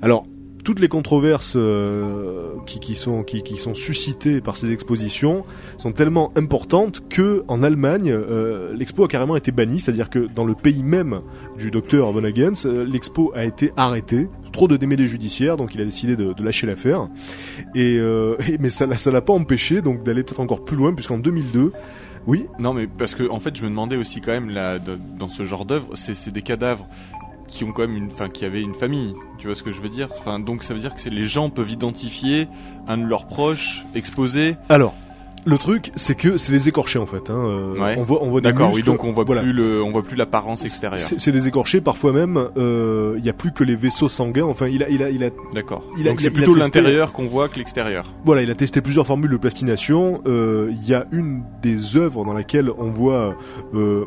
Alors 0.00 0.24
toutes 0.66 0.80
les 0.80 0.88
controverses 0.88 1.54
euh, 1.54 2.54
qui, 2.66 2.96
sont 2.96 3.24
suscitées 3.72 4.40
par 4.40 4.56
ces 4.56 4.72
expositions 4.72 5.44
sont 5.76 5.92
tellement 5.92 6.32
importantes 6.34 7.08
que 7.08 7.44
en 7.46 7.62
Allemagne 7.62 8.10
euh, 8.10 8.74
l'expo 8.74 9.04
a 9.04 9.08
carrément 9.08 9.36
été 9.36 9.52
bannie. 9.52 9.78
C'est-à-dire 9.78 10.10
que 10.10 10.18
dans 10.18 10.44
le 10.44 10.56
pays 10.56 10.82
même 10.82 11.20
du 11.56 11.70
docteur 11.70 12.10
Von 12.10 12.24
Hagens 12.24 12.66
euh, 12.66 12.84
l'expo 12.84 13.30
a 13.36 13.44
été 13.44 13.72
arrêtée. 13.76 14.28
Trop 14.52 14.66
de 14.66 14.76
démêlés 14.76 15.06
judiciaires 15.06 15.56
donc 15.56 15.72
il 15.76 15.80
a 15.80 15.84
décidé 15.84 16.16
de, 16.16 16.32
de 16.32 16.42
lâcher 16.42 16.66
l'affaire. 16.66 17.08
Et, 17.76 18.00
mais 18.58 18.70
ça 18.70 18.92
ça 18.96 19.12
l'a 19.12 19.20
pas 19.20 19.34
empêché 19.34 19.82
donc 19.82 20.02
d'aller 20.02 20.24
peut-être 20.24 20.40
encore 20.40 20.64
plus 20.64 20.76
loin 20.76 20.92
puisqu'en 20.92 21.18
2002 21.18 21.74
oui. 22.26 22.46
Non, 22.58 22.74
mais 22.74 22.88
parce 22.88 23.14
que 23.14 23.28
en 23.30 23.38
fait, 23.38 23.56
je 23.56 23.62
me 23.62 23.68
demandais 23.68 23.96
aussi 23.96 24.20
quand 24.20 24.32
même 24.32 24.50
là, 24.50 24.78
dans 24.80 25.28
ce 25.28 25.44
genre 25.44 25.64
d'œuvre, 25.64 25.90
c'est 25.94 26.32
des 26.32 26.42
cadavres 26.42 26.88
qui 27.48 27.64
ont 27.64 27.72
quand 27.72 27.82
même 27.86 27.96
une, 27.96 28.06
enfin, 28.12 28.28
qui 28.28 28.44
avaient 28.44 28.62
une 28.62 28.74
famille. 28.74 29.14
Tu 29.38 29.46
vois 29.46 29.56
ce 29.56 29.62
que 29.62 29.70
je 29.72 29.80
veux 29.80 29.88
dire? 29.88 30.08
Enfin, 30.18 30.38
donc 30.38 30.62
ça 30.62 30.74
veut 30.74 30.80
dire 30.80 30.94
que 30.94 31.08
les 31.08 31.24
gens 31.24 31.50
peuvent 31.50 31.70
identifier 31.70 32.48
un 32.88 32.98
de 32.98 33.04
leurs 33.06 33.26
proches 33.26 33.84
exposé. 33.94 34.56
alors 34.68 34.94
le 35.48 35.58
truc 35.58 35.92
c'est 35.94 36.16
que 36.16 36.38
c'est 36.38 36.50
des 36.50 36.68
écorchés 36.68 36.98
en 36.98 37.06
fait 37.06 37.30
hein. 37.30 37.34
euh, 37.36 37.76
Ouais. 37.80 37.94
on 37.98 38.02
voit 38.02 38.20
on 38.24 38.30
voit 38.30 38.40
des 38.40 38.50
D'accord, 38.50 38.72
oui, 38.74 38.82
donc 38.82 39.04
on 39.04 39.12
voit 39.12 39.22
voilà. 39.22 39.42
plus 39.42 39.52
le, 39.52 39.80
on 39.80 39.92
voit 39.92 40.02
plus 40.02 40.16
l'apparence 40.16 40.64
extérieure. 40.64 41.08
C'est 41.18 41.30
des 41.30 41.46
écorchés, 41.46 41.80
parfois 41.80 42.12
même. 42.12 42.48
euh, 42.56 43.14
Il 43.18 43.24
y 43.24 43.28
a 43.28 43.32
plus 43.32 43.52
que 43.52 43.62
les 43.62 43.76
vaisseaux 43.76 44.08
sanguins. 44.08 44.44
Enfin, 44.46 44.66
il 44.66 44.82
a, 44.82 44.88
il 44.88 45.04
a, 45.04 45.10
il 45.10 45.22
a, 45.22 45.30
D'accord. 45.54 45.84
Donc 46.04 46.20
c'est 46.20 46.32
plutôt 46.32 46.56
l'intérieur 46.56 47.12
qu'on 47.12 47.26
voit 47.28 47.48
que 47.48 47.58
l'extérieur. 47.58 48.12
voilà, 48.24 48.42
il 48.42 48.50
a 48.50 48.56
testé 48.56 48.80
plusieurs 48.80 49.06
formules 49.06 49.30
de 49.30 49.36
plastination. 49.36 50.20
Euh, 50.26 50.72
Il 50.72 50.88
y 50.88 50.94
a 50.94 51.06
une 51.12 51.44
des 51.62 51.96
œuvres 51.96 52.24
dans 52.24 52.32
laquelle 52.32 52.68
on 52.76 52.90
voit 52.90 53.36
euh, 53.72 54.04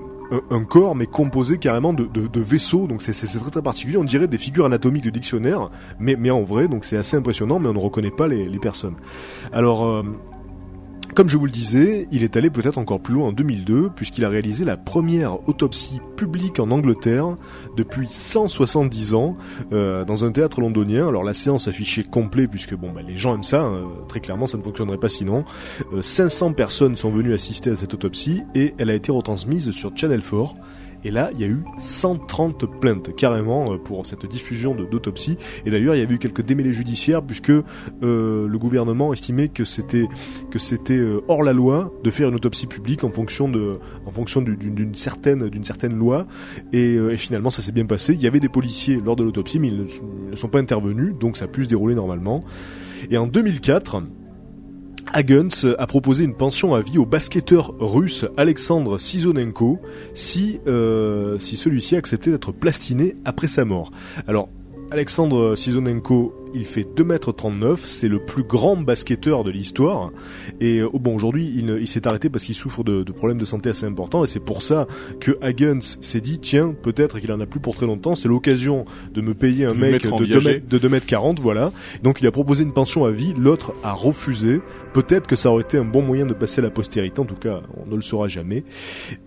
un, 0.51 0.63
corps, 0.63 0.95
mais 0.95 1.05
composé 1.05 1.57
carrément 1.57 1.93
de, 1.93 2.05
de, 2.05 2.27
de 2.27 2.39
vaisseaux. 2.41 2.87
Donc 2.87 3.01
c'est 3.01 3.13
très 3.13 3.51
très 3.51 3.61
particulier. 3.61 3.97
On 3.97 4.03
dirait 4.03 4.27
des 4.27 4.37
figures 4.37 4.65
anatomiques 4.65 5.05
de 5.05 5.09
dictionnaire, 5.09 5.69
mais 5.99 6.15
mais 6.17 6.31
en 6.31 6.43
vrai. 6.43 6.67
Donc 6.67 6.85
c'est 6.85 6.97
assez 6.97 7.17
impressionnant, 7.17 7.59
mais 7.59 7.69
on 7.69 7.73
ne 7.73 7.79
reconnaît 7.79 8.11
pas 8.11 8.27
les, 8.27 8.47
les 8.47 8.59
personnes. 8.59 8.95
Alors. 9.53 9.85
euh, 9.85 10.03
comme 11.19 11.27
je 11.27 11.35
vous 11.35 11.47
le 11.47 11.51
disais, 11.51 12.07
il 12.13 12.23
est 12.23 12.37
allé 12.37 12.49
peut-être 12.49 12.77
encore 12.77 13.01
plus 13.01 13.13
loin 13.13 13.27
en 13.27 13.31
2002, 13.33 13.89
puisqu'il 13.93 14.23
a 14.23 14.29
réalisé 14.29 14.63
la 14.63 14.77
première 14.77 15.49
autopsie 15.49 15.99
publique 16.15 16.61
en 16.61 16.71
Angleterre 16.71 17.35
depuis 17.75 18.07
170 18.09 19.15
ans, 19.15 19.35
euh, 19.73 20.05
dans 20.05 20.23
un 20.23 20.31
théâtre 20.31 20.61
londonien. 20.61 21.09
Alors 21.09 21.25
la 21.25 21.33
séance 21.33 21.67
affichée 21.67 22.05
complet, 22.05 22.47
puisque 22.47 22.73
bon, 22.73 22.93
bah, 22.93 23.01
les 23.05 23.17
gens 23.17 23.35
aiment 23.35 23.43
ça, 23.43 23.63
hein, 23.63 23.83
très 24.07 24.21
clairement 24.21 24.45
ça 24.45 24.57
ne 24.57 24.63
fonctionnerait 24.63 24.97
pas 24.97 25.09
sinon. 25.09 25.43
Euh, 25.93 26.01
500 26.01 26.53
personnes 26.53 26.95
sont 26.95 27.09
venues 27.09 27.33
assister 27.33 27.69
à 27.69 27.75
cette 27.75 27.93
autopsie, 27.93 28.43
et 28.55 28.73
elle 28.77 28.89
a 28.89 28.93
été 28.93 29.11
retransmise 29.11 29.71
sur 29.71 29.91
Channel 29.93 30.21
4. 30.21 30.55
Et 31.03 31.11
là, 31.11 31.29
il 31.33 31.39
y 31.41 31.43
a 31.43 31.47
eu 31.47 31.63
130 31.77 32.65
plaintes 32.79 33.15
carrément 33.15 33.73
euh, 33.73 33.77
pour 33.77 34.05
cette 34.05 34.25
diffusion 34.25 34.75
d'autopsie. 34.75 35.37
Et 35.65 35.69
d'ailleurs, 35.71 35.95
il 35.95 35.99
y 35.99 36.01
avait 36.01 36.15
eu 36.15 36.19
quelques 36.19 36.41
démêlés 36.41 36.73
judiciaires 36.73 37.21
puisque 37.23 37.51
euh, 37.51 37.63
le 38.47 38.57
gouvernement 38.57 39.13
estimait 39.13 39.47
que 39.49 39.65
c'était 39.65 40.07
que 40.51 40.59
c'était 40.59 40.97
euh, 40.97 41.21
hors 41.27 41.43
la 41.43 41.53
loi 41.53 41.91
de 42.03 42.11
faire 42.11 42.29
une 42.29 42.35
autopsie 42.35 42.67
publique 42.67 43.03
en 43.03 43.11
fonction 43.11 43.47
de 43.49 43.79
en 44.05 44.11
fonction 44.11 44.41
du- 44.41 44.57
d'une 44.57 44.95
certaine 44.95 45.49
d'une 45.49 45.63
certaine 45.63 45.95
loi. 45.95 46.25
Et, 46.73 46.97
finalement, 47.17 47.49
ça 47.49 47.61
s'est 47.61 47.71
bien 47.71 47.85
passé. 47.85 48.13
Il 48.13 48.21
y 48.21 48.27
avait 48.27 48.39
des 48.39 48.49
policiers 48.49 48.99
lors 49.03 49.15
de 49.15 49.23
l'autopsie, 49.23 49.59
mais 49.59 49.67
ils 49.69 49.85
ne 50.31 50.35
sont 50.35 50.47
pas 50.47 50.59
intervenus, 50.59 51.13
donc 51.19 51.37
ça 51.37 51.45
a 51.45 51.47
pu 51.47 51.63
se 51.63 51.69
dérouler 51.69 51.95
normalement. 51.95 52.43
Et 53.09 53.17
en 53.17 53.27
2004. 53.27 54.03
Hagens 55.13 55.65
a 55.77 55.87
proposé 55.87 56.23
une 56.23 56.35
pension 56.35 56.73
à 56.75 56.81
vie 56.81 56.97
au 56.97 57.05
basketteur 57.05 57.73
russe 57.79 58.25
Alexandre 58.37 58.97
Sizonenko 58.97 59.79
si, 60.13 60.59
euh, 60.67 61.39
si 61.39 61.55
celui-ci 61.55 61.95
acceptait 61.95 62.31
d'être 62.31 62.51
plastiné 62.51 63.15
après 63.25 63.47
sa 63.47 63.65
mort. 63.65 63.91
Alors, 64.27 64.49
Alexandre 64.91 65.55
Sizonenko 65.55 66.33
il 66.53 66.65
fait 66.65 66.87
2m39, 66.95 67.79
c'est 67.85 68.07
le 68.07 68.19
plus 68.19 68.43
grand 68.43 68.77
basketteur 68.77 69.43
de 69.43 69.51
l'histoire. 69.51 70.11
Et 70.59 70.79
euh, 70.79 70.89
bon, 70.93 71.15
aujourd'hui, 71.15 71.51
il, 71.55 71.77
il 71.81 71.87
s'est 71.87 72.07
arrêté 72.07 72.29
parce 72.29 72.43
qu'il 72.43 72.55
souffre 72.55 72.83
de, 72.83 73.03
de 73.03 73.11
problèmes 73.11 73.39
de 73.39 73.45
santé 73.45 73.69
assez 73.69 73.85
importants, 73.85 74.23
et 74.23 74.27
c'est 74.27 74.39
pour 74.39 74.61
ça 74.61 74.87
que 75.19 75.37
Huggins 75.41 75.79
s'est 76.01 76.21
dit, 76.21 76.39
tiens, 76.39 76.73
peut-être 76.81 77.19
qu'il 77.19 77.31
en 77.31 77.39
a 77.39 77.45
plus 77.45 77.59
pour 77.59 77.75
très 77.75 77.85
longtemps, 77.85 78.15
c'est 78.15 78.27
l'occasion 78.27 78.85
de 79.13 79.21
me 79.21 79.33
payer 79.33 79.65
un 79.65 79.73
De 79.73 79.79
mec 79.79 80.03
de 80.03 80.09
2 80.09 80.23
viager. 80.23 80.49
mètres, 80.53 80.67
de 80.67 80.77
2 80.77 80.89
mètres 80.89 81.05
40, 81.05 81.39
voilà. 81.39 81.71
Donc 82.03 82.21
il 82.21 82.27
a 82.27 82.31
proposé 82.31 82.63
une 82.63 82.73
pension 82.73 83.05
à 83.05 83.11
vie, 83.11 83.33
l'autre 83.37 83.73
a 83.83 83.93
refusé. 83.93 84.61
Peut-être 84.93 85.27
que 85.27 85.35
ça 85.35 85.51
aurait 85.51 85.63
été 85.63 85.77
un 85.77 85.85
bon 85.85 86.01
moyen 86.01 86.25
de 86.25 86.33
passer 86.33 86.59
à 86.59 86.63
la 86.63 86.71
postérité, 86.71 87.19
en 87.19 87.25
tout 87.25 87.35
cas, 87.35 87.61
on 87.77 87.89
ne 87.89 87.95
le 87.95 88.01
saura 88.01 88.27
jamais. 88.27 88.63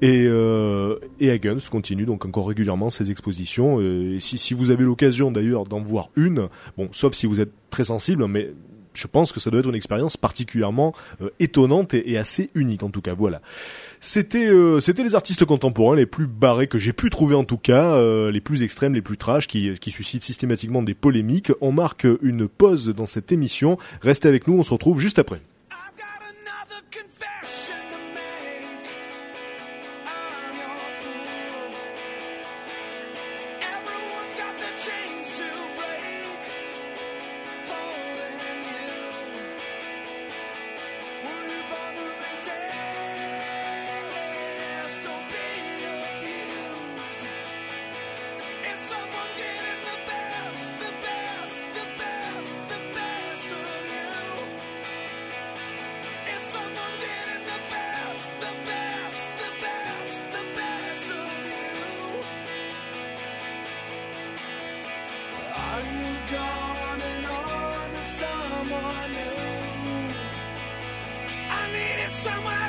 Et, 0.01 0.25
euh, 0.27 0.97
et 1.20 1.31
continue 1.70 2.05
donc 2.05 2.25
encore 2.25 2.49
régulièrement 2.49 2.91
ses 2.91 3.11
expositions. 3.11 3.79
Euh, 3.81 4.16
et 4.16 4.20
si, 4.20 4.39
si 4.39 4.55
vous 4.55 4.70
avez 4.70 4.85
l'occasion 4.85 5.31
d'ailleurs 5.33 5.64
d'en 5.64 5.81
voir 5.81 6.11
une, 6.16 6.49
bon, 6.77 6.89
sauf 6.93 7.12
si 7.13 7.27
vous 7.27 7.41
êtes 7.41 7.53
très 7.71 7.85
sensible, 7.85 8.27
mais 8.27 8.53
je 8.95 9.07
pense 9.07 9.33
que 9.33 9.41
ça 9.41 9.51
doit 9.51 9.61
être 9.61 9.69
une 9.69 9.75
expérience 9.75 10.17
particulièrement 10.17 10.95
euh, 11.21 11.31
étonnante 11.41 11.95
et, 11.95 12.19
assez 12.19 12.51
unique 12.55 12.83
en 12.83 12.91
tout 12.91 13.01
cas. 13.01 13.15
Voilà. 13.15 13.41
C'était 14.01 14.49
euh, 14.49 14.81
c'était 14.81 15.03
les 15.03 15.15
artistes 15.15 15.45
contemporains 15.45 15.97
les 15.97 16.07
plus 16.07 16.27
barrés 16.27 16.67
que 16.67 16.79
j'ai 16.79 16.93
pu 16.93 17.11
trouver 17.11 17.35
en 17.35 17.45
tout 17.45 17.57
cas, 17.57 17.95
euh, 17.95 18.31
les 18.31 18.41
plus 18.41 18.63
extrêmes, 18.63 18.95
les 18.95 19.03
plus 19.03 19.17
trash, 19.17 19.47
qui, 19.47 19.73
qui 19.79 19.91
suscitent 19.91 20.25
systématiquement 20.25 20.83
des 20.83 20.95
polémiques. 20.95 21.53
On 21.61 21.73
marque 21.73 22.07
une 22.23 22.49
pause 22.49 22.89
dans 22.89 23.07
cette 23.07 23.33
émission. 23.33 23.79
Restez 24.03 24.29
avec 24.29 24.47
nous, 24.47 24.59
on 24.59 24.63
se 24.63 24.71
retrouve 24.71 25.01
juste 25.01 25.19
après. 25.19 25.41
You 66.23 66.37
going 66.37 67.25
on 67.27 67.91
to 67.91 68.03
someone 68.03 69.12
new? 69.12 70.14
I 71.51 71.73
needed 71.73 72.12
somewhere 72.12 72.62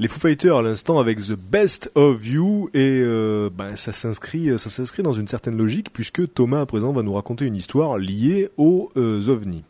Les 0.00 0.08
Foo 0.08 0.18
Fighters 0.18 0.56
à 0.56 0.62
l'instant 0.62 0.98
avec 0.98 1.18
The 1.18 1.34
Best 1.34 1.92
of 1.94 2.26
You 2.26 2.68
et 2.74 2.80
euh, 2.80 3.48
ça 3.76 3.92
s'inscrit 3.92 4.58
ça 4.58 4.70
s'inscrit 4.70 5.04
dans 5.04 5.12
une 5.12 5.28
certaine 5.28 5.56
logique 5.56 5.92
puisque 5.92 6.34
Thomas 6.34 6.62
à 6.62 6.66
présent 6.66 6.90
va 6.90 7.02
nous 7.02 7.12
raconter 7.12 7.44
une 7.44 7.54
histoire 7.54 7.96
liée 7.96 8.48
aux 8.56 8.90
euh, 8.96 9.28
ovnis. 9.28 9.62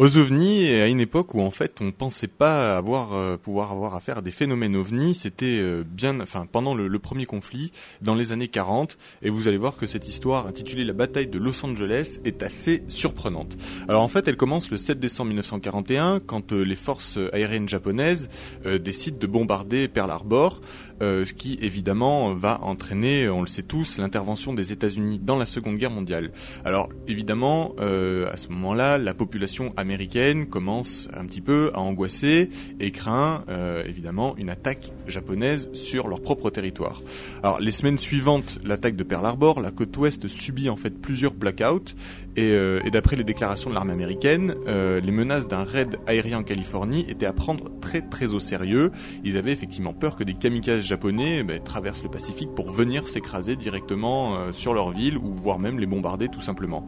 Aux 0.00 0.16
ovnis, 0.16 0.64
et 0.64 0.80
à 0.80 0.86
une 0.86 0.98
époque 0.98 1.34
où 1.34 1.42
en 1.42 1.50
fait 1.50 1.82
on 1.82 1.92
pensait 1.92 2.26
pas 2.26 2.74
avoir 2.78 3.12
euh, 3.12 3.36
pouvoir 3.36 3.70
avoir 3.70 3.94
affaire 3.94 4.16
à 4.16 4.22
des 4.22 4.30
phénomènes 4.30 4.74
ovnis, 4.74 5.14
c'était 5.14 5.58
euh, 5.60 5.84
bien, 5.86 6.20
enfin 6.20 6.46
pendant 6.50 6.74
le, 6.74 6.88
le 6.88 6.98
premier 6.98 7.26
conflit 7.26 7.70
dans 8.00 8.14
les 8.14 8.32
années 8.32 8.48
40, 8.48 8.96
et 9.20 9.28
vous 9.28 9.46
allez 9.46 9.58
voir 9.58 9.76
que 9.76 9.86
cette 9.86 10.08
histoire 10.08 10.46
intitulée 10.46 10.84
La 10.84 10.94
bataille 10.94 11.26
de 11.26 11.38
Los 11.38 11.66
Angeles 11.66 12.18
est 12.24 12.42
assez 12.42 12.82
surprenante. 12.88 13.58
Alors 13.88 14.02
en 14.02 14.08
fait, 14.08 14.26
elle 14.26 14.38
commence 14.38 14.70
le 14.70 14.78
7 14.78 14.98
décembre 14.98 15.28
1941 15.28 16.20
quand 16.20 16.54
euh, 16.54 16.62
les 16.62 16.76
forces 16.76 17.18
aériennes 17.34 17.68
japonaises 17.68 18.30
euh, 18.64 18.78
décident 18.78 19.18
de 19.18 19.26
bombarder 19.26 19.86
Pearl 19.86 20.10
Harbor. 20.10 20.62
Euh, 21.02 21.24
ce 21.24 21.32
qui 21.32 21.58
évidemment 21.62 22.34
va 22.34 22.60
entraîner, 22.62 23.28
on 23.28 23.40
le 23.40 23.46
sait 23.46 23.62
tous, 23.62 23.98
l'intervention 23.98 24.52
des 24.52 24.72
États-Unis 24.72 25.18
dans 25.18 25.36
la 25.36 25.46
Seconde 25.46 25.76
Guerre 25.76 25.90
mondiale. 25.90 26.30
Alors 26.64 26.88
évidemment, 27.08 27.74
euh, 27.80 28.30
à 28.32 28.36
ce 28.36 28.48
moment-là, 28.48 28.98
la 28.98 29.14
population 29.14 29.72
américaine 29.76 30.46
commence 30.46 31.08
un 31.14 31.26
petit 31.26 31.40
peu 31.40 31.70
à 31.74 31.80
angoisser 31.80 32.50
et 32.80 32.90
craint 32.90 33.44
euh, 33.48 33.82
évidemment 33.86 34.36
une 34.36 34.50
attaque 34.50 34.92
japonaise 35.06 35.68
sur 35.72 36.08
leur 36.08 36.20
propre 36.20 36.50
territoire. 36.50 37.02
Alors 37.42 37.60
les 37.60 37.72
semaines 37.72 37.98
suivantes, 37.98 38.58
l'attaque 38.64 38.96
de 38.96 39.04
Pearl 39.04 39.24
Harbor, 39.24 39.60
la 39.60 39.70
côte 39.70 39.96
ouest 39.96 40.28
subit 40.28 40.68
en 40.68 40.76
fait 40.76 40.90
plusieurs 40.90 41.32
blackouts 41.32 41.94
et, 42.36 42.52
euh, 42.52 42.80
et 42.84 42.90
d'après 42.90 43.16
les 43.16 43.24
déclarations 43.24 43.70
de 43.70 43.74
l'armée 43.74 43.92
américaine, 43.92 44.54
euh, 44.66 45.00
les 45.00 45.12
menaces 45.12 45.48
d'un 45.48 45.64
raid 45.64 45.98
aérien 46.06 46.38
en 46.38 46.42
Californie 46.42 47.04
étaient 47.08 47.26
à 47.26 47.32
prendre 47.32 47.70
très 47.80 48.02
très 48.02 48.32
au 48.32 48.40
sérieux. 48.40 48.90
Ils 49.24 49.36
avaient 49.36 49.52
effectivement 49.52 49.92
peur 49.92 50.16
que 50.16 50.24
des 50.24 50.34
kamikazes 50.34 50.82
japonais 50.82 51.42
ben, 51.42 51.62
traversent 51.62 52.02
le 52.02 52.10
Pacifique 52.10 52.50
pour 52.54 52.72
venir 52.72 53.08
s'écraser 53.08 53.56
directement 53.56 54.36
euh, 54.36 54.52
sur 54.52 54.74
leur 54.74 54.90
ville 54.90 55.16
ou 55.16 55.32
voire 55.32 55.58
même 55.58 55.78
les 55.78 55.86
bombarder 55.86 56.28
tout 56.28 56.40
simplement. 56.40 56.86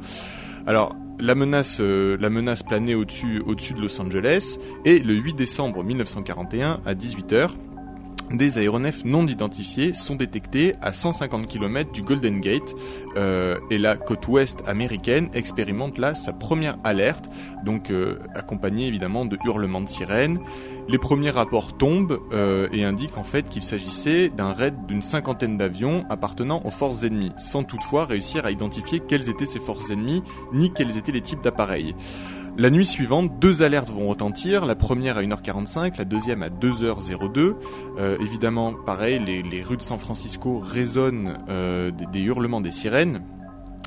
Alors 0.66 0.95
la 1.18 1.34
menace, 1.34 1.78
euh, 1.80 2.16
la 2.20 2.30
menace 2.30 2.62
planait 2.62 2.95
au-dessus, 2.95 3.43
au-dessus 3.47 3.74
de 3.74 3.80
Los 3.80 4.01
Angeles 4.01 4.59
et 4.84 4.99
le 4.99 5.14
8 5.14 5.34
décembre 5.34 5.84
1941 5.84 6.80
à 6.84 6.95
18h, 6.95 7.51
des 8.33 8.59
aéronefs 8.59 9.05
non 9.05 9.26
identifiés 9.26 9.95
sont 9.95 10.16
détectés 10.16 10.74
à 10.80 10.93
150 10.93 11.47
km 11.47 11.93
du 11.93 12.03
Golden 12.03 12.41
Gate 12.41 12.74
euh, 13.16 13.59
et 13.70 13.78
la 13.78 13.97
côte 13.97 14.26
ouest 14.28 14.62
américaine 14.66 15.28
expérimente 15.35 15.99
là 15.99 16.14
sa 16.14 16.33
première 16.33 16.78
alerte, 16.85 17.28
donc 17.64 17.91
euh, 17.91 18.18
accompagnée 18.35 18.87
évidemment 18.87 19.24
de 19.24 19.39
hurlements 19.45 19.80
de 19.80 19.89
sirènes. 19.89 20.41
Les 20.89 20.99
premiers 20.99 21.30
rapports 21.30 21.76
tombent 21.76 22.20
euh, 22.33 22.68
et 22.72 22.85
indiquent 22.85 23.18
en 23.18 23.24
fait 23.24 23.49
qu'il 23.49 23.62
s'agissait 23.62 24.28
d'un 24.28 24.53
raid 24.53 24.74
d'une 24.87 25.03
cinquantaine 25.03 25.57
d'avions 25.57 26.05
appartenant 26.11 26.62
aux 26.64 26.70
forces 26.70 27.05
ennemies, 27.05 27.33
sans 27.39 27.62
toutefois 27.62 28.07
réussir 28.07 28.45
à 28.45 28.51
identifier 28.51 29.01
quelles 29.01 29.28
étaient 29.28 29.47
ces 29.47 29.61
forces 29.61 29.91
ennemies 29.91 30.22
ni 30.53 30.72
quels 30.72 30.97
étaient 30.97 31.12
les 31.12 31.20
types 31.20 31.43
d'appareils. 31.43 31.95
La 32.59 32.69
nuit 32.69 32.85
suivante, 32.85 33.39
deux 33.39 33.63
alertes 33.63 33.89
vont 33.89 34.09
retentir, 34.09 34.67
la 34.67 34.75
première 34.75 35.17
à 35.17 35.23
1h45, 35.23 35.97
la 35.97 36.05
deuxième 36.05 36.43
à 36.43 36.51
2h02. 36.51 37.55
Euh, 37.99 38.19
évidemment, 38.21 38.75
pareil, 38.75 39.19
les, 39.25 39.63
rues 39.63 39.79
de 39.79 39.83
San 39.83 39.99
Francisco 39.99 40.59
résonnent 40.63 41.39
euh, 41.49 41.91
des, 42.13 42.21
hurlements 42.21 42.61
des 42.61 42.71
sirènes. 42.71 43.23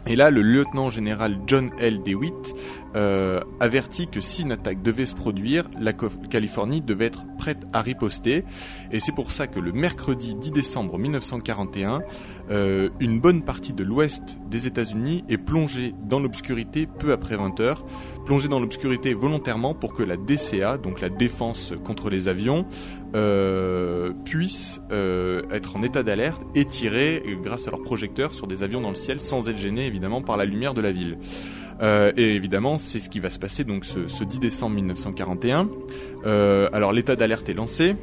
Et 0.08 0.16
là, 0.16 0.32
le 0.32 0.42
lieutenant 0.42 0.90
général 0.90 1.38
John 1.46 1.70
L. 1.80 2.02
DeWitt 2.02 2.56
euh, 2.96 3.40
avertit 3.60 4.08
que 4.08 4.20
si 4.20 4.42
une 4.42 4.52
attaque 4.52 4.82
devait 4.82 5.06
se 5.06 5.16
produire, 5.16 5.70
la 5.80 5.94
Californie 5.94 6.82
devait 6.82 7.06
être 7.06 7.26
prête 7.38 7.66
à 7.72 7.82
riposter. 7.82 8.46
Et 8.92 9.00
c'est 9.00 9.14
pour 9.14 9.32
ça 9.32 9.46
que 9.46 9.60
le 9.60 9.74
mercredi 9.74 10.34
10 10.34 10.52
décembre 10.52 10.98
1941, 10.98 12.02
euh, 12.52 12.90
une 13.00 13.20
bonne 13.20 13.44
partie 13.44 13.74
de 13.74 13.84
l'ouest 13.84 14.38
des 14.50 14.68
États-Unis 14.68 15.24
est 15.30 15.38
plongée 15.38 15.94
dans 16.04 16.20
l'obscurité 16.20 16.88
peu 16.88 17.12
après 17.12 17.38
20 17.38 17.60
heures, 17.60 17.86
plongée 18.26 18.48
dans 18.48 18.60
l'obscurité 18.60 19.14
volontairement 19.14 19.74
pour 19.74 19.94
que 19.94 20.04
la 20.04 20.18
DCA, 20.18 20.78
donc 20.78 21.02
la 21.02 21.10
défense 21.10 21.74
contre 21.84 22.10
les 22.10 22.28
avions, 22.28 22.66
euh, 23.16 24.12
puisse 24.26 24.82
euh, 24.92 25.42
être 25.52 25.76
en 25.76 25.84
état 25.84 26.04
d'alerte 26.04 26.42
et 26.54 26.66
tirer 26.66 27.24
euh, 27.26 27.36
grâce 27.36 27.68
à 27.68 27.72
leurs 27.72 27.84
projecteurs 27.84 28.34
sur 28.34 28.48
des 28.48 28.64
avions 28.64 28.82
dans 28.82 28.90
le 28.90 28.96
ciel 28.96 29.20
sans 29.20 29.50
être 29.50 29.58
gênés 29.58 29.86
évidemment 29.86 30.22
par 30.22 30.38
la 30.38 30.46
lumière 30.46 30.74
de 30.74 30.82
la 30.82 30.92
ville. 30.92 31.18
Euh, 31.82 32.12
et 32.16 32.36
évidemment, 32.36 32.78
c'est 32.78 33.00
ce 33.00 33.10
qui 33.10 33.20
va 33.20 33.30
se 33.30 33.40
passer 33.40 33.64
donc 33.64 33.86
ce, 33.86 34.08
ce 34.08 34.24
10 34.24 34.40
décembre 34.40 34.76
1941. 34.76 35.70
Euh, 36.26 36.70
alors 36.72 36.94
l'état 36.94 37.16
d'alerte 37.16 37.50
est 37.50 37.54
lancé 37.54 37.96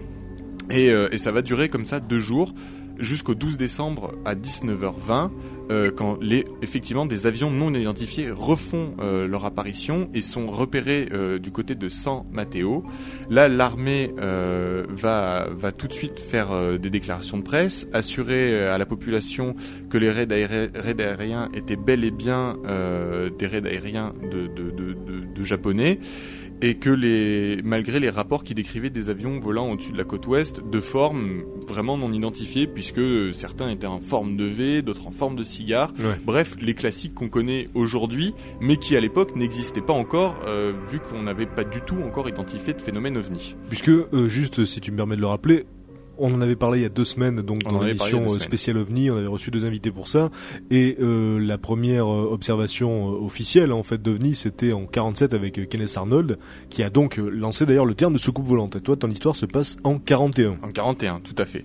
et, 0.71 0.91
euh, 0.91 1.09
et 1.13 1.19
ça 1.19 1.33
va 1.33 1.43
durer 1.43 1.69
comme 1.69 1.85
ça 1.85 2.01
deux 2.01 2.21
jours 2.21 2.55
jusqu'au 3.03 3.35
12 3.35 3.57
décembre 3.57 4.15
à 4.25 4.35
19h20 4.35 5.31
euh, 5.71 5.91
quand 5.95 6.19
les 6.21 6.45
effectivement 6.61 7.07
des 7.07 7.27
avions 7.27 7.51
non 7.51 7.73
identifiés 7.75 8.31
refont 8.31 8.95
euh, 9.01 9.27
leur 9.29 9.45
apparition 9.45 10.11
et 10.13 10.21
sont 10.21 10.47
repérés 10.47 11.09
euh, 11.13 11.39
du 11.39 11.51
côté 11.51 11.75
de 11.75 11.89
San 11.89 12.25
Mateo. 12.33 12.85
Là, 13.31 13.49
l'armée 13.49 14.13
euh, 14.21 14.85
va 14.91 15.49
va 15.51 15.73
tout 15.73 15.89
de 15.89 15.93
suite 15.93 16.21
faire 16.21 16.79
des 16.79 16.91
déclarations 16.91 17.39
de 17.39 17.43
presse, 17.43 17.87
assurer 17.93 18.67
à 18.67 18.79
la 18.79 18.87
population 18.87 19.55
que 19.91 19.99
les 19.99 20.11
raids, 20.11 20.27
aériens 20.99 21.49
étaient 21.55 21.77
bel 21.77 22.05
et 22.05 22.11
bien 22.11 22.57
des 23.39 23.47
raids 23.47 23.67
aériens 23.67 24.13
de, 24.31 24.47
de, 24.47 24.95
de 25.35 25.45
japonais 25.45 25.99
et 26.63 26.77
que 26.77 26.91
les 26.91 27.61
malgré 27.63 28.01
les 28.01 28.09
rapports 28.09 28.45
qui 28.45 28.55
décrivaient 28.55 28.91
des 28.91 29.09
avions 29.09 29.39
volant 29.41 29.71
au-dessus 29.71 29.93
de 29.93 29.99
la 29.99 30.05
côte 30.05 30.27
ouest 30.29 30.63
de 30.65 30.81
forme 30.81 31.43
vraiment 31.69 31.99
non 31.99 32.13
identifiée 32.13 32.67
puisque 32.67 33.03
certains 33.35 33.71
étaient 33.71 33.87
en 33.87 34.01
forme 34.01 34.37
de 34.37 34.45
V, 34.45 34.83
d'autres 34.83 35.09
en 35.09 35.11
forme 35.11 35.37
de 35.37 35.45
cigare. 35.45 35.93
Ouais. 35.99 36.19
Bref, 36.25 36.57
les 36.61 36.75
classiques 36.75 37.15
qu'on 37.15 37.29
connaît 37.29 37.69
aujourd'hui, 37.75 38.35
mais 38.61 38.77
qui 38.77 38.97
à 38.97 39.01
l'époque 39.01 39.35
n'existaient 39.35 39.81
pas 39.81 39.93
encore, 39.93 40.37
euh, 40.47 40.73
vu 40.91 41.01
qu'on 41.01 41.23
n'avait 41.23 41.47
pas 41.47 41.65
du 41.65 41.81
tout 41.81 41.97
encore 42.07 42.29
identifié 42.29 42.73
de 42.73 42.81
phénomène 42.81 43.17
ovni. 43.17 43.57
Puisque, 43.69 43.89
euh, 43.89 44.29
juste 44.29 44.65
si 44.65 44.81
tu 44.81 44.93
me 44.93 44.97
permets 44.97 45.17
de 45.17 45.21
le 45.21 45.27
rappeler, 45.27 45.67
on 46.19 46.35
en 46.35 46.41
avait 46.41 46.57
parlé 46.57 46.81
il 46.81 46.83
y 46.83 46.87
a 46.87 46.91
deux 46.91 47.05
semaines, 47.05 47.43
donc 47.43 47.63
On 47.67 47.73
dans 47.73 47.83
l'émission 47.83 48.25
euh, 48.25 48.39
spéciale 48.39 48.77
OVNI, 48.79 49.11
on 49.11 49.17
avait 49.17 49.27
reçu 49.27 49.51
deux 49.51 49.65
invités 49.65 49.91
pour 49.91 50.09
ça, 50.09 50.31
et 50.71 50.97
euh, 51.01 51.39
la 51.39 51.59
première 51.59 52.07
euh, 52.07 52.29
observation 52.31 53.13
euh, 53.13 53.25
officielle 53.25 53.73
en 53.73 53.83
fait 53.83 54.01
d'OVNI, 54.01 54.35
c'était 54.35 54.73
en 54.73 54.87
47 54.87 55.35
avec 55.35 55.69
Kenneth 55.69 55.95
Arnold, 55.97 56.39
qui 56.71 56.83
a 56.83 56.91
donc 56.91 57.17
lancé 57.17 57.67
d'ailleurs 57.67 57.87
le 57.87 57.95
terme 57.95 58.15
de 58.15 58.19
soucoupe 58.19 58.47
volante. 58.47 58.77
Et 58.77 58.81
toi, 58.81 58.97
ton 58.97 59.11
histoire 59.11 59.37
se 59.37 59.47
passe 59.47 59.77
en 59.85 59.99
41. 59.99 60.59
En 60.63 60.73
41, 60.73 61.21
tout 61.21 61.35
à 61.39 61.45
fait. 61.45 61.65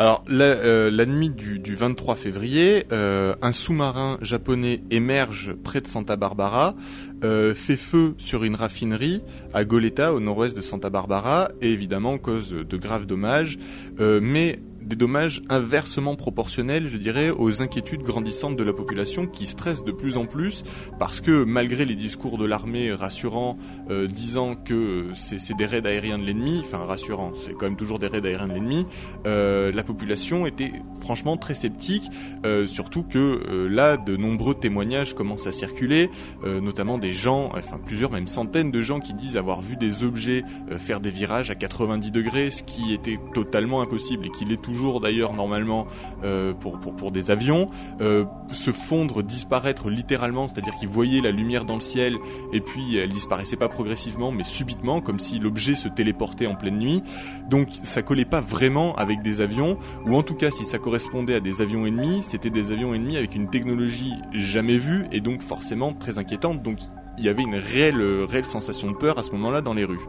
Alors 0.00 0.24
la, 0.26 0.44
euh, 0.44 0.90
la 0.90 1.04
nuit 1.04 1.28
du, 1.28 1.58
du 1.58 1.74
23 1.74 2.16
février, 2.16 2.86
euh, 2.90 3.34
un 3.42 3.52
sous-marin 3.52 4.16
japonais 4.22 4.80
émerge 4.90 5.52
près 5.62 5.82
de 5.82 5.86
Santa 5.86 6.16
Barbara, 6.16 6.74
euh, 7.22 7.54
fait 7.54 7.76
feu 7.76 8.14
sur 8.16 8.44
une 8.44 8.54
raffinerie 8.54 9.20
à 9.52 9.66
Goleta, 9.66 10.14
au 10.14 10.20
nord-ouest 10.20 10.56
de 10.56 10.62
Santa 10.62 10.88
Barbara, 10.88 11.50
et 11.60 11.70
évidemment 11.70 12.16
cause 12.16 12.50
de 12.50 12.76
graves 12.78 13.04
dommages, 13.04 13.58
mais 13.98 14.58
des 14.82 14.96
dommages 14.96 15.42
inversement 15.48 16.16
proportionnels, 16.16 16.88
je 16.88 16.96
dirais, 16.96 17.30
aux 17.30 17.62
inquiétudes 17.62 18.02
grandissantes 18.02 18.56
de 18.56 18.64
la 18.64 18.72
population 18.72 19.26
qui 19.26 19.46
stresse 19.46 19.84
de 19.84 19.92
plus 19.92 20.16
en 20.16 20.26
plus 20.26 20.64
parce 20.98 21.20
que 21.20 21.44
malgré 21.44 21.84
les 21.84 21.96
discours 21.96 22.38
de 22.38 22.44
l'armée 22.44 22.92
rassurants 22.92 23.58
euh, 23.90 24.06
disant 24.06 24.54
que 24.54 25.08
c'est 25.14 25.38
c'est 25.38 25.56
des 25.56 25.66
raids 25.66 25.86
aériens 25.86 26.18
de 26.18 26.24
l'ennemi, 26.24 26.60
enfin 26.64 26.78
rassurant, 26.78 27.32
c'est 27.34 27.54
quand 27.54 27.66
même 27.66 27.76
toujours 27.76 27.98
des 27.98 28.06
raids 28.06 28.24
aériens 28.24 28.46
de 28.46 28.52
l'ennemi, 28.52 28.86
euh, 29.26 29.72
la 29.72 29.82
population 29.82 30.46
était 30.46 30.72
franchement 31.00 31.36
très 31.36 31.54
sceptique, 31.54 32.04
euh, 32.44 32.66
surtout 32.66 33.02
que 33.02 33.18
euh, 33.48 33.68
là 33.68 33.96
de 33.96 34.16
nombreux 34.16 34.54
témoignages 34.54 35.14
commencent 35.14 35.46
à 35.46 35.52
circuler, 35.52 36.10
euh, 36.44 36.60
notamment 36.60 36.98
des 36.98 37.12
gens, 37.12 37.50
enfin 37.56 37.78
plusieurs, 37.84 38.12
même 38.12 38.28
centaines 38.28 38.70
de 38.70 38.82
gens 38.82 39.00
qui 39.00 39.12
disent 39.14 39.36
avoir 39.36 39.60
vu 39.60 39.76
des 39.76 40.04
objets 40.04 40.44
euh, 40.70 40.78
faire 40.78 41.00
des 41.00 41.10
virages 41.10 41.50
à 41.50 41.54
90 41.54 42.10
degrés, 42.10 42.50
ce 42.50 42.62
qui 42.62 42.94
était 42.94 43.18
totalement 43.34 43.80
impossible 43.82 44.26
et 44.26 44.30
qui 44.30 44.44
l'est 44.44 44.60
toujours 44.70 45.00
d'ailleurs 45.00 45.32
normalement 45.32 45.86
euh, 46.22 46.54
pour, 46.54 46.78
pour, 46.78 46.94
pour 46.94 47.10
des 47.10 47.30
avions, 47.30 47.66
euh, 48.00 48.24
se 48.52 48.70
fondre, 48.70 49.22
disparaître 49.22 49.90
littéralement, 49.90 50.46
c'est-à-dire 50.46 50.76
qu'ils 50.76 50.88
voyaient 50.88 51.20
la 51.20 51.32
lumière 51.32 51.64
dans 51.64 51.74
le 51.74 51.80
ciel 51.80 52.16
et 52.52 52.60
puis 52.60 52.96
elle 52.96 53.10
disparaissait 53.10 53.56
pas 53.56 53.68
progressivement 53.68 54.30
mais 54.30 54.44
subitement 54.44 55.00
comme 55.00 55.18
si 55.18 55.38
l'objet 55.40 55.74
se 55.74 55.88
téléportait 55.88 56.46
en 56.46 56.54
pleine 56.54 56.78
nuit. 56.78 57.02
Donc 57.48 57.68
ça 57.82 58.02
collait 58.02 58.24
pas 58.24 58.40
vraiment 58.40 58.94
avec 58.94 59.22
des 59.22 59.40
avions 59.40 59.76
ou 60.06 60.16
en 60.16 60.22
tout 60.22 60.34
cas 60.34 60.52
si 60.52 60.64
ça 60.64 60.78
correspondait 60.78 61.34
à 61.34 61.40
des 61.40 61.62
avions 61.62 61.84
ennemis, 61.84 62.22
c'était 62.22 62.50
des 62.50 62.70
avions 62.70 62.94
ennemis 62.94 63.16
avec 63.16 63.34
une 63.34 63.50
technologie 63.50 64.12
jamais 64.32 64.78
vue 64.78 65.06
et 65.10 65.20
donc 65.20 65.42
forcément 65.42 65.92
très 65.94 66.18
inquiétante. 66.18 66.62
Donc 66.62 66.78
il 67.18 67.24
y 67.24 67.28
avait 67.28 67.42
une 67.42 67.56
réelle, 67.56 68.00
réelle 68.28 68.46
sensation 68.46 68.90
de 68.90 68.96
peur 68.96 69.18
à 69.18 69.24
ce 69.24 69.32
moment-là 69.32 69.62
dans 69.62 69.74
les 69.74 69.84
rues. 69.84 70.00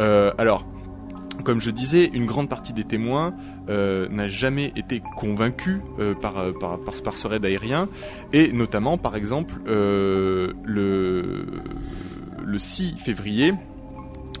Euh, 0.00 0.32
alors, 0.38 0.64
comme 1.40 1.60
je 1.60 1.70
disais, 1.70 2.10
une 2.12 2.26
grande 2.26 2.48
partie 2.48 2.72
des 2.72 2.84
témoins 2.84 3.34
euh, 3.70 4.08
n'a 4.08 4.28
jamais 4.28 4.72
été 4.76 5.02
convaincue 5.16 5.80
euh, 6.00 6.14
par, 6.14 6.38
euh, 6.38 6.52
par, 6.52 6.78
par, 6.80 6.94
par 7.02 7.16
ce 7.16 7.28
raid 7.28 7.44
aérien, 7.44 7.88
et 8.32 8.52
notamment, 8.52 8.98
par 8.98 9.14
exemple, 9.16 9.54
le, 9.66 10.54
le 10.64 12.58
6 12.58 12.96
février, 12.98 13.54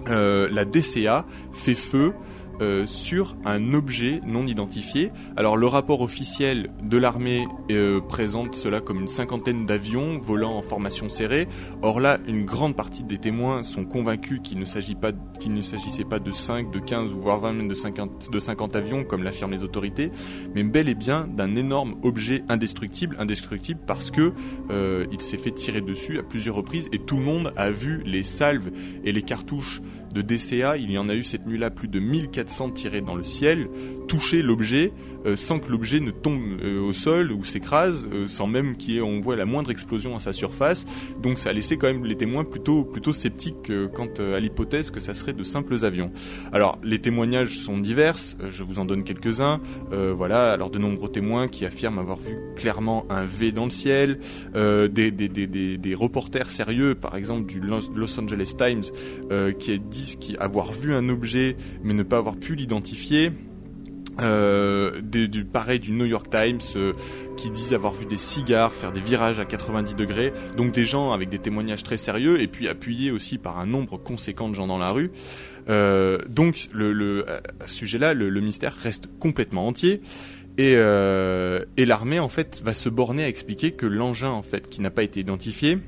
la 0.06 0.64
DCA 0.64 1.24
fait 1.52 1.74
feu 1.74 2.12
euh, 2.60 2.86
sur 2.86 3.36
un 3.44 3.74
objet 3.74 4.20
non 4.26 4.46
identifié. 4.46 5.12
Alors 5.36 5.56
le 5.56 5.66
rapport 5.66 6.00
officiel 6.00 6.70
de 6.82 6.96
l'armée 6.96 7.46
euh, 7.70 8.00
présente 8.00 8.54
cela 8.54 8.80
comme 8.80 9.00
une 9.00 9.08
cinquantaine 9.08 9.66
d'avions 9.66 10.18
volant 10.18 10.56
en 10.56 10.62
formation 10.62 11.08
serrée. 11.08 11.48
Or 11.82 12.00
là, 12.00 12.18
une 12.26 12.44
grande 12.44 12.76
partie 12.76 13.02
des 13.02 13.18
témoins 13.18 13.62
sont 13.62 13.84
convaincus 13.84 14.40
qu'il 14.42 14.58
ne 14.58 14.64
s'agit 14.64 14.94
pas 14.94 15.12
qu'il 15.38 15.54
ne 15.54 15.62
s'agissait 15.62 16.04
pas 16.04 16.18
de 16.18 16.32
5, 16.32 16.70
de 16.70 16.78
15 16.78 17.14
ou 17.14 17.20
voire 17.20 17.40
20 17.40 17.52
même 17.52 17.68
de 17.68 17.74
50 17.74 18.30
de 18.30 18.38
50 18.38 18.76
avions 18.76 19.04
comme 19.04 19.22
l'affirment 19.22 19.52
les 19.52 19.62
autorités, 19.62 20.10
mais 20.54 20.62
bel 20.62 20.88
et 20.88 20.94
bien 20.94 21.26
d'un 21.26 21.56
énorme 21.56 21.96
objet 22.02 22.44
indestructible, 22.48 23.16
indestructible 23.18 23.80
parce 23.86 24.10
que 24.10 24.32
euh, 24.70 25.06
il 25.12 25.20
s'est 25.20 25.38
fait 25.38 25.50
tirer 25.50 25.80
dessus 25.80 26.18
à 26.18 26.22
plusieurs 26.22 26.56
reprises 26.56 26.88
et 26.92 26.98
tout 26.98 27.16
le 27.16 27.22
monde 27.22 27.52
a 27.56 27.70
vu 27.70 28.02
les 28.04 28.22
salves 28.22 28.70
et 29.04 29.12
les 29.12 29.22
cartouches 29.22 29.80
de 30.12 30.22
DCA, 30.22 30.76
il 30.76 30.90
y 30.90 30.98
en 30.98 31.08
a 31.08 31.14
eu 31.14 31.24
cette 31.24 31.46
nuit-là 31.46 31.70
plus 31.70 31.88
de 31.88 32.00
1400 32.00 32.70
tirés 32.70 33.00
dans 33.00 33.14
le 33.14 33.24
ciel, 33.24 33.68
toucher 34.08 34.42
l'objet 34.42 34.92
euh, 35.26 35.36
sans 35.36 35.58
que 35.58 35.70
l'objet 35.70 36.00
ne 36.00 36.10
tombe 36.10 36.40
euh, 36.62 36.80
au 36.80 36.92
sol 36.94 37.30
ou 37.32 37.44
s'écrase, 37.44 38.08
euh, 38.12 38.26
sans 38.26 38.46
même 38.46 38.74
qu'on 38.76 39.20
voit 39.20 39.36
la 39.36 39.44
moindre 39.44 39.70
explosion 39.70 40.16
à 40.16 40.20
sa 40.20 40.32
surface. 40.32 40.86
Donc 41.22 41.38
ça 41.38 41.50
a 41.50 41.52
laissé 41.52 41.76
quand 41.76 41.88
même 41.88 42.04
les 42.04 42.16
témoins 42.16 42.44
plutôt 42.44 42.84
plutôt 42.84 43.12
sceptiques 43.12 43.70
quant 43.94 44.08
à 44.18 44.40
l'hypothèse 44.40 44.90
que 44.90 45.00
ça 45.00 45.14
serait 45.14 45.32
de 45.32 45.44
simples 45.44 45.84
avions. 45.84 46.10
Alors 46.52 46.78
les 46.82 47.00
témoignages 47.00 47.58
sont 47.60 47.78
divers, 47.78 48.16
je 48.50 48.62
vous 48.62 48.78
en 48.78 48.84
donne 48.84 49.04
quelques-uns. 49.04 49.60
Voilà, 49.90 50.52
alors 50.52 50.70
de 50.70 50.78
nombreux 50.78 51.10
témoins 51.10 51.48
qui 51.48 51.64
affirment 51.64 51.98
avoir 51.98 52.18
vu 52.18 52.36
clairement 52.56 53.06
un 53.10 53.24
V 53.24 53.52
dans 53.52 53.64
le 53.64 53.70
ciel, 53.70 54.20
des, 54.54 55.10
des, 55.10 55.94
reporters 55.94 56.50
sérieux, 56.50 56.94
par 56.94 57.16
exemple 57.16 57.46
du 57.46 57.60
Los 57.60 58.20
Angeles 58.20 58.54
Times, 58.56 58.82
qui 59.58 59.72
disent 60.00 60.16
qui 60.16 60.36
avoir 60.38 60.72
vu 60.72 60.94
un 60.94 61.08
objet 61.08 61.56
mais 61.82 61.94
ne 61.94 62.02
pas 62.02 62.18
avoir 62.18 62.36
pu 62.36 62.54
l'identifier. 62.54 63.32
Euh, 64.20 65.00
du 65.00 65.46
pareil 65.46 65.78
du 65.78 65.92
New 65.92 66.04
York 66.04 66.26
Times 66.30 66.58
euh, 66.76 66.92
qui 67.38 67.48
disent 67.48 67.72
avoir 67.72 67.94
vu 67.94 68.04
des 68.04 68.18
cigares 68.18 68.74
faire 68.74 68.92
des 68.92 69.00
virages 69.00 69.40
à 69.40 69.46
90 69.46 69.94
degrés. 69.94 70.32
Donc 70.56 70.72
des 70.72 70.84
gens 70.84 71.12
avec 71.12 71.30
des 71.30 71.38
témoignages 71.38 71.84
très 71.84 71.96
sérieux 71.96 72.40
et 72.40 72.46
puis 72.46 72.68
appuyés 72.68 73.12
aussi 73.12 73.38
par 73.38 73.58
un 73.58 73.66
nombre 73.66 73.96
conséquent 73.96 74.48
de 74.48 74.54
gens 74.54 74.66
dans 74.66 74.78
la 74.78 74.90
rue. 74.90 75.10
Euh, 75.68 76.18
donc 76.28 76.68
le, 76.72 77.24
à 77.28 77.66
ce 77.66 77.76
sujet-là 77.76 78.12
le, 78.12 78.28
le 78.28 78.40
mystère 78.40 78.74
reste 78.74 79.08
complètement 79.18 79.66
entier. 79.66 80.02
Et, 80.58 80.72
et 80.72 81.84
l'armée 81.86 82.18
en 82.18 82.28
fait 82.28 82.60
va 82.62 82.74
se 82.74 82.90
borner 82.90 83.24
à 83.24 83.28
expliquer 83.28 83.70
que 83.70 83.86
l'engin 83.86 84.30
en 84.30 84.42
fait 84.42 84.68
qui 84.68 84.82
n'a 84.82 84.90
pas 84.90 85.04
été 85.04 85.20
identifié 85.20 85.78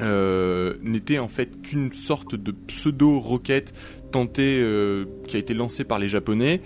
euh, 0.00 0.74
n'était 0.82 1.18
en 1.18 1.28
fait 1.28 1.60
qu'une 1.62 1.92
sorte 1.92 2.34
de 2.34 2.52
pseudo 2.52 3.18
roquette 3.20 3.72
tentée 4.12 4.60
euh, 4.60 5.04
qui 5.26 5.36
a 5.36 5.38
été 5.38 5.54
lancée 5.54 5.84
par 5.84 5.98
les 5.98 6.08
japonais. 6.08 6.60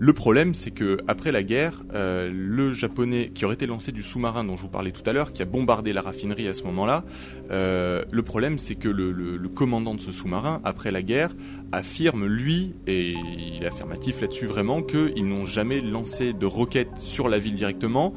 Le 0.00 0.12
problème, 0.12 0.54
c'est 0.54 0.72
que 0.72 0.96
après 1.06 1.30
la 1.30 1.44
guerre, 1.44 1.84
euh, 1.94 2.28
le 2.34 2.72
japonais 2.72 3.30
qui 3.32 3.44
aurait 3.44 3.54
été 3.54 3.66
lancé 3.68 3.92
du 3.92 4.02
sous-marin 4.02 4.42
dont 4.42 4.56
je 4.56 4.62
vous 4.62 4.68
parlais 4.68 4.90
tout 4.90 5.08
à 5.08 5.12
l'heure, 5.12 5.32
qui 5.32 5.40
a 5.40 5.44
bombardé 5.44 5.92
la 5.92 6.02
raffinerie 6.02 6.48
à 6.48 6.52
ce 6.54 6.64
moment-là, 6.64 7.04
euh, 7.52 8.02
le 8.10 8.22
problème, 8.24 8.58
c'est 8.58 8.74
que 8.74 8.88
le, 8.88 9.12
le- 9.12 9.36
le 9.36 9.48
commandant 9.48 9.94
de 9.94 10.00
ce 10.00 10.10
sous-marin, 10.10 10.60
après 10.64 10.90
la 10.90 11.02
guerre, 11.02 11.30
affirme 11.70 12.26
lui, 12.26 12.74
et 12.88 13.10
il 13.12 13.62
est 13.62 13.66
affirmatif 13.66 14.20
là-dessus 14.20 14.46
vraiment, 14.46 14.82
qu'ils 14.82 15.28
n'ont 15.28 15.44
jamais 15.44 15.80
lancé 15.80 16.32
de 16.32 16.44
roquettes 16.46 16.98
sur 16.98 17.28
la 17.28 17.38
ville 17.38 17.54
directement. 17.54 18.14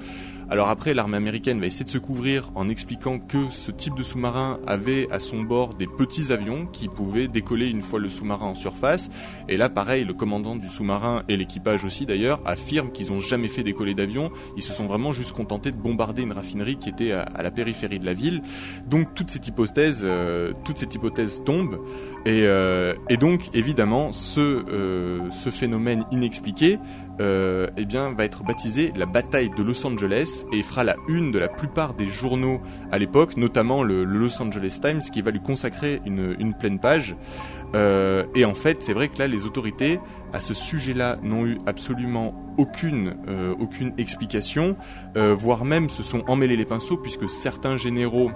Alors 0.49 0.69
après, 0.69 0.93
l'armée 0.93 1.17
américaine 1.17 1.59
va 1.59 1.65
essayer 1.65 1.83
de 1.83 1.89
se 1.89 1.97
couvrir 1.97 2.51
en 2.55 2.69
expliquant 2.69 3.19
que 3.19 3.49
ce 3.49 3.69
type 3.69 3.95
de 3.95 4.03
sous-marin 4.03 4.59
avait 4.65 5.07
à 5.11 5.19
son 5.19 5.41
bord 5.41 5.73
des 5.73 5.87
petits 5.87 6.31
avions 6.31 6.65
qui 6.67 6.87
pouvaient 6.87 7.27
décoller 7.27 7.67
une 7.67 7.81
fois 7.81 7.99
le 7.99 8.07
sous-marin 8.07 8.45
en 8.45 8.55
surface. 8.55 9.09
Et 9.49 9.57
là, 9.57 9.67
pareil, 9.67 10.05
le 10.05 10.13
commandant 10.13 10.55
du 10.55 10.69
sous-marin 10.69 11.23
et 11.27 11.35
l'équipage 11.35 11.83
aussi 11.83 12.05
d'ailleurs 12.05 12.39
affirment 12.45 12.93
qu'ils 12.93 13.11
n'ont 13.11 13.19
jamais 13.19 13.49
fait 13.49 13.63
décoller 13.63 13.93
d'avion. 13.93 14.31
Ils 14.55 14.63
se 14.63 14.71
sont 14.71 14.85
vraiment 14.85 15.11
juste 15.11 15.33
contentés 15.33 15.71
de 15.71 15.77
bombarder 15.77 16.21
une 16.21 16.31
raffinerie 16.31 16.77
qui 16.77 16.87
était 16.87 17.11
à, 17.11 17.25
la 17.43 17.51
périphérie 17.51 17.99
de 17.99 18.05
la 18.05 18.13
ville. 18.13 18.41
Donc 18.87 19.15
toute 19.15 19.29
cette 19.29 19.45
hypothèse, 19.49 19.99
euh, 20.03 20.53
toute 20.63 20.77
cette 20.77 20.95
hypothèse 20.95 21.41
tombe. 21.43 21.77
Et, 22.27 22.41
euh, 22.43 22.93
et 23.09 23.15
donc 23.15 23.49
évidemment, 23.53 24.11
ce, 24.11 24.41
euh, 24.41 25.31
phénomène 25.49 26.03
inexpliqué 26.11 26.77
euh, 27.21 27.67
eh 27.77 27.85
va 27.85 28.25
être 28.25 28.43
baptisé 28.43 28.91
la 28.97 29.05
bataille 29.05 29.49
de 29.49 29.63
Los 29.63 29.87
Angeles 29.87 30.43
et 30.51 30.61
fera 30.61 30.83
la 30.83 30.97
une 31.07 31.31
de 31.31 31.39
la 31.39 31.47
plupart 31.47 31.93
des 31.93 32.09
journaux 32.09 32.59
à 32.91 32.99
l'époque, 32.99 33.37
notamment 33.37 33.81
le, 33.81 34.03
Los 34.03 34.41
Angeles 34.41 34.79
Times, 34.81 34.99
qui 34.99 35.21
va 35.21 35.31
lui 35.31 35.39
consacrer 35.39 36.01
une, 36.05 36.53
pleine 36.53 36.79
page. 36.79 37.15
Et 37.73 38.45
en 38.45 38.53
fait, 38.53 38.83
c'est 38.83 38.93
vrai 38.93 39.07
que 39.07 39.19
là, 39.19 39.27
les 39.27 39.45
autorités 39.45 39.99
à 40.33 40.41
ce 40.41 40.53
sujet-là 40.53 41.17
n'ont 41.23 41.45
eu 41.45 41.59
absolument 41.65 42.35
aucune, 42.57 43.15
aucune 43.59 43.93
explication, 43.97 44.75
voire 45.15 45.65
même 45.65 45.89
se 45.89 46.03
sont 46.03 46.23
emmêlés 46.27 46.57
les 46.57 46.65
pinceaux 46.65 46.97
puisque 46.97 47.29
certains 47.29 47.77
généraux 47.77 48.31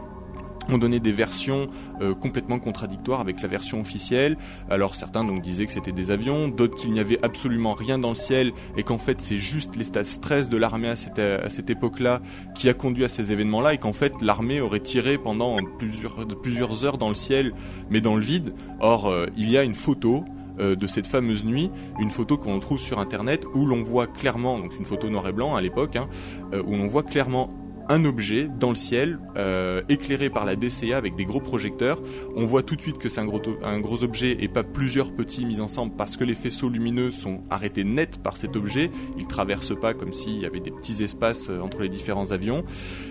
ont 0.70 0.78
donné 0.78 1.00
des 1.00 1.12
versions 1.12 1.70
euh, 2.02 2.14
complètement 2.14 2.60
contradictoires 2.60 3.20
avec 3.20 3.42
la 3.42 3.48
version 3.48 3.82
officielle. 3.82 4.38
Alors 4.70 4.96
certains 4.96 5.24
donc 5.24 5.42
disaient 5.42 5.66
que 5.66 5.72
c'était 5.72 5.92
des 5.92 6.12
avions, 6.12 6.48
d'autres 6.48 6.76
qu'il 6.76 6.92
n'y 6.92 7.00
avait 7.00 7.20
absolument 7.24 7.74
rien 7.74 8.00
dans 8.00 8.10
le 8.10 8.16
ciel 8.16 8.52
et 8.78 8.84
qu'en 8.84 8.98
fait 8.98 9.22
c'est 9.22 9.38
juste 9.38 9.76
l'état 9.76 10.04
de 10.04 10.08
stress 10.08 10.50
de 10.50 10.58
l'armée 10.58 10.90
à 10.90 10.96
cette, 10.96 11.70
époque-là 11.70 12.22
qui 12.56 12.70
a 12.70 12.74
conduit 12.74 13.04
à 13.04 13.08
ces 13.08 13.32
événements-là 13.32 13.74
et 13.74 13.78
qu'en 13.78 13.94
fait 13.94 14.22
l'armée 14.22 14.62
aurait 14.62 14.80
tiré 14.80 15.18
pendant 15.18 15.58
plusieurs, 15.78 16.86
heures 16.86 16.98
dans 16.98 17.10
le 17.10 17.16
ciel 17.16 17.54
mais 17.90 18.02
dans 18.02 18.16
le 18.16 18.22
vide. 18.22 18.54
Or 18.80 19.08
euh, 19.08 19.28
il 19.38 19.50
y 19.50 19.58
a 19.58 19.64
une 19.64 19.76
photo 19.76 20.26
euh, 20.60 20.76
de 20.76 20.88
cette 20.88 21.08
fameuse 21.08 21.46
nuit, 21.46 21.72
une 22.00 22.12
photo 22.12 22.38
qu'on 22.38 22.60
trouve 22.60 22.80
sur 22.80 23.00
internet 23.00 23.46
où 23.54 23.66
l'on 23.66 23.84
voit 23.84 24.08
clairement, 24.08 24.60
donc 24.60 24.78
une 24.78 24.86
photo 24.86 25.10
noir 25.10 25.28
et 25.28 25.32
blanc 25.32 25.56
à 25.56 25.62
l'époque, 25.62 25.96
hein, 25.96 26.10
où 26.54 26.76
l'on 26.76 26.88
voit 26.88 27.04
clairement 27.04 27.50
un 27.90 28.06
objet 28.06 28.48
dans 28.60 28.70
le 28.70 28.76
ciel, 28.76 29.20
euh, 29.38 29.82
éclairé 29.90 30.30
par 30.30 30.46
la 30.46 30.56
DCA 30.56 30.98
avec 30.98 31.16
des 31.16 31.26
gros 31.26 31.40
projecteurs. 31.42 32.02
On 32.36 32.46
voit 32.46 32.64
tout 32.64 32.76
de 32.76 32.82
suite 32.82 32.98
que 32.98 33.10
c'est 33.10 33.20
un 33.22 33.26
gros, 33.26 34.04
objet 34.04 34.38
et 34.40 34.48
pas 34.48 34.64
plusieurs 34.64 35.12
petits 35.14 35.46
mis 35.46 35.60
ensemble 35.60 35.94
parce 35.98 36.18
que 36.18 36.24
les 36.24 36.34
faisceaux 36.34 36.70
lumineux 36.70 37.12
sont 37.12 37.42
arrêtés 37.50 37.84
net 37.84 38.18
par 38.24 38.38
cet 38.38 38.56
objet. 38.56 38.90
Ils 39.18 39.28
traversent 39.28 39.78
pas 39.80 39.94
comme 39.94 40.14
s'il 40.14 40.38
y 40.40 40.46
avait 40.46 40.60
des 40.60 40.72
petits 40.72 41.04
espaces 41.04 41.50
euh, 41.50 41.60
entre 41.60 41.82
les 41.82 41.90
différents 41.90 42.32
avions. 42.32 42.64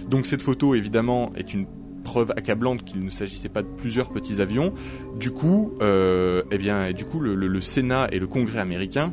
Donc 0.08 0.26
cette 0.26 0.42
photo 0.42 0.74
évidemment 0.74 1.30
est 1.36 1.52
une 1.54 1.66
preuve 2.02 2.30
accablante 2.30 2.82
qu'il 2.84 3.04
ne 3.04 3.10
s'agissait 3.10 3.50
pas 3.50 3.62
de 3.62 3.68
plusieurs 3.68 4.08
petits 4.08 4.40
avions. 4.40 4.72
Du 5.18 5.30
coup, 5.32 5.74
euh, 5.82 6.42
eh 6.50 6.56
bien, 6.56 6.92
du 6.92 7.04
coup, 7.04 7.20
le, 7.20 7.34
le- 7.34 7.46
le 7.46 7.60
Sénat 7.60 8.08
et 8.10 8.18
le 8.18 8.26
Congrès 8.26 8.58
américain 8.58 9.12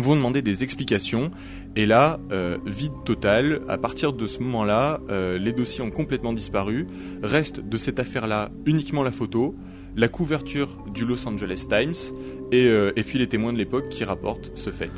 vont 0.00 0.16
demander 0.16 0.42
des 0.42 0.62
explications. 0.64 1.30
Et 1.76 1.86
là, 1.86 2.18
euh, 2.32 2.58
vide 2.66 2.92
total. 3.04 3.60
À 3.68 3.78
partir 3.78 4.12
de 4.12 4.26
ce 4.26 4.40
moment-là, 4.40 5.00
euh, 5.10 5.38
les 5.38 5.52
dossiers 5.52 5.82
ont 5.82 5.90
complètement 5.90 6.32
disparu. 6.32 6.86
Reste 7.22 7.60
de 7.60 7.78
cette 7.78 8.00
affaire-là 8.00 8.50
uniquement 8.66 9.02
la 9.02 9.10
photo, 9.10 9.54
la 9.96 10.08
couverture 10.08 10.76
du 10.92 11.04
Los 11.04 11.26
Angeles 11.26 11.66
Times 11.68 12.14
et, 12.52 12.66
euh, 12.66 12.92
et 12.96 13.02
puis 13.02 13.18
les 13.18 13.28
témoins 13.28 13.52
de 13.52 13.58
l'époque 13.58 13.88
qui 13.88 14.04
rapportent 14.04 14.52
ce 14.54 14.70
fait. 14.70 14.90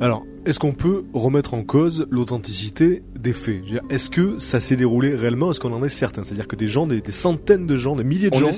Alors, 0.00 0.24
est-ce 0.46 0.58
qu'on 0.58 0.72
peut 0.72 1.04
remettre 1.14 1.54
en 1.54 1.62
cause 1.62 2.06
l'authenticité 2.10 3.02
des 3.16 3.32
faits? 3.32 3.62
Est-ce 3.90 4.10
que 4.10 4.38
ça 4.40 4.58
s'est 4.58 4.74
déroulé 4.74 5.14
réellement? 5.14 5.50
Est-ce 5.52 5.60
qu'on 5.60 5.72
en 5.72 5.84
est 5.84 5.88
certain? 5.88 6.24
C'est-à-dire 6.24 6.48
que 6.48 6.56
des 6.56 6.66
gens, 6.66 6.86
des, 6.88 7.00
des 7.00 7.12
centaines 7.12 7.66
de 7.66 7.76
gens, 7.76 7.94
des 7.94 8.02
milliers 8.02 8.30
de 8.30 8.36
On 8.36 8.40
gens 8.40 8.50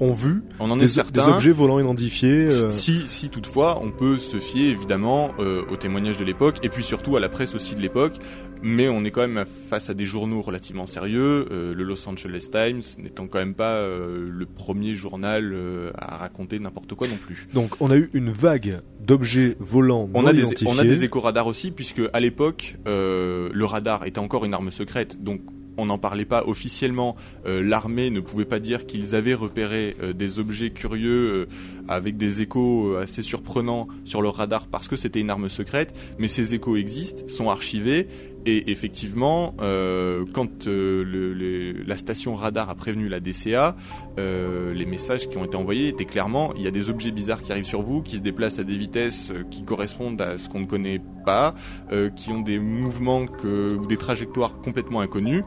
ont 0.00 0.12
vu 0.12 0.42
On 0.60 0.70
en 0.70 0.76
des, 0.76 0.84
est 0.84 0.88
certain. 0.88 1.24
des 1.26 1.32
objets 1.32 1.50
volants 1.52 1.78
identifiés. 1.80 2.46
euh, 2.48 2.68
Si, 2.68 3.02
si 3.06 3.30
toutefois, 3.30 3.80
on 3.82 3.90
peut 3.90 4.18
se 4.18 4.36
fier 4.36 4.68
évidemment 4.68 5.30
euh, 5.38 5.62
aux 5.70 5.76
témoignages 5.76 6.18
de 6.18 6.24
l'époque 6.24 6.56
et 6.62 6.68
puis 6.68 6.84
surtout 6.84 7.16
à 7.16 7.20
la 7.20 7.30
presse 7.30 7.54
aussi 7.54 7.74
de 7.74 7.80
l'époque, 7.80 8.14
mais 8.62 8.88
on 8.88 9.04
est 9.04 9.10
quand 9.10 9.26
même 9.26 9.44
face 9.68 9.90
à 9.90 9.94
des 9.94 10.04
journaux 10.04 10.42
relativement 10.42 10.86
sérieux, 10.86 11.46
euh, 11.50 11.74
le 11.74 11.84
Los 11.84 12.08
Angeles 12.08 12.48
Times 12.50 12.82
n'étant 12.98 13.26
quand 13.26 13.38
même 13.38 13.54
pas 13.54 13.74
euh, 13.74 14.28
le 14.30 14.46
premier 14.46 14.94
journal 14.94 15.52
euh, 15.52 15.90
à 15.96 16.16
raconter 16.16 16.58
n'importe 16.58 16.94
quoi 16.94 17.08
non 17.08 17.16
plus. 17.16 17.48
Donc, 17.52 17.80
on 17.80 17.90
a 17.90 17.96
eu 17.96 18.10
une 18.12 18.30
vague 18.30 18.80
d'objets 19.00 19.56
volants 19.58 20.08
On 20.14 20.22
non 20.22 20.28
a, 20.28 20.32
des, 20.32 20.42
identifiés. 20.42 20.68
on 20.70 20.78
a 20.78 20.84
des 20.84 21.04
éco-radars 21.04 21.46
aussi, 21.46 21.70
puisque 21.70 22.02
à 22.12 22.20
l'époque, 22.20 22.76
euh, 22.86 23.50
le 23.52 23.64
radar 23.64 24.06
était 24.06 24.20
encore 24.20 24.44
une 24.44 24.54
arme 24.54 24.70
secrète, 24.70 25.22
donc 25.22 25.40
on 25.76 25.86
n'en 25.86 25.98
parlait 25.98 26.24
pas 26.24 26.44
officiellement. 26.46 27.16
Euh, 27.46 27.62
L'armée 27.62 28.10
ne 28.10 28.20
pouvait 28.20 28.44
pas 28.44 28.58
dire 28.58 28.86
qu'ils 28.86 29.14
avaient 29.14 29.34
repéré 29.34 29.96
euh, 30.02 30.12
des 30.12 30.38
objets 30.38 30.70
curieux 30.70 31.32
euh, 31.32 31.46
avec 31.88 32.16
des 32.16 32.42
échos 32.42 32.94
euh, 32.94 33.02
assez 33.02 33.22
surprenants 33.22 33.88
sur 34.04 34.22
leur 34.22 34.36
radar 34.36 34.66
parce 34.66 34.88
que 34.88 34.96
c'était 34.96 35.20
une 35.20 35.30
arme 35.30 35.48
secrète, 35.48 35.94
mais 36.18 36.28
ces 36.28 36.54
échos 36.54 36.76
existent, 36.76 37.24
sont 37.28 37.50
archivés, 37.50 38.08
Et 38.44 38.72
effectivement, 38.72 39.54
euh, 39.60 40.24
quand 40.32 40.66
euh, 40.66 41.04
le- 41.04 41.32
le- 41.32 41.82
la 41.84 41.96
station 41.96 42.34
radar 42.34 42.68
a 42.70 42.74
prévenu 42.74 43.08
la 43.08 43.20
DCA, 43.20 43.76
euh, 44.18 44.74
les 44.74 44.84
messages 44.84 45.28
qui 45.28 45.38
ont 45.38 45.44
été 45.44 45.56
envoyés 45.56 45.86
étaient 45.86 46.04
clairement 46.06 46.52
il 46.56 46.62
y 46.62 46.66
a 46.66 46.72
des 46.72 46.90
objets 46.90 47.12
bizarres 47.12 47.42
qui 47.42 47.52
arrivent 47.52 47.64
sur 47.64 47.82
vous, 47.82 48.02
qui 48.02 48.16
se 48.16 48.20
déplacent 48.22 48.58
à 48.58 48.64
des 48.64 48.76
vitesses 48.76 49.30
euh, 49.30 49.44
qui 49.48 49.62
correspondent 49.62 50.20
à 50.20 50.38
ce 50.38 50.48
qu'on 50.48 50.58
ne 50.58 50.66
connaît 50.66 51.00
pas, 51.24 51.54
euh, 51.92 52.10
qui 52.10 52.30
ont 52.30 52.40
des 52.40 52.58
mouvements 52.58 53.26
que, 53.26 53.76
ou 53.76 53.86
des 53.86 53.96
trajectoires 53.96 54.54
complètement 54.60 55.00
inconnues. 55.02 55.44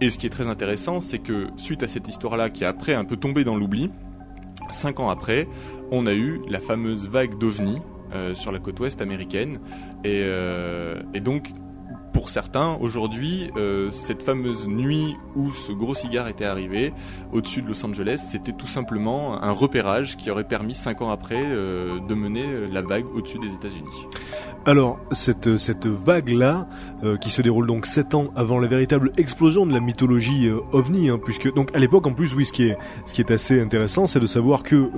Et 0.00 0.10
ce 0.10 0.18
qui 0.18 0.26
est 0.26 0.30
très 0.30 0.46
intéressant, 0.46 1.00
c'est 1.00 1.18
que 1.18 1.48
suite 1.56 1.82
à 1.82 1.88
cette 1.88 2.06
histoire-là, 2.06 2.50
qui 2.50 2.64
après 2.64 2.94
un 2.94 3.04
peu 3.04 3.16
tombé 3.16 3.42
dans 3.42 3.56
l'oubli, 3.56 3.90
cinq 4.70 5.00
ans 5.00 5.08
après, 5.10 5.48
on 5.90 6.06
a 6.06 6.14
eu 6.14 6.40
la 6.48 6.60
fameuse 6.60 7.08
vague 7.08 7.36
d'OVNI 7.36 7.78
euh, 8.14 8.34
sur 8.36 8.52
la 8.52 8.60
côte 8.60 8.78
ouest 8.78 9.02
américaine. 9.02 9.58
Et, 10.04 10.22
et 11.14 11.20
donc, 11.20 11.50
pour 12.18 12.30
certains, 12.30 12.76
aujourd'hui, 12.80 13.52
euh, 13.56 13.92
cette 13.92 14.24
fameuse 14.24 14.66
nuit 14.66 15.16
où 15.36 15.52
ce 15.52 15.70
gros 15.70 15.94
cigare 15.94 16.26
était 16.26 16.46
arrivé 16.46 16.92
au-dessus 17.32 17.62
de 17.62 17.68
Los 17.68 17.86
Angeles, 17.86 18.26
c'était 18.28 18.50
tout 18.50 18.66
simplement 18.66 19.40
un 19.40 19.52
repérage 19.52 20.16
qui 20.16 20.28
aurait 20.28 20.48
permis 20.48 20.74
cinq 20.74 21.00
ans 21.00 21.10
après 21.10 21.40
euh, 21.40 22.00
de 22.00 22.14
mener 22.16 22.44
la 22.72 22.82
vague 22.82 23.04
au-dessus 23.14 23.38
des 23.38 23.54
États-Unis. 23.54 24.08
Alors, 24.66 24.98
cette, 25.12 25.58
cette 25.58 25.86
vague-là, 25.86 26.66
euh, 27.04 27.16
qui 27.18 27.30
se 27.30 27.40
déroule 27.40 27.68
donc 27.68 27.86
sept 27.86 28.16
ans 28.16 28.32
avant 28.34 28.58
la 28.58 28.66
véritable 28.66 29.12
explosion 29.16 29.64
de 29.64 29.72
la 29.72 29.78
mythologie 29.78 30.50
ovni, 30.72 31.10
hein, 31.10 31.20
puisque 31.24 31.54
donc 31.54 31.70
à 31.72 31.78
l'époque 31.78 32.08
en 32.08 32.14
plus, 32.14 32.34
oui, 32.34 32.44
ce 32.44 32.52
qui 32.52 32.64
est, 32.64 32.76
ce 33.06 33.14
qui 33.14 33.20
est 33.20 33.30
assez 33.30 33.60
intéressant, 33.60 34.06
c'est 34.06 34.18
de 34.18 34.26
savoir 34.26 34.64
que 34.64 34.90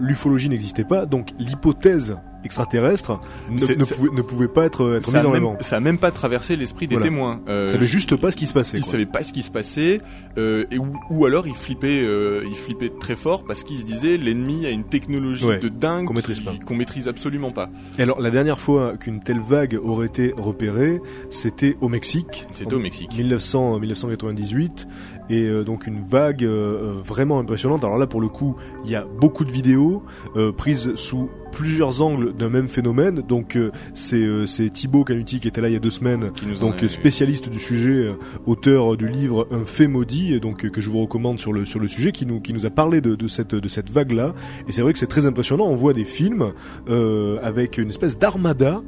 l'ufologie 0.00 0.48
n'existait 0.48 0.82
pas, 0.82 1.06
donc 1.06 1.30
l'hypothèse 1.38 2.16
extraterrestre 2.46 3.20
ne, 3.50 3.58
pouvait, 3.58 4.10
ne 4.12 4.22
pouvait 4.22 4.48
pas 4.48 4.64
être, 4.64 4.96
être 4.96 5.12
mise 5.12 5.26
en 5.26 5.30
même, 5.30 5.42
avant. 5.42 5.56
ça 5.60 5.76
a 5.76 5.80
même 5.80 5.98
pas 5.98 6.10
traversé 6.10 6.55
l'esprit 6.56 6.86
des 6.88 6.96
Voilà. 6.96 7.10
témoins. 7.10 7.40
Euh, 7.48 7.66
Ils 7.68 7.72
savaient 7.72 7.86
juste 7.86 8.16
pas 8.16 8.30
ce 8.30 8.36
qui 8.36 8.46
se 8.46 8.52
passait. 8.52 8.78
Ils 8.78 8.82
quoi. 8.82 8.92
savaient 8.92 9.06
pas 9.06 9.22
ce 9.22 9.32
qui 9.32 9.42
se 9.42 9.50
passait, 9.50 10.00
euh, 10.38 10.64
et 10.70 10.78
ou, 10.78 10.86
ou 11.10 11.26
alors 11.26 11.46
ils 11.46 11.54
flippaient, 11.54 12.02
euh, 12.02 12.42
ils 12.48 12.56
flippaient 12.56 12.92
très 13.00 13.16
fort 13.16 13.44
parce 13.44 13.62
qu'ils 13.62 13.78
se 13.78 13.84
disaient 13.84 14.16
l'ennemi 14.16 14.66
a 14.66 14.70
une 14.70 14.84
technologie 14.84 15.44
Ouais, 15.44 15.58
de 15.58 15.68
dingue 15.68 16.06
qu'on 16.06 16.14
maîtrise 16.14 16.40
pas. 16.40 16.52
qu'on 16.64 16.74
maîtrise 16.74 17.08
absolument 17.08 17.50
pas. 17.50 17.68
Et 17.98 18.02
alors, 18.02 18.20
la 18.20 18.30
dernière 18.30 18.58
fois 18.60 18.96
qu'une 18.96 19.20
telle 19.20 19.40
vague 19.40 19.78
aurait 19.82 20.06
été 20.06 20.34
repérée, 20.36 21.00
c'était 21.30 21.76
au 21.80 21.88
Mexique. 21.88 22.44
C'était 22.52 22.74
au 22.74 22.78
Mexique. 22.80 23.10
1900, 23.16 23.78
1998 23.80 24.86
et 25.28 25.42
euh, 25.42 25.64
donc 25.64 25.86
une 25.86 26.04
vague 26.06 26.44
euh, 26.44 26.94
vraiment 27.04 27.38
impressionnante. 27.40 27.82
Alors 27.84 27.98
là 27.98 28.06
pour 28.06 28.20
le 28.20 28.28
coup 28.28 28.56
il 28.84 28.90
y 28.90 28.94
a 28.94 29.04
beaucoup 29.20 29.44
de 29.44 29.50
vidéos 29.52 30.02
euh, 30.36 30.52
prises 30.52 30.94
sous 30.94 31.28
plusieurs 31.56 32.02
angles 32.02 32.34
d'un 32.36 32.50
même 32.50 32.68
phénomène. 32.68 33.22
Donc 33.26 33.56
euh, 33.56 33.70
c'est 33.94 34.16
euh, 34.16 34.44
c'est 34.46 34.68
Thibaut 34.70 35.04
Canuti 35.04 35.40
qui 35.40 35.48
était 35.48 35.60
là 35.62 35.68
il 35.68 35.72
y 35.72 35.76
a 35.76 35.80
deux 35.80 35.90
semaines, 35.90 36.30
Qui 36.34 36.46
nous 36.46 36.62
en 36.62 36.66
donc 36.70 36.82
a- 36.82 36.88
spécialiste 36.88 37.48
du 37.48 37.58
sujet, 37.58 37.90
euh, 37.90 38.12
auteur 38.46 38.96
du 38.96 39.08
livre 39.08 39.48
Un 39.50 39.64
fait 39.64 39.86
maudit, 39.86 40.38
donc 40.38 40.64
euh, 40.64 40.68
que 40.68 40.80
je 40.82 40.90
vous 40.90 40.98
recommande 41.00 41.38
sur 41.40 41.52
le 41.54 41.64
sur 41.64 41.80
le 41.80 41.88
sujet, 41.88 42.12
qui 42.12 42.26
nous 42.26 42.40
qui 42.40 42.52
nous 42.52 42.66
a 42.66 42.70
parlé 42.70 43.00
de, 43.00 43.14
de 43.14 43.28
cette 43.28 43.54
de 43.54 43.68
cette 43.68 43.90
vague 43.90 44.12
là. 44.12 44.34
Et 44.68 44.72
c'est 44.72 44.82
vrai 44.82 44.92
que 44.92 44.98
c'est 44.98 45.06
très 45.06 45.24
impressionnant. 45.26 45.66
On 45.66 45.74
voit 45.74 45.94
des 45.94 46.04
films 46.04 46.52
euh, 46.90 47.38
avec 47.42 47.78
une 47.78 47.88
espèce 47.88 48.18
d'armada 48.18 48.82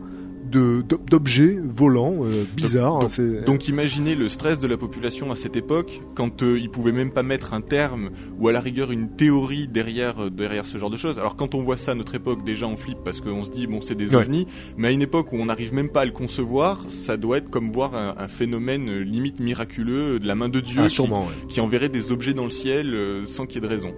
d'objets 0.49 1.59
volants 1.63 2.17
euh, 2.25 2.45
bizarres. 2.57 3.01
hein, 3.05 3.43
donc- 3.47 3.69
imaginez 3.69 4.15
le 4.15 4.29
stress 4.29 4.59
de 4.61 4.67
la 4.67 4.77
population 4.77 5.31
à 5.31 5.37
cette 5.37 5.57
époque, 5.57 6.01
quand 6.15 6.43
euh, 6.43 6.59
ils 6.59 6.71
pouvaient 6.71 6.93
même 6.93 7.11
pas 7.11 7.23
mettre 7.23 7.55
un 7.55 7.61
terme 7.61 8.11
ou 8.39 8.49
à 8.49 8.53
la 8.53 8.61
rigueur 8.61 8.91
une 8.93 9.09
théorie 9.11 9.69
derrière 9.69 10.25
euh, 10.25 10.31
derrière 10.31 10.67
ce 10.67 10.79
genre 10.79 10.91
de 10.91 10.97
choses. 10.97 11.19
Alors 11.19 11.37
quand 11.37 11.55
on 11.55 11.63
voit 11.63 11.77
ça 11.77 11.93
à 11.93 11.95
notre 11.95 12.15
époque, 12.15 12.45
déjà 12.45 12.67
on 12.67 12.77
flippe 12.77 12.99
parce 13.05 13.21
qu'on 13.21 13.45
se 13.45 13.51
dit 13.51 13.67
bon 13.67 13.81
c'est 13.81 13.95
des 13.95 14.09
Ouais. 14.11 14.17
ovnis, 14.17 14.47
mais 14.77 14.89
à 14.89 14.91
une 14.91 15.03
époque 15.03 15.33
où 15.33 15.37
on 15.37 15.47
n'arrive 15.47 15.75
même 15.75 15.89
pas 15.91 16.01
à 16.03 16.05
le 16.07 16.13
concevoir, 16.13 16.81
ça 16.89 17.17
doit 17.17 17.39
être 17.39 17.51
comme 17.51 17.71
voir 17.71 17.95
un, 17.95 18.15
un 18.19 18.29
phénomène 18.29 18.89
euh, 18.89 19.01
limite 19.03 19.39
miraculeux 19.41 20.15
euh, 20.15 20.19
de 20.19 20.27
la 20.27 20.35
main 20.35 20.49
de 20.49 20.61
Dieu 20.61 20.81
Ah, 20.83 20.89
qui, 20.89 20.95
sûrement, 20.95 21.21
ouais. 21.23 21.47
qui 21.49 21.61
enverrait 21.61 21.89
des 21.91 22.11
objets 22.13 22.35
dans 22.35 22.45
le 22.45 22.51
ciel 22.51 22.95
euh, 22.95 23.25
sans 23.27 23.47
qu'il 23.47 23.57
y 23.63 23.65
ait 23.65 23.69
de 23.69 23.75
raison. 23.75 23.93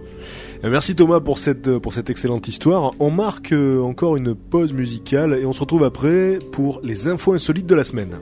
Euh, 0.63 0.69
Merci 0.69 0.95
Thomas 0.95 1.19
pour 1.19 1.39
cette, 1.39 1.67
euh, 1.67 1.79
pour 1.79 1.93
cette 1.93 2.09
excellente 2.09 2.47
histoire. 2.47 2.93
On 2.99 3.09
marque 3.09 3.51
euh, 3.51 3.81
encore 3.81 4.15
une 4.15 4.35
pause 4.35 4.73
musicale 4.73 5.33
et 5.33 5.45
on 5.45 5.53
se 5.53 5.59
retrouve 5.59 5.83
après 5.83 6.39
pour 6.51 6.79
les 6.83 7.07
infos 7.07 7.33
insolites 7.33 7.67
de 7.67 7.75
la 7.75 7.83
semaine. 7.83 8.19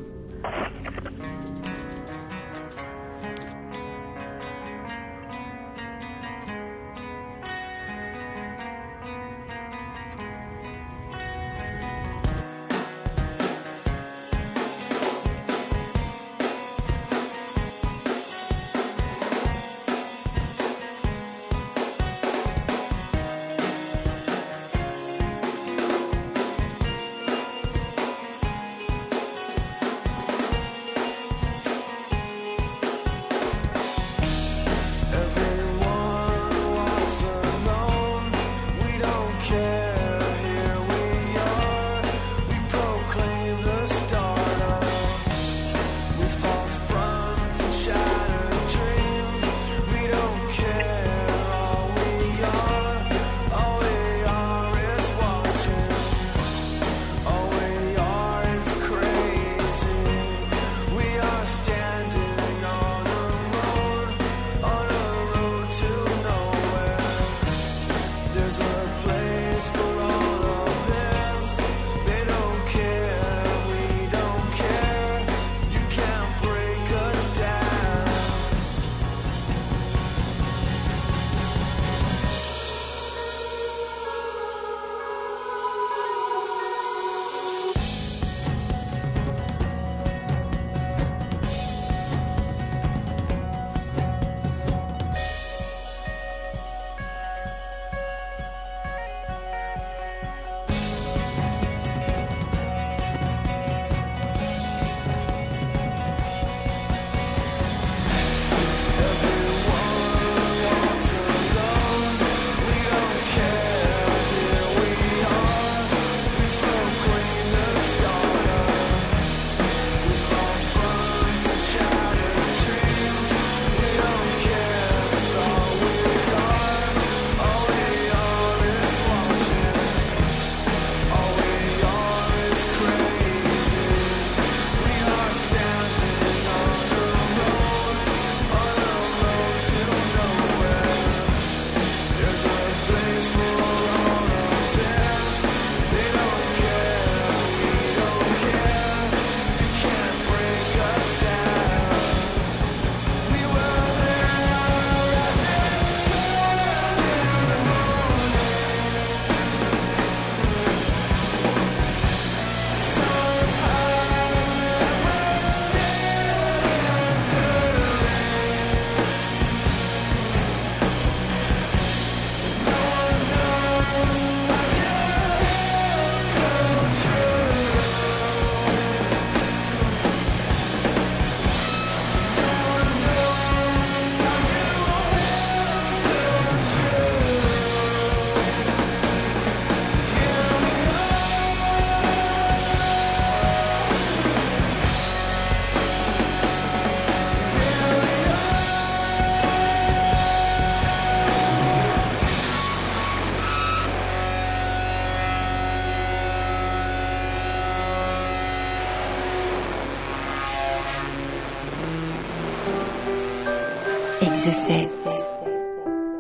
Mix 214.46 214.58
7, 214.68 214.90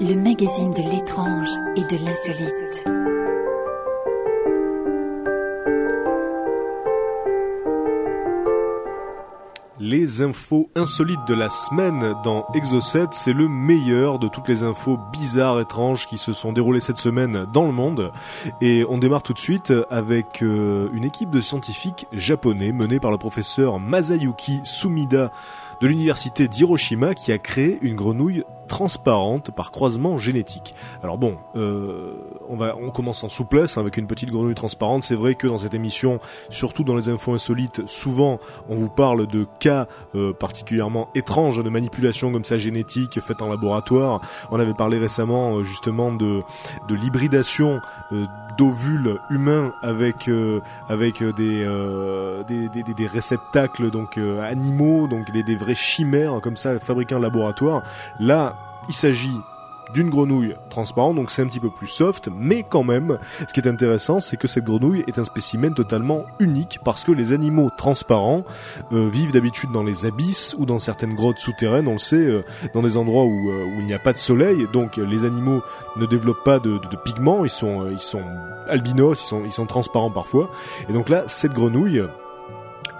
le 0.01 0.15
magazine 0.15 0.73
de 0.73 0.81
l'étrange 0.91 1.47
et 1.77 1.83
de 1.83 2.03
l'insolite. 2.03 2.85
Les 9.79 10.21
infos 10.21 10.69
insolites 10.75 11.25
de 11.29 11.33
la 11.33 11.47
semaine 11.47 12.13
dans 12.21 12.45
Exocet, 12.53 13.07
c'est 13.11 13.31
le 13.31 13.47
meilleur 13.47 14.19
de 14.19 14.27
toutes 14.27 14.49
les 14.49 14.63
infos 14.63 14.99
bizarres, 15.13 15.61
étranges 15.61 16.05
qui 16.05 16.17
se 16.17 16.33
sont 16.33 16.51
déroulées 16.51 16.81
cette 16.81 16.97
semaine 16.97 17.45
dans 17.53 17.65
le 17.65 17.71
monde. 17.71 18.11
Et 18.59 18.83
on 18.89 18.97
démarre 18.97 19.23
tout 19.23 19.33
de 19.33 19.39
suite 19.39 19.71
avec 19.89 20.43
euh, 20.43 20.89
une 20.91 21.05
équipe 21.05 21.29
de 21.29 21.39
scientifiques 21.39 22.07
japonais 22.11 22.73
menée 22.73 22.99
par 22.99 23.11
le 23.11 23.17
professeur 23.17 23.79
Masayuki 23.79 24.59
Sumida 24.65 25.31
de 25.81 25.87
l'université 25.87 26.47
d'Hiroshima 26.47 27.13
qui 27.13 27.31
a 27.31 27.37
créé 27.37 27.79
une 27.81 27.95
grenouille 27.95 28.43
transparente 28.69 29.51
par 29.51 29.71
croisement 29.71 30.17
génétique. 30.17 30.75
Alors 31.03 31.17
bon, 31.17 31.37
euh, 31.55 32.13
on 32.47 32.55
va, 32.55 32.75
on 32.77 32.89
commence 32.89 33.23
en 33.23 33.29
souplesse 33.29 33.77
hein, 33.77 33.81
avec 33.81 33.97
une 33.97 34.07
petite 34.07 34.31
grenouille 34.31 34.55
transparente. 34.55 35.03
C'est 35.03 35.15
vrai 35.15 35.35
que 35.35 35.47
dans 35.47 35.57
cette 35.57 35.73
émission, 35.73 36.19
surtout 36.49 36.83
dans 36.83 36.95
les 36.95 37.09
infos 37.09 37.33
insolites, 37.33 37.85
souvent 37.87 38.39
on 38.69 38.75
vous 38.75 38.89
parle 38.89 39.27
de 39.27 39.47
cas 39.59 39.87
euh, 40.15 40.31
particulièrement 40.33 41.09
étranges 41.15 41.61
de 41.61 41.69
manipulation 41.69 42.31
comme 42.31 42.43
ça 42.45 42.57
génétique 42.57 43.19
faite 43.19 43.41
en 43.41 43.49
laboratoire. 43.49 44.21
On 44.51 44.59
avait 44.59 44.75
parlé 44.75 44.99
récemment 44.99 45.57
euh, 45.57 45.63
justement 45.63 46.13
de 46.13 46.41
de 46.87 46.95
l'hybridation 46.95 47.81
d'ovules 48.57 49.17
humains 49.31 49.73
avec 49.81 50.29
avec 50.87 51.23
des, 51.23 51.65
des, 52.47 53.07
réceptacles 53.07 53.89
donc 53.89 54.17
animaux 54.17 55.07
donc 55.07 55.31
des, 55.31 55.41
des 55.41 55.55
vrais 55.55 55.68
chimères 55.75 56.39
comme 56.41 56.55
ça 56.55 56.79
fabriqués 56.79 57.15
en 57.15 57.19
laboratoire. 57.19 57.83
Là 58.19 58.55
il 58.87 58.93
s'agit 58.93 59.39
d'une 59.93 60.09
grenouille 60.09 60.55
transparente, 60.69 61.15
donc 61.15 61.31
c'est 61.31 61.41
un 61.41 61.47
petit 61.47 61.59
peu 61.59 61.69
plus 61.69 61.87
soft, 61.87 62.29
mais 62.31 62.63
quand 62.67 62.83
même, 62.83 63.17
ce 63.47 63.53
qui 63.53 63.59
est 63.59 63.67
intéressant, 63.67 64.19
c'est 64.19 64.37
que 64.37 64.47
cette 64.47 64.63
grenouille 64.63 65.03
est 65.07 65.17
un 65.17 65.23
spécimen 65.23 65.73
totalement 65.73 66.25
unique, 66.39 66.79
parce 66.83 67.03
que 67.03 67.11
les 67.11 67.33
animaux 67.33 67.71
transparents 67.75 68.43
euh, 68.91 69.09
vivent 69.09 69.31
d'habitude 69.31 69.71
dans 69.71 69.83
les 69.83 70.05
abysses 70.05 70.55
ou 70.59 70.65
dans 70.65 70.79
certaines 70.79 71.15
grottes 71.15 71.39
souterraines, 71.39 71.87
on 71.87 71.93
le 71.93 71.97
sait, 71.97 72.15
euh, 72.17 72.43
dans 72.73 72.81
des 72.81 72.97
endroits 72.97 73.23
où, 73.23 73.49
euh, 73.49 73.65
où 73.65 73.79
il 73.79 73.85
n'y 73.85 73.93
a 73.93 73.99
pas 73.99 74.13
de 74.13 74.17
soleil, 74.17 74.67
donc 74.71 74.97
les 74.97 75.25
animaux 75.25 75.63
ne 75.95 76.05
développent 76.05 76.43
pas 76.43 76.59
de, 76.59 76.79
pigments, 77.03 77.43
ils 77.43 77.49
sont, 77.49 77.87
albinos, 78.67 79.33
ils 79.45 79.51
sont 79.51 79.65
transparents 79.65 80.11
parfois, 80.11 80.51
et 80.87 80.93
donc 80.93 81.09
là, 81.09 81.23
cette 81.27 81.53
grenouille, 81.53 82.03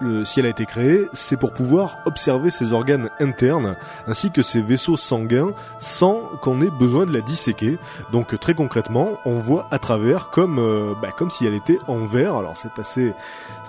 le- 0.02 0.24
si 0.24 0.40
elle 0.40 0.46
a 0.46 0.50
été 0.50 0.66
créée, 0.66 1.10
c'est 1.14 1.36
pour 1.38 1.52
pouvoir 1.52 1.98
observer 2.06 2.50
ses 2.52 2.72
organes 2.74 3.10
internes 3.20 3.76
ainsi 4.08 4.32
que 4.32 4.42
ses 4.42 4.62
vaisseaux 4.62 4.96
sanguins 4.98 5.52
sans 5.80 6.22
qu'on 6.42 6.62
ait 6.62 6.70
besoin 6.70 7.06
de 7.06 7.12
la 7.14 7.22
disséquer. 7.22 7.78
Donc 8.12 8.40
très 8.40 8.54
concrètement, 8.54 9.20
on 9.26 9.36
voit 9.36 9.68
à 9.72 9.80
travers 9.80 10.30
comme 10.30 10.58
euh, 10.60 10.94
bah, 11.02 11.10
comme 11.16 11.30
si 11.30 11.46
elle 11.46 11.54
était 11.54 11.80
en 11.88 12.06
verre. 12.06 12.36
Alors 12.36 12.56
c'est 12.56 12.80
assez 12.80 13.14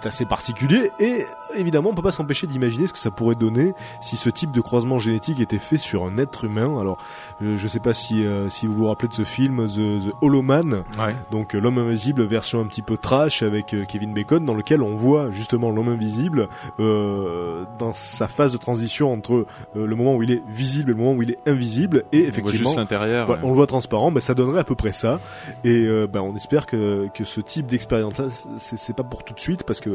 c'est 0.00 0.08
assez 0.08 0.24
particulier 0.24 0.90
et 0.98 1.26
évidemment 1.54 1.90
on 1.90 1.94
peut 1.94 2.02
pas 2.02 2.10
s'empêcher 2.10 2.46
d'imaginer 2.46 2.86
ce 2.86 2.92
que 2.92 2.98
ça 2.98 3.10
pourrait 3.10 3.34
donner 3.34 3.74
si 4.00 4.16
ce 4.16 4.30
type 4.30 4.50
de 4.52 4.60
croisement 4.60 4.98
génétique 4.98 5.40
était 5.40 5.58
fait 5.58 5.76
sur 5.76 6.04
un 6.04 6.16
être 6.18 6.44
humain. 6.44 6.78
Alors 6.80 6.98
euh, 7.42 7.56
je 7.56 7.68
sais 7.68 7.80
pas 7.80 7.92
si 7.94 8.24
euh, 8.24 8.48
si 8.48 8.66
vous 8.66 8.74
vous 8.74 8.86
rappelez 8.88 9.08
de 9.08 9.14
ce 9.14 9.24
film 9.24 9.66
The, 9.66 10.08
The 10.10 10.12
Hollow 10.22 10.42
Man, 10.42 10.84
Ouais. 10.98 11.14
donc 11.30 11.54
euh, 11.54 11.60
l'homme 11.60 11.78
invisible 11.78 12.22
version 12.24 12.60
un 12.60 12.66
petit 12.66 12.82
peu 12.82 12.96
trash 12.96 13.42
avec 13.42 13.74
Kevin 13.88 14.12
Bacon 14.14 14.44
dans 14.44 14.54
lequel 14.54 14.82
on 14.82 14.94
voit 14.94 15.30
justement 15.30 15.70
l'homme 15.70 15.88
invisible 15.88 16.48
euh, 16.78 17.64
dans 17.78 17.92
sa 17.92 18.28
phase 18.28 18.52
de 18.52 18.56
transition 18.58 19.12
entre 19.12 19.46
le 19.74 19.96
moment 19.96 20.16
où 20.16 20.22
il 20.22 20.30
est 20.30 20.42
visible 20.48 20.90
et 20.90 20.94
le 20.94 20.98
moment 20.98 21.12
où 21.14 21.22
il 21.22 21.30
est 21.32 21.38
invisible 21.48 22.04
et 22.12 22.18
On 22.18 22.20
voit 22.20 22.28
effectivement 22.28 22.70
juste 22.70 22.76
l'intérieur. 22.76 23.26
voilà, 23.26 23.42
ouais. 23.42 23.46
on 23.46 23.50
le 23.50 23.56
voit 23.56 23.66
transparent, 23.66 24.10
bah, 24.12 24.20
ça 24.20 24.34
donnerait 24.34 24.60
à 24.60 24.64
peu 24.64 24.74
près 24.74 24.92
ça. 24.92 25.20
Et 25.64 25.86
bah, 26.12 26.22
on 26.22 26.34
espère 26.36 26.66
que, 26.66 27.08
que 27.14 27.24
ce 27.24 27.40
type 27.40 27.66
d'expérience-là, 27.66 28.26
c'est 28.56 28.78
c'est 28.78 28.94
pas 28.96 29.02
pour 29.02 29.24
tout 29.24 29.34
de 29.34 29.40
suite, 29.40 29.64
parce 29.64 29.80
que 29.80 29.89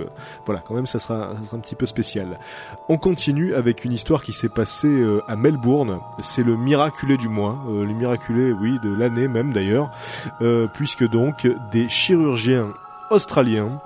voilà, 0.45 0.61
quand 0.65 0.73
même, 0.73 0.85
ça 0.85 0.99
sera, 0.99 1.35
ça 1.35 1.45
sera 1.45 1.57
un 1.57 1.59
petit 1.59 1.75
peu 1.75 1.85
spécial. 1.85 2.39
On 2.89 2.97
continue 2.97 3.53
avec 3.53 3.85
une 3.85 3.93
histoire 3.93 4.23
qui 4.23 4.33
s'est 4.33 4.49
passée 4.49 4.87
euh, 4.87 5.21
à 5.27 5.35
Melbourne. 5.35 5.99
C'est 6.21 6.43
le 6.43 6.55
miraculé 6.55 7.17
du 7.17 7.29
mois, 7.29 7.57
euh, 7.69 7.85
le 7.85 7.93
miraculé, 7.93 8.51
oui, 8.51 8.79
de 8.83 8.93
l'année 8.93 9.27
même 9.27 9.53
d'ailleurs, 9.53 9.91
euh, 10.41 10.67
puisque 10.73 11.07
donc 11.07 11.47
des 11.71 11.89
chirurgiens 11.89 12.73
australiens 13.09 13.79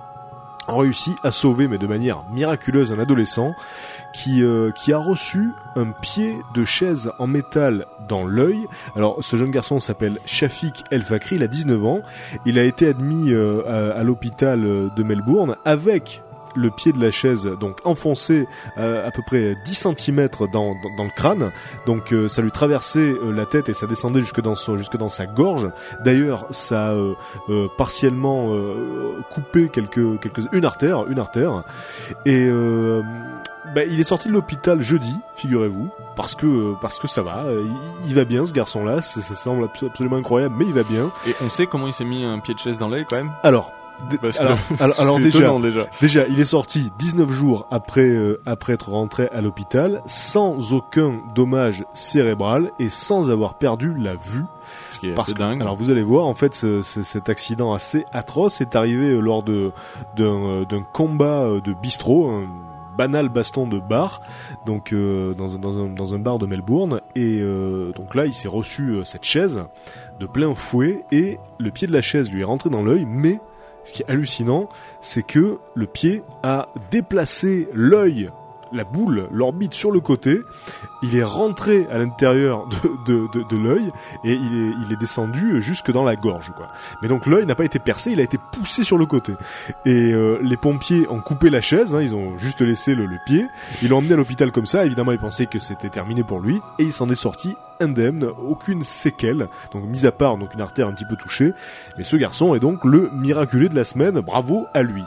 réussi 0.78 1.16
à 1.24 1.32
sauver, 1.32 1.68
mais 1.68 1.78
de 1.78 1.88
manière 1.88 2.24
miraculeuse, 2.32 2.92
un 2.92 3.00
adolescent 3.00 3.54
qui, 4.14 4.44
euh, 4.44 4.72
qui 4.72 4.94
a 4.94 4.98
reçu 4.98 5.50
un 5.76 5.92
pied 5.92 6.36
de 6.54 6.66
chaise 6.66 7.12
en 7.20 7.28
métal 7.28 7.86
dans 8.08 8.26
l'œil. 8.26 8.68
Alors, 8.96 9.24
ce 9.24 9.36
jeune 9.36 9.52
garçon 9.52 9.80
s'appelle 9.80 10.20
Shafik 10.26 10.84
El 10.92 11.04
Fakri, 11.04 11.36
il 11.38 11.44
a 11.44 11.48
19 11.48 11.86
ans. 11.86 12.02
Il 12.46 12.58
a 12.60 12.64
été 12.64 12.88
admis 12.88 13.32
euh, 13.32 13.64
à, 13.68 14.04
l'hôpital 14.04 14.66
euh, 14.66 14.90
de 14.96 15.04
Melbourne 15.04 15.56
avec 15.66 16.22
le 16.56 16.70
pied 16.72 16.92
de 16.92 17.02
la 17.02 17.12
chaise 17.12 17.46
donc 17.60 17.78
enfoncé 17.86 18.48
euh, 18.78 19.08
à 19.08 19.12
peu 19.12 19.22
près 19.26 19.56
10 19.66 19.74
cm 19.96 20.28
dans, 20.40 20.48
dans, 20.76 20.76
dans 20.98 21.04
le 21.04 21.16
crâne. 21.16 21.52
Donc 21.86 22.12
euh, 22.14 22.28
ça 22.28 22.42
lui 22.42 22.52
traversait 22.52 23.00
euh, 23.00 23.32
la 23.34 23.46
tête 23.46 23.70
et 23.70 23.74
ça 23.74 23.88
descendait 23.88 24.20
jusque 24.20 24.42
dans 24.42 24.56
son, 24.56 24.78
jusque 24.78 24.98
dans 24.98 25.10
sa 25.10 25.26
gorge. 25.26 25.70
D'ailleurs 26.04 26.46
ça 26.52 26.92
a 26.94 26.98
partiellement 27.78 28.50
coupé 29.32 29.70
quelques, 29.70 30.20
quelques 30.20 30.42
une 30.54 30.66
artère 30.66 31.08
une 31.08 31.20
artère. 31.20 31.62
Et 32.26 32.50
bah, 33.76 33.84
il 33.84 34.00
est 34.00 34.04
sorti 34.04 34.28
de 34.30 34.34
l'hôpital 34.34 34.82
jeudi, 34.82 35.16
figurez-vous, 35.36 35.90
parce 36.16 36.34
que 36.34 36.74
parce 36.82 36.98
que 36.98 37.08
ça 37.08 37.22
va, 37.22 37.44
il, 37.50 38.10
il 38.10 38.16
va 38.16 38.26
bien 38.26 38.46
ce 38.46 38.54
garçon-là, 38.54 39.02
ça, 39.02 39.22
ça 39.22 39.36
semble 39.36 39.64
abso- 39.66 39.86
absolument 39.88 40.16
incroyable, 40.16 40.56
mais 40.58 40.66
il 40.66 40.74
va 40.74 40.84
bien. 40.84 41.12
Et 41.28 41.36
on 41.46 41.50
sait 41.50 41.68
comment 41.68 41.86
il 41.88 41.94
s'est 41.94 42.06
mis 42.06 42.24
un 42.24 42.40
pied 42.40 42.54
de 42.56 42.60
chaise 42.60 42.80
dans 42.80 42.88
l'œil 42.90 43.06
quand 43.08 43.18
même? 43.18 43.32
Alors, 43.44 43.72
alors, 44.40 44.58
alors, 45.00 45.20
déjà, 45.20 45.60
déjà. 45.60 45.86
déjà, 46.02 46.28
il 46.28 46.40
est 46.40 46.46
sorti 46.46 46.92
19 47.00 47.30
jours 47.32 47.68
après 47.72 48.08
euh, 48.10 48.42
après 48.46 48.74
être 48.74 48.90
rentré 48.92 49.28
à 49.34 49.42
l'hôpital, 49.42 50.02
sans 50.06 50.74
aucun 50.74 51.22
dommage 51.36 51.84
cérébral 51.94 52.72
et 52.80 52.90
sans 52.90 53.30
avoir 53.32 53.56
perdu 53.58 53.94
la 53.98 54.16
vue. 54.16 54.44
Ce 54.92 55.00
qui 55.00 55.10
est 55.10 55.14
Parce 55.14 55.28
assez 55.30 55.34
que- 55.36 55.40
dingue. 55.40 55.62
alors 55.62 55.76
vous 55.76 55.90
allez 55.92 56.04
voir, 56.04 56.26
en 56.28 56.34
fait, 56.36 56.54
ce- 56.56 56.82
ce- 56.82 57.04
cet 57.04 57.30
accident 57.30 57.74
assez 57.74 58.06
atroce 58.14 58.62
est 58.62 58.76
arrivé 58.76 59.08
euh, 59.10 59.20
lors 59.20 59.44
de 59.44 59.72
d'un 60.16 60.24
euh, 60.26 60.66
combat 60.94 61.48
de 61.64 61.74
bistrot, 61.74 62.30
un 62.30 62.48
banal 62.98 63.30
baston 63.30 63.66
de 63.66 63.80
bar, 63.80 64.22
donc 64.66 64.92
euh, 64.92 65.34
dans, 65.34 65.56
un, 65.56 65.60
dans, 65.60 65.80
un, 65.80 65.88
dans 65.88 66.16
un 66.16 66.20
bar 66.20 66.38
de 66.38 66.46
Melbourne. 66.46 67.00
Et 67.16 67.40
euh, 67.40 67.94
donc 67.94 68.14
là, 68.14 68.26
il 68.26 68.34
s'est 68.34 68.50
reçu 68.50 68.90
euh, 68.90 69.06
cette 69.06 69.24
chaise 69.24 69.64
de 70.20 70.26
plein 70.26 70.54
fouet 70.54 71.06
et 71.12 71.40
le 71.60 71.72
pied 71.72 71.88
de 71.88 71.94
la 71.94 72.02
chaise 72.02 72.30
lui 72.30 72.42
est 72.42 72.46
rentré 72.46 72.70
dans 72.70 72.82
l'œil, 72.82 73.06
mais 73.08 73.40
ce 73.84 73.94
qui 73.94 74.04
est 74.04 74.10
hallucinant, 74.10 74.70
c'est 75.02 75.24
que 75.24 75.58
le 75.76 75.88
pied 75.88 76.24
a 76.44 76.70
déplacé 76.92 77.68
l'œil, 77.74 78.30
la 78.72 78.84
boule, 78.84 79.28
l'orbite 79.32 79.74
sur 79.74 79.92
le 79.92 80.00
côté. 80.00 80.42
Il 81.02 81.16
est 81.16 81.24
rentré 81.24 81.88
à 81.92 81.98
l'intérieur 81.98 82.68
de, 82.68 83.14
de, 83.14 83.28
de, 83.34 83.44
de 83.48 83.58
l'œil 83.58 83.92
et 84.24 84.34
il 84.34 84.62
est, 84.62 84.74
il 84.86 84.94
est 84.94 85.00
descendu 85.00 85.62
jusque 85.62 85.92
dans 85.92 86.04
la 86.04 86.16
gorge. 86.16 86.52
Quoi. 86.56 86.68
Mais 87.02 87.08
donc 87.08 87.26
l'œil 87.26 87.46
n'a 87.46 87.56
pas 87.56 87.66
été 87.66 87.80
percé, 87.80 88.12
il 88.12 88.20
a 88.20 88.24
été 88.24 88.38
poussé 88.52 88.84
sur 88.84 88.98
le 88.98 89.06
côté. 89.06 89.34
Et 89.86 90.14
euh, 90.14 90.40
les 90.42 90.58
pompiers 90.58 91.08
ont 91.10 91.22
coupé 91.22 91.50
la 91.50 91.62
chaise, 91.62 91.96
hein, 91.96 92.02
ils 92.02 92.16
ont 92.16 92.38
juste 92.38 92.62
laissé 92.62 92.96
le, 92.96 93.06
le 93.06 93.18
pied. 93.26 93.46
Ils 93.82 93.90
l'ont 93.90 93.98
emmené 93.98 94.14
à 94.14 94.18
l'hôpital 94.18 94.52
comme 94.52 94.66
ça, 94.66 94.86
évidemment 94.86 95.12
ils 95.12 95.20
pensaient 95.20 95.46
que 95.46 95.60
c'était 95.60 95.90
terminé 95.90 96.24
pour 96.24 96.40
lui. 96.40 96.62
Et 96.80 96.84
il 96.84 96.94
s'en 96.94 97.10
est 97.10 97.16
sorti 97.16 97.56
indemne, 97.82 98.30
aucune 98.46 98.84
séquelle, 98.84 99.48
donc 99.72 99.86
mis 99.86 100.06
à 100.06 100.12
part 100.12 100.38
donc 100.38 100.54
une 100.54 100.60
artère 100.60 100.88
un 100.88 100.92
petit 100.92 101.06
peu 101.06 101.16
touchée. 101.16 101.54
Mais 101.98 102.04
ce 102.04 102.18
garçon 102.18 102.54
est 102.54 102.60
donc 102.60 102.84
le 102.84 103.10
miraculé 103.14 103.70
de 103.70 103.76
la 103.76 103.86
semaine, 103.86 104.20
bravo 104.20 104.66
à 104.74 104.82
lui. 104.82 105.04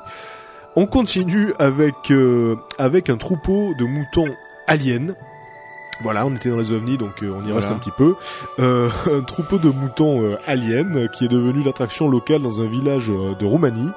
On 0.75 0.87
continue 0.87 1.53
avec, 1.59 2.11
euh, 2.11 2.57
avec 2.79 3.11
un 3.11 3.19
troupeau 3.19 3.75
de 3.79 3.85
moutons 3.85 4.35
aliens. 4.67 5.15
Voilà, 6.03 6.27
on 6.27 6.35
était 6.35 6.49
dans 6.51 6.57
les 6.57 6.73
ovnis, 6.73 6.99
donc 6.99 7.23
euh, 7.23 7.31
on 7.35 7.41
y 7.41 7.51
Voilà. 7.51 7.57
reste 7.57 7.71
un 7.71 7.79
petit 7.79 7.91
peu. 7.91 8.15
Euh, 8.59 8.89
un 9.11 9.23
troupeau 9.23 9.59
de 9.59 9.69
moutons 9.71 10.23
euh, 10.23 10.37
aliens 10.47 11.07
qui 11.09 11.25
est 11.25 11.29
devenu 11.29 11.63
l'attraction 11.63 12.09
locale 12.09 12.41
dans 12.43 12.61
un 12.61 12.67
village 12.67 13.09
de 13.09 13.45
Roumanie, 13.45 13.91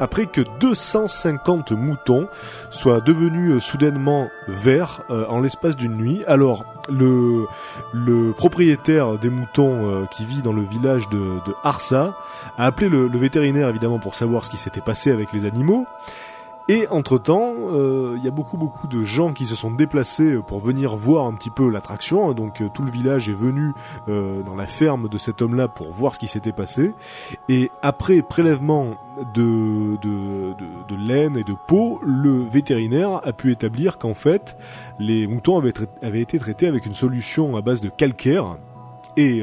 après 0.00 0.26
que 0.26 0.42
250 0.60 1.72
moutons 1.72 2.28
soient 2.70 3.00
devenus 3.00 3.62
soudainement 3.62 4.28
verts 4.48 5.02
euh, 5.10 5.24
en 5.28 5.40
l'espace 5.40 5.76
d'une 5.76 5.96
nuit. 5.96 6.22
Alors, 6.26 6.64
le, 6.88 7.46
le 7.92 8.32
propriétaire 8.32 9.18
des 9.18 9.30
moutons 9.30 9.88
euh, 9.90 10.04
qui 10.10 10.24
vit 10.26 10.42
dans 10.42 10.52
le 10.52 10.62
village 10.62 11.08
de, 11.08 11.18
de 11.46 11.54
Arsa 11.64 12.14
a 12.58 12.66
appelé 12.66 12.88
le, 12.88 13.08
le 13.08 13.18
vétérinaire 13.18 13.68
évidemment 13.68 13.98
pour 13.98 14.14
savoir 14.14 14.44
ce 14.44 14.50
qui 14.50 14.56
s'était 14.56 14.80
passé 14.80 15.10
avec 15.10 15.32
les 15.32 15.44
animaux. 15.46 15.86
Et 16.68 16.88
entre-temps, 16.88 17.54
euh, 17.72 18.14
il 18.16 18.24
y 18.24 18.28
a 18.28 18.32
beaucoup 18.32 18.56
beaucoup 18.56 18.88
de 18.88 19.04
gens 19.04 19.32
qui 19.32 19.46
se 19.46 19.54
sont 19.54 19.70
déplacés 19.70 20.36
pour 20.48 20.58
venir 20.58 20.96
voir 20.96 21.26
un 21.26 21.34
petit 21.34 21.50
peu 21.50 21.70
l'attraction. 21.70 22.32
Donc 22.32 22.60
euh, 22.60 22.68
tout 22.74 22.82
le 22.82 22.90
village 22.90 23.28
est 23.28 23.34
venu 23.34 23.72
euh, 24.08 24.42
dans 24.42 24.56
la 24.56 24.66
ferme 24.66 25.08
de 25.08 25.16
cet 25.16 25.42
homme-là 25.42 25.68
pour 25.68 25.92
voir 25.92 26.16
ce 26.16 26.20
qui 26.20 26.26
s'était 26.26 26.52
passé. 26.52 26.92
Et 27.48 27.70
après 27.82 28.20
prélèvement 28.20 28.96
de, 29.32 29.96
de, 30.02 30.96
laine 30.96 31.36
et 31.36 31.44
de 31.44 31.54
peau, 31.68 32.00
le 32.04 32.42
vétérinaire 32.42 33.20
a 33.24 33.32
pu 33.32 33.52
établir 33.52 33.98
qu'en 33.98 34.14
fait, 34.14 34.56
les 34.98 35.28
moutons 35.28 35.58
avaient, 35.58 35.72
avaient 36.02 36.20
été 36.20 36.38
traités 36.38 36.66
avec 36.66 36.84
une 36.84 36.94
solution 36.94 37.56
à 37.56 37.60
base 37.60 37.80
de 37.80 37.88
calcaire. 37.88 38.56
Et 39.16 39.42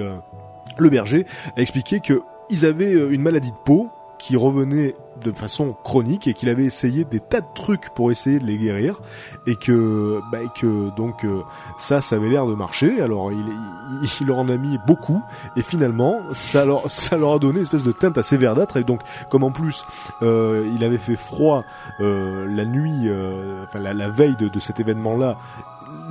le 0.78 0.90
berger 0.90 1.26
a 1.58 1.62
expliqué 1.62 2.00
que 2.00 2.22
ils 2.50 2.66
avaient 2.66 2.92
une 2.92 3.22
maladie 3.22 3.52
de 3.52 3.58
peau 3.64 3.90
qui 4.18 4.36
revenait 4.36 4.96
de 5.22 5.32
façon 5.32 5.76
chronique 5.84 6.28
et 6.28 6.34
qu'il 6.34 6.50
avait 6.50 6.66
essayé 6.66 7.04
des 7.04 7.20
tas 7.20 7.42
de 7.42 7.48
trucs 7.54 7.90
pour 7.94 8.12
essayer 8.12 8.40
de 8.40 8.46
les 8.46 8.58
guérir. 8.58 9.00
Et 9.48 9.56
que 9.56 10.22
bah, 10.32 10.40
que 10.56 10.96
donc 10.96 11.24
euh, 11.24 11.42
ça 11.78 12.02
ça 12.02 12.16
avait 12.16 12.30
l'air 12.30 12.48
de 12.48 12.56
marcher. 12.56 13.02
Alors 13.02 13.32
il, 13.32 14.28
leur 14.28 14.40
en 14.40 14.50
a 14.50 14.58
mis 14.58 14.78
beaucoup. 14.88 15.22
Et 15.56 15.62
finalement 15.62 16.20
ça 16.32 16.66
leur 16.66 16.90
ça 16.90 17.18
leur 17.18 17.34
a 17.34 17.40
donné 17.40 17.58
une 17.58 17.64
espèce 17.64 17.84
de 17.84 17.92
teinte 17.92 18.18
assez 18.18 18.38
verdâtre. 18.38 18.78
Et 18.78 18.84
donc 18.84 19.02
comme 19.30 19.44
en 19.44 19.52
plus 19.52 19.86
euh, 20.22 20.70
il 20.76 20.84
avait 20.84 20.98
fait 20.98 21.16
froid 21.16 21.64
euh, 22.00 22.48
la 22.50 22.66
nuit 22.66 23.10
enfin 23.64 23.80
la, 23.80 24.10
veille 24.10 24.36
de, 24.36 24.48
de 24.48 24.60
cet 24.60 24.80
événement 24.80 25.18
là 25.18 25.38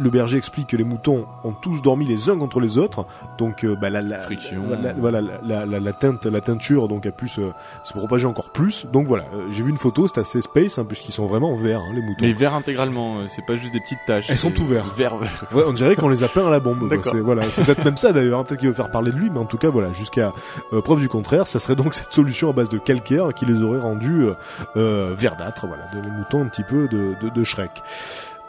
le 0.01 0.11
berger 0.11 0.37
explique 0.39 0.69
que 0.69 0.77
les 0.77 0.85
moutons 0.85 1.27
ont 1.45 1.53
tous 1.53 1.83
dormi 1.83 2.07
les 2.07 2.31
uns 2.31 2.39
contre 2.39 2.61
les 2.61 2.79
autres, 2.79 3.05
donc 3.39 3.65
euh, 3.65 3.77
bah, 3.81 3.91
la, 3.91 4.01
la, 4.01 4.19
Friction. 4.21 4.63
la- 4.83 4.93
voilà 4.95 5.21
la, 5.21 5.67
la, 5.67 5.93
teinte, 5.93 6.25
la 6.27 6.41
teinture 6.41 6.89
donc 6.89 7.05
a 7.07 7.11
pu 7.11 7.29
se, 7.29 7.41
se 7.83 7.93
propager 7.93 8.27
encore 8.27 8.51
plus. 8.51 8.87
Donc 8.87 9.07
voilà, 9.07 9.25
euh, 9.35 9.47
j'ai 9.51 9.63
vu 9.63 9.71
une 9.71 9.77
photo, 9.77 10.07
c'est 10.09 10.19
assez 10.19 10.41
space 10.41 10.79
hein, 10.79 10.85
puisqu'ils 10.85 11.13
sont 11.13 11.27
vraiment 11.27 11.55
verts 11.57 11.81
hein, 11.81 11.93
les 11.95 12.03
moutons. 12.03 12.19
Mais 12.25 12.33
vert 12.33 12.55
intégralement, 12.55 13.17
euh, 13.19 13.25
c'est 13.29 13.45
pas 13.45 13.57
juste 13.57 13.73
des 13.73 13.81
petites 13.81 13.99
taches. 14.07 14.31
Elles 14.31 14.39
sont 14.39 14.49
c'est 14.49 14.55
tout 14.55 14.65
vert. 14.67 14.85
Vert. 14.97 15.15
Ouais, 15.53 15.65
on 15.67 15.73
dirait 15.73 15.97
qu'on 15.97 16.09
les 16.09 16.23
a 16.23 16.29
peints 16.29 16.47
à 16.47 16.51
la 16.51 16.61
bombe. 16.61 16.89
D'accord. 16.89 17.13
C'est 17.13 17.21
voilà, 17.21 17.43
c'est 17.51 17.65
peut-être 17.65 17.85
même 17.85 17.97
ça 17.99 18.13
d'ailleurs. 18.13 18.41
hein, 18.41 18.45
Peut-être 18.45 18.61
qu'il 18.61 18.69
veut 18.69 18.75
faire 18.75 18.91
parler 18.91 19.11
de 19.13 19.17
lui, 19.17 19.29
mais 19.31 19.39
en 19.39 19.45
tout 19.45 19.59
cas 19.59 19.69
voilà, 19.69 19.93
jusqu'à 19.93 20.33
euh, 20.73 20.81
preuve 20.81 21.01
du 21.01 21.09
contraire, 21.09 21.47
ça 21.47 21.59
serait 21.59 21.77
donc 21.77 21.93
cette 21.95 22.13
solution 22.13 22.49
à 22.49 22.53
base 22.53 22.69
de 22.71 22.79
calcaire 22.79 23.35
qui 23.35 23.45
les 23.45 23.63
aurait 23.63 23.81
rendus 23.81 24.23
euh, 24.23 24.35
euh, 24.77 25.15
verdâtres. 25.15 25.67
Voilà, 25.67 25.85
de- 25.93 26.01
les 26.01 26.11
moutons 26.11 26.43
un 26.43 26.49
petit 26.49 26.63
peu 26.63 26.89
de, 26.89 27.15
de, 27.21 27.29
de 27.29 27.45
Shrek. 27.45 27.83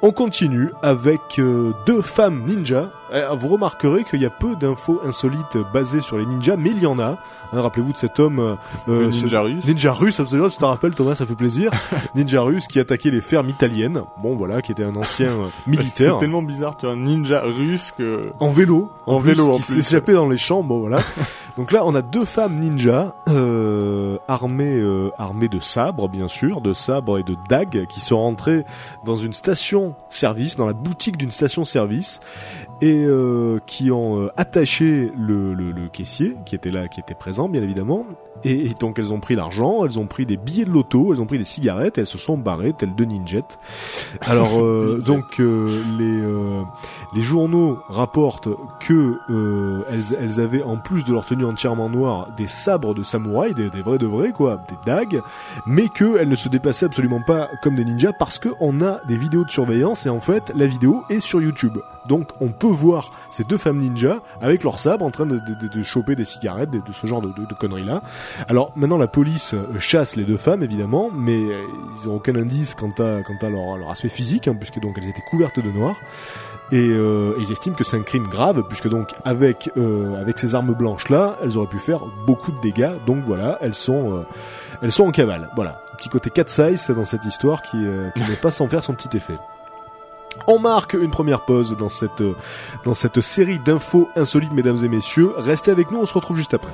On 0.05 0.11
continue 0.11 0.73
avec 0.81 1.39
euh, 1.39 1.71
deux 1.85 2.01
femmes 2.01 2.43
ninjas. 2.45 2.89
Euh, 3.13 3.29
vous 3.35 3.47
remarquerez 3.47 4.03
qu'il 4.03 4.21
y 4.21 4.25
a 4.25 4.29
peu 4.31 4.55
d'infos 4.55 4.99
insolites 5.05 5.57
basées 5.71 6.01
sur 6.01 6.17
les 6.17 6.25
ninjas, 6.25 6.55
mais 6.57 6.71
il 6.71 6.79
y 6.81 6.85
en 6.87 6.97
a. 6.99 7.19
Hein, 7.53 7.59
Rappelez-vous 7.59 7.93
de 7.93 7.97
cet 7.97 8.19
homme 8.19 8.39
euh, 8.39 8.55
euh, 8.87 9.11
ce- 9.11 9.21
ninja 9.21 9.41
russe. 9.41 9.65
Ninja 9.65 9.91
russe, 9.93 10.19
absolument, 10.19 10.49
tu 10.49 10.57
t'en 10.57 10.69
rappelles 10.69 10.95
Thomas, 10.95 11.13
ça 11.15 11.25
fait 11.25 11.35
plaisir. 11.35 11.71
Ninja 12.15 12.41
russe 12.41 12.65
qui 12.67 12.79
attaquait 12.79 13.11
les 13.11 13.21
fermes 13.21 13.49
italiennes. 13.49 14.01
Bon 14.21 14.35
voilà, 14.35 14.61
qui 14.63 14.71
était 14.71 14.83
un 14.83 14.95
ancien 14.95 15.27
euh, 15.29 15.45
militaire. 15.67 16.13
C'est 16.15 16.19
tellement 16.21 16.41
bizarre, 16.41 16.75
tu 16.77 16.85
vois, 16.87 16.95
un 16.95 16.97
ninja 16.97 17.41
russe 17.41 17.93
que... 17.95 18.31
En 18.39 18.49
vélo, 18.49 18.89
En 19.05 19.19
plus, 19.19 19.29
vélo, 19.31 19.51
en 19.51 19.57
qui 19.57 19.63
s'échappait 19.63 20.13
dans 20.13 20.27
les 20.27 20.37
champs, 20.37 20.63
bon 20.63 20.79
voilà. 20.79 20.99
Donc 21.57 21.71
là, 21.71 21.83
on 21.85 21.93
a 21.93 22.01
deux 22.01 22.25
femmes 22.25 22.57
ninjas 22.59 23.13
euh, 23.29 24.17
armées, 24.27 24.79
euh, 24.79 25.11
armées 25.19 25.49
de 25.49 25.59
sabres, 25.59 26.09
bien 26.09 26.27
sûr, 26.27 26.61
de 26.61 26.73
sabres 26.73 27.19
et 27.19 27.23
de 27.23 27.35
dagues, 27.47 27.85
qui 27.87 27.99
sont 27.99 28.17
rentrées 28.17 28.65
dans 29.05 29.15
une 29.17 29.33
station-service, 29.33 30.55
dans 30.55 30.65
la 30.65 30.73
boutique 30.73 31.15
d'une 31.17 31.29
station-service, 31.29 32.19
et 32.83 33.05
euh, 33.05 33.59
qui 33.65 33.91
ont 33.91 34.19
euh, 34.19 34.29
attaché 34.35 35.09
le, 35.17 35.87
caissier, 35.87 36.35
qui 36.45 36.53
était 36.53 36.69
là, 36.69 36.89
qui 36.89 36.99
était 36.99 37.13
présent, 37.13 37.47
bien 37.47 37.63
évidemment. 37.63 38.05
Et, 38.43 38.65
et 38.67 38.73
donc 38.79 38.99
elles 38.99 39.13
ont 39.13 39.19
pris 39.19 39.35
l'argent, 39.35 39.85
elles 39.85 39.99
ont 39.99 40.05
pris 40.07 40.25
des 40.25 40.35
billets 40.37 40.65
de 40.65 40.71
loto, 40.71 41.13
elles 41.13 41.21
ont 41.21 41.25
pris 41.25 41.37
des 41.37 41.45
cigarettes, 41.45 41.97
et 41.97 42.01
elles 42.01 42.07
se 42.07 42.17
sont 42.17 42.37
barrées 42.37 42.73
telles 42.73 42.93
deux 42.95 43.05
ninjettes. 43.05 43.57
Alors 44.21 44.61
euh, 44.61 45.01
donc 45.05 45.39
euh, 45.39 45.81
les 45.97 46.19
euh, 46.21 46.61
les 47.15 47.21
journaux 47.21 47.79
rapportent 47.89 48.49
que 48.81 49.17
euh, 49.29 49.83
elles, 49.89 50.17
elles 50.19 50.39
avaient 50.41 50.63
en 50.63 50.77
plus 50.77 51.03
de 51.05 51.13
leur 51.13 51.25
tenue 51.25 51.45
entièrement 51.45 51.89
noire 51.89 52.29
des 52.35 52.47
sabres 52.47 52.93
de 52.93 53.03
samouraï, 53.03 53.53
des, 53.53 53.69
des 53.69 53.81
vrais 53.81 53.97
de 53.97 54.07
vrais 54.07 54.31
quoi, 54.31 54.57
des 54.69 54.75
dagues, 54.91 55.21
mais 55.65 55.87
que 55.87 56.17
elles 56.17 56.29
ne 56.29 56.35
se 56.35 56.49
dépassaient 56.49 56.85
absolument 56.87 57.21
pas 57.25 57.49
comme 57.61 57.75
des 57.75 57.85
ninjas 57.85 58.11
parce 58.19 58.39
que 58.39 58.49
on 58.59 58.81
a 58.81 58.99
des 59.07 59.17
vidéos 59.17 59.45
de 59.45 59.49
surveillance 59.51 60.05
et 60.05 60.09
en 60.09 60.19
fait 60.19 60.51
la 60.55 60.67
vidéo 60.67 61.03
est 61.09 61.19
sur 61.21 61.41
YouTube. 61.41 61.77
Donc 62.09 62.27
on 62.41 62.49
peut 62.49 62.67
voir 62.67 63.11
ces 63.29 63.45
deux 63.45 63.57
femmes 63.57 63.77
ninjas 63.79 64.17
avec 64.41 64.63
leurs 64.63 64.79
sabres 64.79 65.05
en 65.05 65.11
train 65.11 65.25
de, 65.25 65.37
de, 65.39 65.53
de- 65.61 65.67
de 65.73 65.81
choper 65.81 66.15
des 66.17 66.25
cigarettes, 66.25 66.69
de, 66.71 66.81
ce 66.91 67.07
genre 67.07 67.21
de, 67.21 67.29
de, 67.29 67.45
de 67.45 67.53
conneries 67.53 67.85
là. 67.85 68.01
Alors 68.47 68.71
maintenant 68.75 68.97
la 68.97 69.07
police 69.07 69.53
euh, 69.53 69.79
chasse 69.79 70.15
les 70.15 70.23
deux 70.23 70.37
femmes 70.37 70.63
évidemment, 70.63 71.09
mais 71.13 71.37
euh, 71.37 71.63
ils 72.01 72.07
n'ont 72.07 72.15
aucun 72.15 72.35
indice 72.35 72.75
quant 72.75 72.93
à, 72.99 73.49
leur, 73.49 73.89
aspect 73.89 74.09
physique, 74.09 74.47
hein, 74.47 74.55
puisque 74.55 74.79
donc 74.79 74.97
elles 74.97 75.09
étaient 75.09 75.23
couvertes 75.29 75.59
de 75.59 75.71
noir. 75.71 75.95
Et 76.71 76.89
euh, 76.89 77.35
ils 77.39 77.51
estiment 77.51 77.75
que 77.75 77.83
c'est 77.83 77.97
un 77.97 78.03
crime 78.03 78.27
grave, 78.27 78.63
puisque 78.67 78.87
donc 78.87 79.09
avec 79.25 79.69
ces 80.37 80.55
armes 80.55 80.73
blanches 80.73 81.09
là, 81.09 81.37
elles 81.43 81.57
auraient 81.57 81.67
pu 81.67 81.79
faire 81.79 82.05
beaucoup 82.25 82.51
de 82.51 82.59
dégâts. 82.61 82.93
Donc 83.05 83.23
voilà, 83.25 83.59
elles 83.61 83.75
sont 83.75 84.25
en 84.99 85.11
cavale. 85.11 85.49
Voilà, 85.55 85.81
petit 85.97 86.09
côté 86.09 86.29
cat 86.29 86.45
size 86.47 86.89
dans 86.89 87.03
cette 87.03 87.25
histoire 87.25 87.61
qui 87.61 87.77
n'est 87.77 88.35
pas 88.41 88.51
sans 88.51 88.67
faire 88.67 88.83
son 88.83 88.93
petit 88.93 89.15
effet. 89.15 89.37
On 90.47 90.57
marque 90.57 90.93
une 90.93 91.11
première 91.11 91.45
pause 91.45 91.77
dans 91.77 91.89
cette 91.89 92.23
dans 92.85 92.95
cette 92.95 93.21
série 93.21 93.59
d'infos 93.59 94.09
insolites, 94.15 94.53
mesdames 94.53 94.77
et 94.83 94.87
messieurs. 94.87 95.31
Restez 95.37 95.69
avec 95.69 95.91
nous, 95.91 95.99
on 95.99 96.05
se 96.05 96.13
retrouve 96.13 96.37
juste 96.37 96.55
après. 96.55 96.71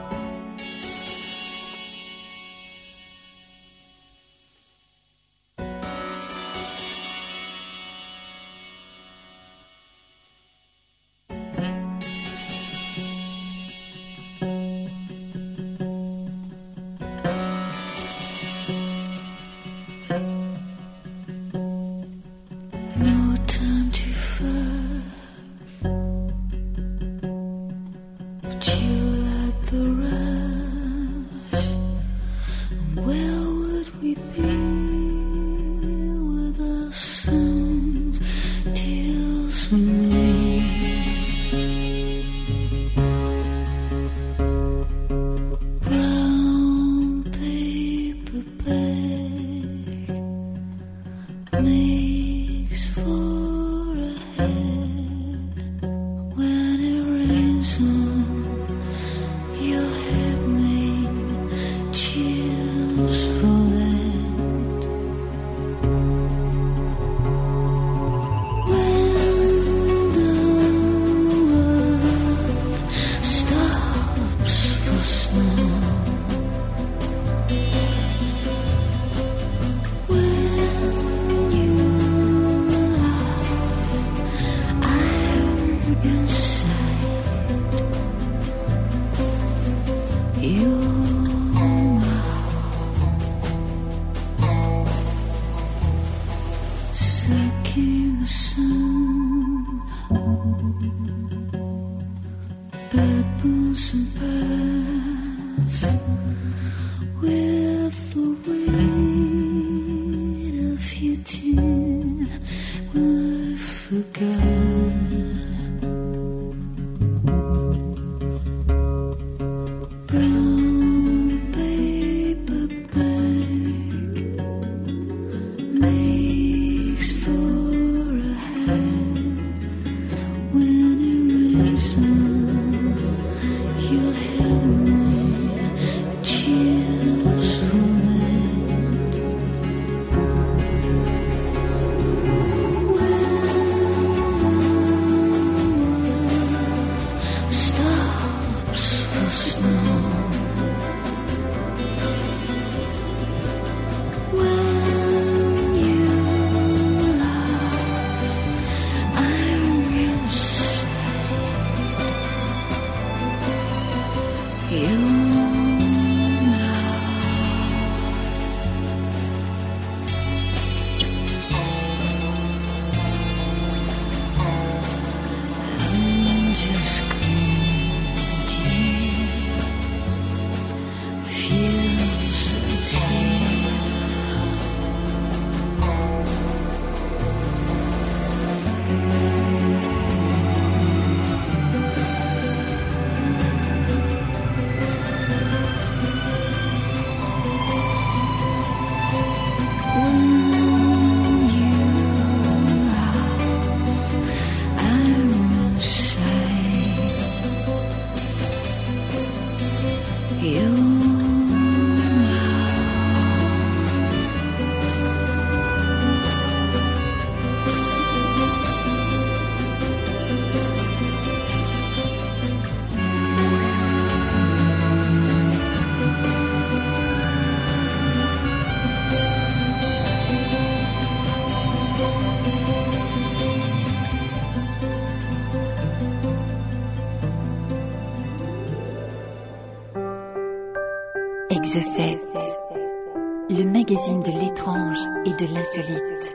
Le 241.75 243.63
magazine 243.63 244.23
de 244.23 244.31
l'étrange 244.31 244.97
et 245.25 245.33
de 245.33 245.53
l'insolite. 245.53 246.33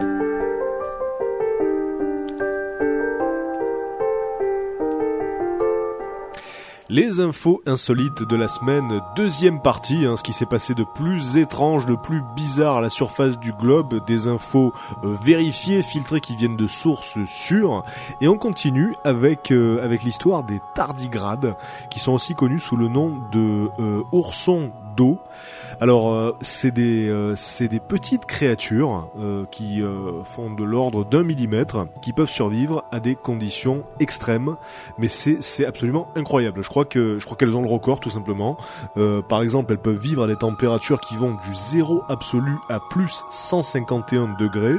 Les 6.89 7.19
infos 7.19 7.61
insolites 7.67 8.23
de 8.23 8.37
la 8.37 8.47
semaine, 8.47 9.01
deuxième 9.17 9.61
partie, 9.61 10.05
hein, 10.05 10.15
ce 10.17 10.23
qui 10.23 10.33
s'est 10.33 10.47
passé 10.47 10.75
de 10.75 10.85
plus 10.85 11.37
étrange, 11.37 11.87
de 11.87 11.97
plus 11.97 12.23
bizarre 12.37 12.77
à 12.77 12.81
la 12.81 12.91
surface 12.91 13.37
du 13.41 13.53
globe, 13.53 14.05
des 14.07 14.29
infos 14.29 14.73
euh, 15.03 15.17
vérifiées, 15.21 15.83
filtrées 15.83 16.21
qui 16.21 16.37
viennent 16.37 16.57
de 16.57 16.69
sources 16.69 17.19
sûres. 17.27 17.83
Et 18.21 18.29
on 18.29 18.39
continue 18.39 18.95
avec, 19.03 19.51
euh, 19.51 19.83
avec 19.83 20.05
l'histoire 20.05 20.45
des 20.45 20.61
tardigrades, 20.77 21.57
qui 21.91 21.99
sont 21.99 22.13
aussi 22.13 22.37
connus 22.37 22.61
sous 22.61 22.77
le 22.77 22.87
nom 22.87 23.19
de 23.33 23.71
euh, 23.81 24.03
oursons 24.13 24.71
Alors 25.81 26.13
euh, 26.13 26.37
c'est 26.41 26.71
des 26.71 27.09
euh, 27.09 27.35
des 27.61 27.81
petites 27.81 28.27
créatures 28.27 29.09
euh, 29.19 29.45
qui 29.51 29.83
font 30.25 30.53
de 30.53 30.65
l'ordre 30.65 31.05
d'un 31.05 31.23
millimètre, 31.23 31.87
qui 32.03 32.13
peuvent 32.13 32.31
survivre 32.31 32.85
à 32.93 33.01
des 33.01 33.15
conditions 33.15 33.85
extrêmes, 34.01 34.57
mais 34.99 35.09
c'est 35.09 35.67
absolument 35.67 36.09
incroyable. 36.15 36.63
Je 36.63 36.69
crois 36.69 36.85
que 36.85 37.19
je 37.19 37.25
crois 37.25 37.37
qu'elles 37.37 37.57
ont 37.57 37.63
le 37.63 37.69
record 37.69 38.01
tout 38.01 38.11
simplement. 38.11 38.57
Par 39.29 39.43
exemple, 39.43 39.73
elles 39.73 39.81
peuvent 39.81 39.99
vivre 39.99 40.25
à 40.25 40.27
des 40.27 40.37
températures 40.37 41.01
qui 41.01 41.17
vont 41.17 41.33
du 41.33 41.55
zéro 41.55 42.03
absolu 42.09 42.57
à 42.69 42.81
plus 42.91 43.25
151 43.31 44.37
degrés. 44.39 44.77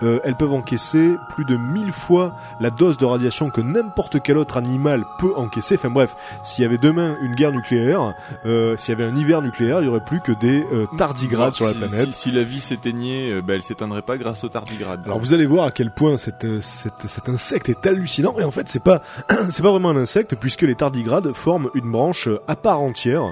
Elles 0.00 0.36
peuvent 0.36 0.52
encaisser 0.52 1.14
plus 1.30 1.44
de 1.44 1.56
1000 1.56 1.92
fois 1.92 2.34
la 2.60 2.70
dose 2.70 2.98
de 2.98 3.04
radiation 3.04 3.50
que 3.50 3.60
n'importe 3.60 4.22
quel 4.22 4.36
autre 4.38 4.56
animal 4.56 5.04
peut 5.18 5.34
encaisser. 5.36 5.76
Enfin 5.76 5.90
bref, 5.90 6.16
s'il 6.42 6.62
y 6.62 6.66
avait 6.66 6.78
demain 6.78 7.16
une 7.22 7.34
guerre 7.34 7.52
nucléaire, 7.52 8.14
s'il 8.44 8.88
y 8.88 8.92
avait 8.92 9.04
un 9.04 9.16
hiver 9.16 9.42
nucléaire, 9.42 9.51
il 9.60 9.84
y 9.86 9.88
aurait 9.88 10.04
plus 10.04 10.20
que 10.20 10.32
des 10.32 10.64
euh, 10.72 10.86
tardigrades 10.98 11.52
Voir 11.52 11.54
sur 11.54 11.66
la 11.66 11.72
si- 11.72 11.78
planète. 11.78 12.12
Si, 12.12 12.20
si 12.22 12.30
la 12.32 12.42
vie 12.42 12.60
s'éteignait, 12.60 13.30
euh, 13.32 13.42
bah, 13.42 13.54
elle 13.54 13.62
s'éteindrait 13.62 14.02
pas 14.02 14.16
grâce 14.18 14.44
aux 14.44 14.48
tardigrades. 14.48 15.02
Alors 15.04 15.18
vous 15.18 15.32
allez 15.34 15.46
voir 15.46 15.66
à 15.66 15.70
quel 15.70 15.90
point 15.90 16.16
cette, 16.16 16.44
euh, 16.44 16.58
cette- 16.60 17.06
cet 17.06 17.28
insecte 17.28 17.68
est 17.68 17.86
hallucinant 17.86 18.34
et 18.38 18.44
en 18.44 18.50
fait 18.50 18.68
c'est 18.68 18.82
pas 18.82 19.02
c'est 19.50 19.62
pas 19.62 19.70
vraiment 19.70 19.90
un 19.90 19.96
insecte 19.96 20.34
puisque 20.36 20.62
les 20.62 20.74
tardigrades 20.74 21.32
forment 21.34 21.68
une 21.74 21.90
branche 21.90 22.28
euh, 22.28 22.40
à 22.48 22.56
part 22.56 22.80
entière, 22.82 23.22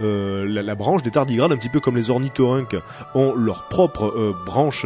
Euh, 0.00 0.44
la, 0.48 0.62
la 0.62 0.74
branche 0.74 1.02
des 1.02 1.10
tardigrades 1.10 1.50
un 1.52 1.56
petit 1.56 1.68
peu 1.70 1.80
comme 1.80 1.96
les 1.96 2.10
ornithorynques 2.10 2.76
ont 3.14 3.34
leur 3.34 3.68
propre 3.68 4.34
branche 4.44 4.84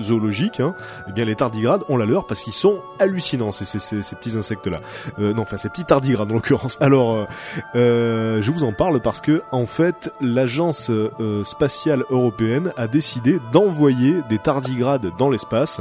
zoologique, 0.00 0.60
hein, 0.60 0.74
et 1.08 1.12
bien 1.12 1.24
les 1.24 1.36
tardigrades 1.36 1.82
ont 1.88 1.96
la 1.96 2.06
leur 2.06 2.26
parce 2.26 2.42
qu'ils 2.42 2.52
sont 2.52 2.80
hallucinants 2.98 3.52
ces, 3.52 3.64
ces, 3.64 3.78
ces, 3.78 4.02
ces 4.02 4.16
petits 4.16 4.36
insectes 4.36 4.66
là. 4.66 4.80
Non 5.18 5.42
enfin 5.42 5.56
ces 5.56 5.68
petits 5.68 5.84
tardigrades 5.84 6.30
en 6.30 6.34
l'occurrence. 6.34 6.76
Alors 6.80 7.26
je 7.74 8.50
vous 8.50 8.64
en 8.64 8.72
parle 8.72 9.00
parce 9.00 9.20
que 9.20 9.42
en 9.52 9.66
fait 9.66 9.89
l'agence 10.20 10.90
euh, 10.90 11.44
spatiale 11.44 12.04
européenne 12.10 12.72
a 12.76 12.88
décidé 12.88 13.38
d'envoyer 13.52 14.20
des 14.28 14.38
tardigrades 14.38 15.12
dans 15.18 15.30
l'espace 15.30 15.80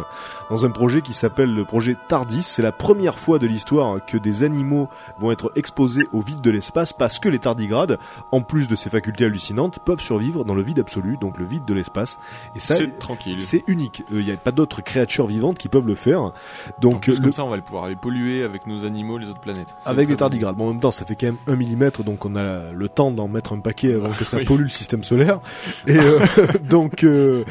dans 0.50 0.66
un 0.66 0.70
projet 0.72 1.02
qui 1.02 1.14
s'appelle 1.14 1.54
le 1.54 1.66
projet 1.66 1.96
TARDIS. 2.08 2.42
C'est 2.44 2.62
la 2.62 2.72
première 2.72 3.18
fois 3.20 3.40
de 3.40 3.48
l'histoire 3.48 4.04
que 4.06 4.18
des 4.18 4.44
animaux 4.44 4.90
vont 5.18 5.32
être 5.32 5.52
exposés 5.56 6.08
au 6.14 6.22
vide 6.22 6.42
de 6.42 6.52
l'espace 6.52 6.94
parce 6.94 7.20
que 7.20 7.30
les 7.30 7.40
tardigrades, 7.40 7.98
en 8.32 8.42
plus 8.42 8.68
de 8.68 8.76
ces 8.76 8.90
facultés 8.90 9.26
hallucinantes, 9.26 9.80
peuvent 9.80 10.02
survivre 10.02 10.44
dans 10.46 10.56
le 10.56 10.62
vide 10.64 10.80
absolu, 10.80 11.18
donc 11.20 11.38
le 11.38 11.46
vide 11.46 11.66
de 11.66 11.74
l'espace. 11.74 12.18
Et 12.56 12.60
ça, 12.60 12.76
c'est 12.76 12.98
tranquille. 13.00 13.42
c'est 13.42 13.64
unique. 13.68 14.04
Il 14.12 14.26
n'y 14.26 14.32
a 14.32 14.38
pas 14.38 14.52
d'autres 14.52 14.82
créatures 14.82 15.28
vivantes 15.28 15.58
qui 15.58 15.68
peuvent 15.70 15.88
le 15.88 15.96
faire. 15.96 16.32
Donc 16.80 17.02
plus, 17.04 17.18
le- 17.18 17.24
comme 17.24 17.34
ça, 17.34 17.44
on 17.46 17.50
va 17.50 17.56
le 17.58 17.62
pouvoir 17.62 17.88
les 17.88 17.96
polluer 17.96 18.44
avec 18.44 18.66
nos 18.68 18.86
animaux, 18.86 19.18
les 19.18 19.30
autres 19.30 19.40
planètes. 19.40 19.74
Avec 19.86 20.08
des 20.08 20.16
tardigrades. 20.16 20.56
Bon, 20.56 20.66
en 20.68 20.72
même 20.72 20.80
temps, 20.80 20.92
ça 20.92 21.06
fait 21.06 21.16
quand 21.16 21.28
même 21.28 21.38
un 21.48 21.56
millimètre, 21.56 22.04
donc 22.04 22.26
on 22.26 22.36
a 22.36 22.72
le 22.72 22.90
temps 22.90 23.12
d'en 23.12 23.28
mettre 23.28 23.54
un 23.54 23.60
paquet 23.60 23.96
que 24.18 24.26
ça 24.26 24.38
Oui. 24.38 24.46
pollue 24.46 24.64
le 24.64 24.70
système 24.70 25.04
solaire. 25.04 25.40
Et 25.88 25.98
euh, 25.98 26.20
donc, 26.70 27.04
euh, 27.04 27.44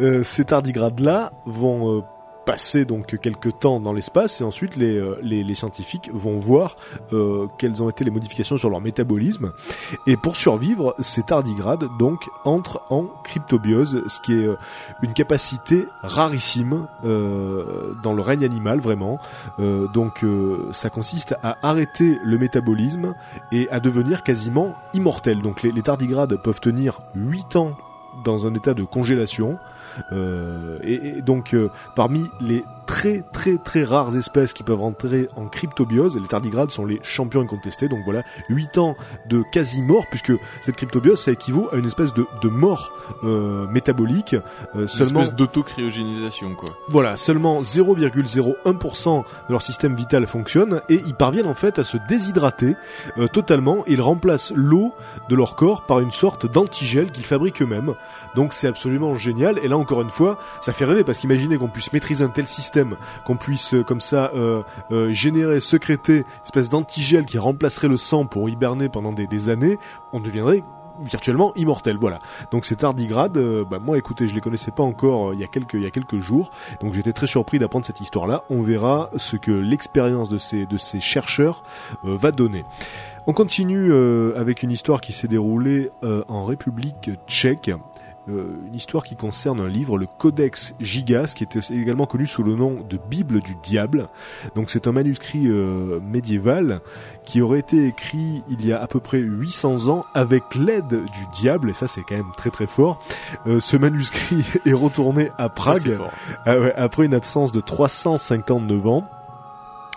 euh, 0.00 0.22
ces 0.24 0.44
tardigrades-là 0.44 1.32
vont 1.46 1.98
euh, 1.98 2.00
passer 2.44 2.84
donc 2.84 3.18
quelques 3.20 3.58
temps 3.58 3.80
dans 3.80 3.92
l'espace 3.92 4.40
et 4.40 4.44
ensuite 4.44 4.76
les, 4.76 4.96
euh, 4.96 5.54
scientifiques 5.54 6.10
vont 6.12 6.36
voir 6.36 6.76
euh, 7.12 7.46
quelles 7.58 7.82
ont 7.82 7.90
été 7.90 8.04
les 8.04 8.10
modifications 8.10 8.56
sur 8.56 8.70
leur 8.70 8.80
métabolisme 8.80 9.52
et 10.06 10.16
pour 10.16 10.36
survivre 10.36 10.94
ces 10.98 11.22
tardigrades 11.22 11.84
donc 11.98 12.28
entrent 12.44 12.82
en 12.90 13.06
cryptobiose 13.24 14.02
ce 14.06 14.20
qui 14.20 14.32
est 14.32 14.46
euh, 14.46 14.56
une 15.02 15.12
capacité 15.12 15.86
rarissime 16.02 16.86
dans 17.02 18.12
le 18.12 18.22
règne 18.22 18.44
animal 18.44 18.80
vraiment 18.80 19.18
donc 19.58 20.24
ça 20.72 20.90
consiste 20.90 21.34
à 21.42 21.58
arrêter 21.62 22.18
le 22.24 22.38
métabolisme 22.38 23.14
et 23.52 23.68
à 23.70 23.80
devenir 23.80 24.22
quasiment 24.22 24.74
immortel. 24.94 25.42
Donc 25.42 25.62
les, 25.62 25.72
les 25.72 25.82
tardigrades 25.82 26.36
peuvent 26.36 26.60
tenir 26.60 26.98
8 27.14 27.56
ans 27.56 27.76
dans 28.24 28.46
un 28.46 28.54
état 28.54 28.74
de 28.74 28.84
congélation. 28.84 29.58
Euh, 30.12 30.78
et, 30.82 31.18
et 31.18 31.22
donc 31.22 31.54
euh, 31.54 31.68
parmi 31.96 32.26
les 32.40 32.64
très 32.86 33.22
très 33.32 33.56
très 33.56 33.84
rares 33.84 34.16
espèces 34.16 34.52
qui 34.52 34.64
peuvent 34.64 34.82
entrer 34.82 35.28
en 35.36 35.46
cryptobiose, 35.46 36.16
les 36.18 36.26
tardigrades 36.26 36.70
sont 36.72 36.84
les 36.84 36.98
champions 37.02 37.40
incontestés. 37.40 37.88
Donc 37.88 38.00
voilà, 38.04 38.22
8 38.48 38.78
ans 38.78 38.96
de 39.28 39.42
quasi 39.52 39.80
mort 39.80 40.06
puisque 40.10 40.32
cette 40.60 40.76
cryptobiose 40.76 41.20
ça 41.20 41.30
équivaut 41.30 41.68
à 41.72 41.76
une 41.76 41.86
espèce 41.86 42.12
de, 42.14 42.26
de 42.42 42.48
mort 42.48 42.92
euh, 43.24 43.66
métabolique. 43.68 44.34
Euh, 44.34 44.82
Une 44.82 44.88
seulement 44.88 45.20
espèce 45.20 45.36
d'autocryogénisation, 45.36 46.54
quoi. 46.56 46.68
voilà, 46.88 47.16
seulement 47.16 47.60
0,01% 47.60 49.18
de 49.20 49.24
leur 49.52 49.62
système 49.62 49.94
vital 49.94 50.26
fonctionne 50.26 50.82
et 50.88 51.00
ils 51.06 51.14
parviennent 51.14 51.46
en 51.46 51.54
fait 51.54 51.78
à 51.78 51.84
se 51.84 51.96
déshydrater 52.08 52.74
euh, 53.18 53.28
totalement. 53.28 53.84
Ils 53.86 54.00
remplacent 54.00 54.52
l'eau 54.54 54.92
de 55.28 55.36
leur 55.36 55.54
corps 55.56 55.86
par 55.86 56.00
une 56.00 56.10
sorte 56.10 56.50
d'antigel 56.50 57.10
qu'ils 57.12 57.24
fabriquent 57.24 57.62
eux-mêmes. 57.62 57.94
Donc 58.34 58.52
c'est 58.52 58.66
absolument 58.68 59.14
génial. 59.14 59.58
Et 59.62 59.68
là 59.68 59.76
encore 59.80 60.02
une 60.02 60.10
fois, 60.10 60.38
ça 60.60 60.72
fait 60.72 60.84
rêver 60.84 61.04
parce 61.04 61.18
qu'imaginez 61.18 61.58
qu'on 61.58 61.68
puisse 61.68 61.92
maîtriser 61.92 62.22
un 62.22 62.28
tel 62.28 62.46
système, 62.46 62.96
qu'on 63.24 63.36
puisse 63.36 63.74
euh, 63.74 63.82
comme 63.82 64.00
ça 64.00 64.30
euh, 64.34 64.62
euh, 64.92 65.12
générer, 65.12 65.58
sécréter 65.60 66.18
une 66.18 66.44
espèce 66.44 66.68
d'antigel 66.68 67.24
qui 67.24 67.38
remplacerait 67.38 67.88
le 67.88 67.96
sang 67.96 68.26
pour 68.26 68.48
hiberner 68.48 68.88
pendant 68.88 69.12
des, 69.12 69.48
années, 69.48 69.78
on 70.12 70.20
deviendrait 70.20 70.62
virtuellement 71.02 71.54
immortel. 71.56 71.96
Voilà. 71.98 72.18
Donc 72.50 72.66
ces 72.66 72.76
tardigrades, 72.76 73.38
bah, 73.70 73.78
moi 73.78 73.96
écoutez, 73.96 74.28
je 74.28 74.34
les 74.34 74.40
connaissais 74.40 74.70
pas 74.70 74.82
encore 74.82 75.32
il 75.32 75.40
y 75.40 75.44
a 75.44 75.46
quelques 75.90 76.18
jours, 76.18 76.50
donc 76.82 76.92
j'étais 76.92 77.14
très 77.14 77.26
surpris 77.26 77.58
d'apprendre 77.58 77.86
cette 77.86 78.02
histoire-là. 78.02 78.44
On 78.50 78.60
verra 78.60 79.10
ce 79.16 79.36
que 79.36 79.50
l'expérience 79.50 80.28
de 80.28 80.38
ces 80.38 81.00
chercheurs 81.00 81.62
va 82.02 82.32
donner. 82.32 82.64
On 83.26 83.32
continue 83.32 83.94
avec 84.36 84.62
une 84.62 84.72
histoire 84.72 85.00
qui 85.00 85.14
s'est 85.14 85.28
déroulée 85.28 85.90
en 86.02 86.44
République 86.44 87.10
tchèque. 87.26 87.70
Euh, 88.30 88.46
une 88.66 88.74
histoire 88.74 89.04
qui 89.04 89.16
concerne 89.16 89.60
un 89.60 89.68
livre, 89.68 89.98
le 89.98 90.06
Codex 90.06 90.74
Gigas, 90.80 91.34
qui 91.36 91.44
était 91.44 91.60
également 91.70 92.06
connu 92.06 92.26
sous 92.26 92.42
le 92.42 92.54
nom 92.54 92.84
de 92.88 92.98
Bible 93.08 93.40
du 93.40 93.56
Diable. 93.62 94.08
Donc 94.54 94.70
c'est 94.70 94.86
un 94.86 94.92
manuscrit 94.92 95.46
euh, 95.46 96.00
médiéval 96.00 96.80
qui 97.24 97.40
aurait 97.40 97.60
été 97.60 97.86
écrit 97.86 98.42
il 98.48 98.64
y 98.66 98.72
a 98.72 98.80
à 98.80 98.86
peu 98.86 99.00
près 99.00 99.18
800 99.18 99.88
ans 99.88 100.04
avec 100.14 100.54
l'aide 100.54 100.88
du 100.88 101.26
diable, 101.34 101.70
et 101.70 101.74
ça 101.74 101.86
c'est 101.86 102.02
quand 102.02 102.16
même 102.16 102.32
très 102.36 102.50
très 102.50 102.66
fort. 102.66 103.02
Euh, 103.46 103.60
ce 103.60 103.76
manuscrit 103.76 104.44
est 104.66 104.72
retourné 104.72 105.30
à 105.38 105.48
Prague 105.48 105.98
ah 106.46 106.58
ouais, 106.58 106.74
après 106.74 107.04
une 107.04 107.14
absence 107.14 107.52
de 107.52 107.60
359 107.60 108.86
ans. 108.86 109.04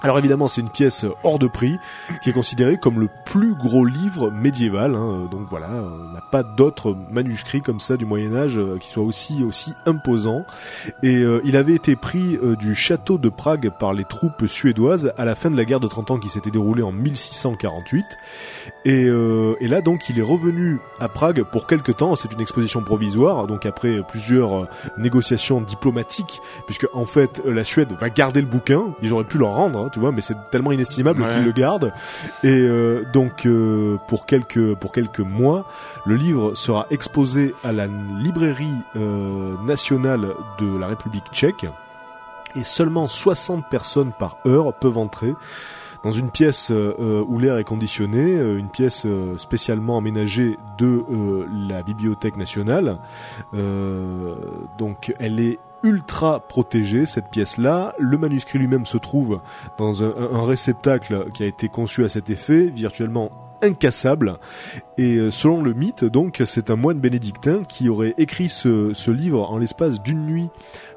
Alors 0.05 0.19
évidemment, 0.19 0.49
c'est 0.49 0.59
une 0.59 0.69
pièce 0.69 1.05
hors 1.23 1.39
de 1.39 1.47
prix 1.47 1.79
qui 2.21 2.29
est 2.29 2.33
considérée 2.33 2.77
comme 2.77 2.99
le 2.99 3.07
plus 3.23 3.55
gros 3.55 3.85
livre 3.85 4.29
médiéval. 4.31 4.95
hein. 4.95 5.29
Donc 5.31 5.47
voilà, 5.49 5.69
on 5.69 6.11
n'a 6.11 6.19
pas 6.19 6.43
d'autres 6.43 6.93
manuscrits 7.09 7.61
comme 7.61 7.79
ça 7.79 7.95
du 7.95 8.05
Moyen 8.05 8.35
Âge 8.35 8.59
euh, 8.59 8.77
qui 8.79 8.91
soient 8.91 9.05
aussi 9.05 9.43
aussi 9.45 9.73
imposants. 9.85 10.43
Et 11.03 11.15
euh, 11.15 11.39
il 11.45 11.55
avait 11.55 11.73
été 11.73 11.95
pris 11.95 12.35
euh, 12.43 12.57
du 12.57 12.75
château 12.75 13.17
de 13.17 13.29
Prague 13.29 13.71
par 13.79 13.93
les 13.93 14.03
troupes 14.03 14.45
suédoises 14.45 15.13
à 15.17 15.23
la 15.23 15.35
fin 15.35 15.49
de 15.49 15.55
la 15.55 15.63
guerre 15.63 15.79
de 15.79 15.87
30 15.87 16.11
ans 16.11 16.17
qui 16.19 16.27
s'était 16.27 16.51
déroulée 16.51 16.83
en 16.83 16.91
1648. 16.91 18.03
Et, 18.83 19.05
euh, 19.05 19.55
et 19.61 19.69
là 19.69 19.79
donc, 19.79 20.09
il 20.09 20.19
est 20.19 20.23
revenu 20.23 20.79
à 20.99 21.07
Prague 21.07 21.43
pour 21.43 21.65
quelques 21.65 21.95
temps. 21.95 22.15
C'est 22.17 22.33
une 22.33 22.41
exposition 22.41 22.83
provisoire. 22.83 23.47
Donc 23.47 23.65
après 23.65 24.01
plusieurs 24.05 24.67
négociations 24.97 25.61
diplomatiques, 25.61 26.41
puisque 26.65 26.87
en 26.93 27.05
fait 27.05 27.41
la 27.45 27.63
Suède 27.63 27.93
va 27.97 28.09
garder 28.09 28.41
le 28.41 28.47
bouquin. 28.47 28.93
Ils 29.01 29.13
auraient 29.13 29.23
pu 29.23 29.37
leur 29.37 29.53
rendre 29.53 29.79
hein, 29.79 29.89
tu 29.93 29.99
vois, 29.99 30.11
mais 30.11 30.19
c'est 30.21 30.35
tellement 30.51 30.71
inestimable 30.73 31.21
Ouais. 31.21 31.31
qu'il 31.33 31.43
le 31.45 31.51
garde. 31.53 31.93
Et 32.43 32.49
euh, 32.49 33.03
donc, 33.13 33.45
euh, 33.45 33.97
pour 34.07 34.25
quelques 34.25 34.73
pour 34.75 34.91
quelques 34.91 35.19
mois, 35.21 35.65
le 36.05 36.15
livre 36.15 36.55
sera 36.55 36.87
exposé 36.89 37.53
à 37.63 37.71
la 37.71 37.87
librairie 37.87 38.67
euh, 38.97 39.55
nationale 39.65 40.27
de 40.59 40.77
la 40.77 40.87
République 40.87 41.25
tchèque, 41.31 41.65
et 42.55 42.63
seulement 42.63 43.07
60 43.07 43.69
personnes 43.69 44.11
par 44.17 44.37
heure 44.45 44.73
peuvent 44.73 44.97
entrer 44.97 45.33
dans 46.03 46.11
une 46.11 46.31
pièce 46.31 46.67
euh, 46.69 47.23
où 47.25 47.39
l'air 47.39 47.57
est 47.57 47.63
conditionné, 47.63 48.33
une 48.33 48.67
pièce 48.69 49.05
euh, 49.05 49.37
spécialement 49.37 49.97
aménagée 49.97 50.57
de 50.77 50.85
euh, 51.09 51.45
la 51.69 51.81
Bibliothèque 51.81 52.35
nationale. 52.35 52.97
Donc 54.77 55.13
elle 55.19 55.39
est 55.39 55.59
ultra 55.83 56.39
protégée 56.39 57.05
cette 57.05 57.29
pièce-là. 57.29 57.93
Le 57.99 58.17
manuscrit 58.17 58.59
lui-même 58.59 58.85
se 58.85 58.97
trouve 58.97 59.41
dans 59.77 60.03
un, 60.03 60.43
réceptacle 60.43 61.27
qui 61.33 61.43
a 61.43 61.45
été 61.45 61.69
conçu 61.69 62.03
à 62.03 62.09
cet 62.09 62.29
effet, 62.29 62.65
virtuellement 62.65 63.31
incassable. 63.61 64.39
Et 64.97 65.15
euh, 65.15 65.31
selon 65.31 65.61
le 65.61 65.73
mythe, 65.73 66.03
donc, 66.03 66.41
c'est 66.45 66.69
un 66.69 66.75
moine 66.75 66.99
bénédictin 66.99 67.63
qui 67.63 67.87
aurait 67.87 68.13
écrit 68.17 68.49
ce 68.49 69.11
livre 69.11 69.49
en 69.49 69.57
l'espace 69.57 70.01
d'une 70.01 70.25
nuit 70.25 70.49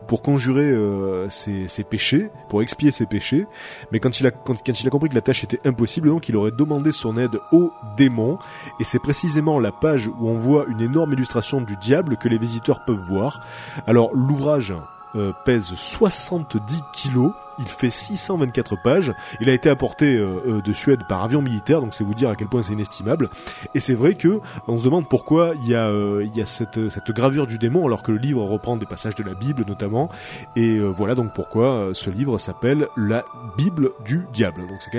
pour 0.06 0.22
conjurer 0.22 0.70
euh, 0.70 1.28
ses, 1.28 1.84
péchés, 1.84 2.30
pour 2.48 2.62
expier 2.62 2.90
ses 2.90 3.06
péchés. 3.06 3.46
Mais 3.92 4.00
quand 4.00 4.20
il, 4.20 4.26
a, 4.26 4.30
compris 4.30 5.08
que 5.08 5.14
la 5.14 5.20
tâche 5.20 5.44
était 5.44 5.60
impossible, 5.64 6.08
donc 6.08 6.28
il 6.28 6.36
aurait 6.36 6.52
demandé 6.52 6.92
son 6.92 7.16
aide 7.16 7.38
au 7.52 7.72
démon. 7.96 8.38
Et 8.80 8.84
c'est 8.84 8.98
précisément 8.98 9.58
la 9.58 9.72
page 9.72 10.08
où 10.08 10.28
on 10.28 10.34
voit 10.34 10.66
une 10.68 10.80
énorme 10.80 11.12
illustration 11.12 11.60
du 11.60 11.76
diable 11.76 12.16
que 12.16 12.28
les 12.28 12.38
visiteurs 12.38 12.84
peuvent 12.84 13.00
voir. 13.00 13.40
Alors 13.86 14.14
l'ouvrage 14.14 14.74
euh, 15.14 15.32
pèse 15.44 15.74
70 15.74 16.82
kilos. 16.92 17.32
Il 17.58 17.66
fait 17.66 17.90
624 17.90 18.76
pages. 18.82 19.12
Il 19.40 19.48
a 19.48 19.52
été 19.52 19.70
apporté 19.70 20.16
euh, 20.16 20.40
euh, 20.46 20.60
de 20.60 20.72
Suède 20.72 21.00
par 21.08 21.22
avion 21.22 21.42
militaire, 21.42 21.80
donc 21.80 21.94
c'est 21.94 22.04
vous 22.04 22.14
dire 22.14 22.28
à 22.28 22.36
quel 22.36 22.48
point 22.48 22.62
c'est 22.62 22.72
inestimable. 22.72 23.30
Et 23.74 23.80
c'est 23.80 23.94
vrai 23.94 24.14
que 24.14 24.40
on 24.68 24.76
se 24.78 24.84
demande 24.84 25.08
pourquoi 25.08 25.52
il 25.62 25.68
y 25.68 25.74
a, 25.74 25.88
euh, 25.88 26.26
cette, 26.44 26.78
gravure 27.10 27.46
du 27.46 27.58
démon, 27.58 27.86
alors 27.86 28.02
que 28.02 28.12
le 28.12 28.18
livre 28.18 28.42
reprend 28.42 28.76
des 28.76 28.86
passages 28.86 29.14
de 29.14 29.22
la 29.22 29.34
Bible 29.34 29.64
notamment. 29.66 30.10
Et 30.54 30.78
voilà 30.78 31.14
donc 31.14 31.32
pourquoi 31.34 31.90
ce 31.92 32.10
livre 32.10 32.38
s'appelle 32.38 32.88
La 32.96 33.24
Bible 33.56 33.92
du 34.04 34.26
diable. 34.32 34.62
Donc 34.62 34.78
c'est 34.80 34.90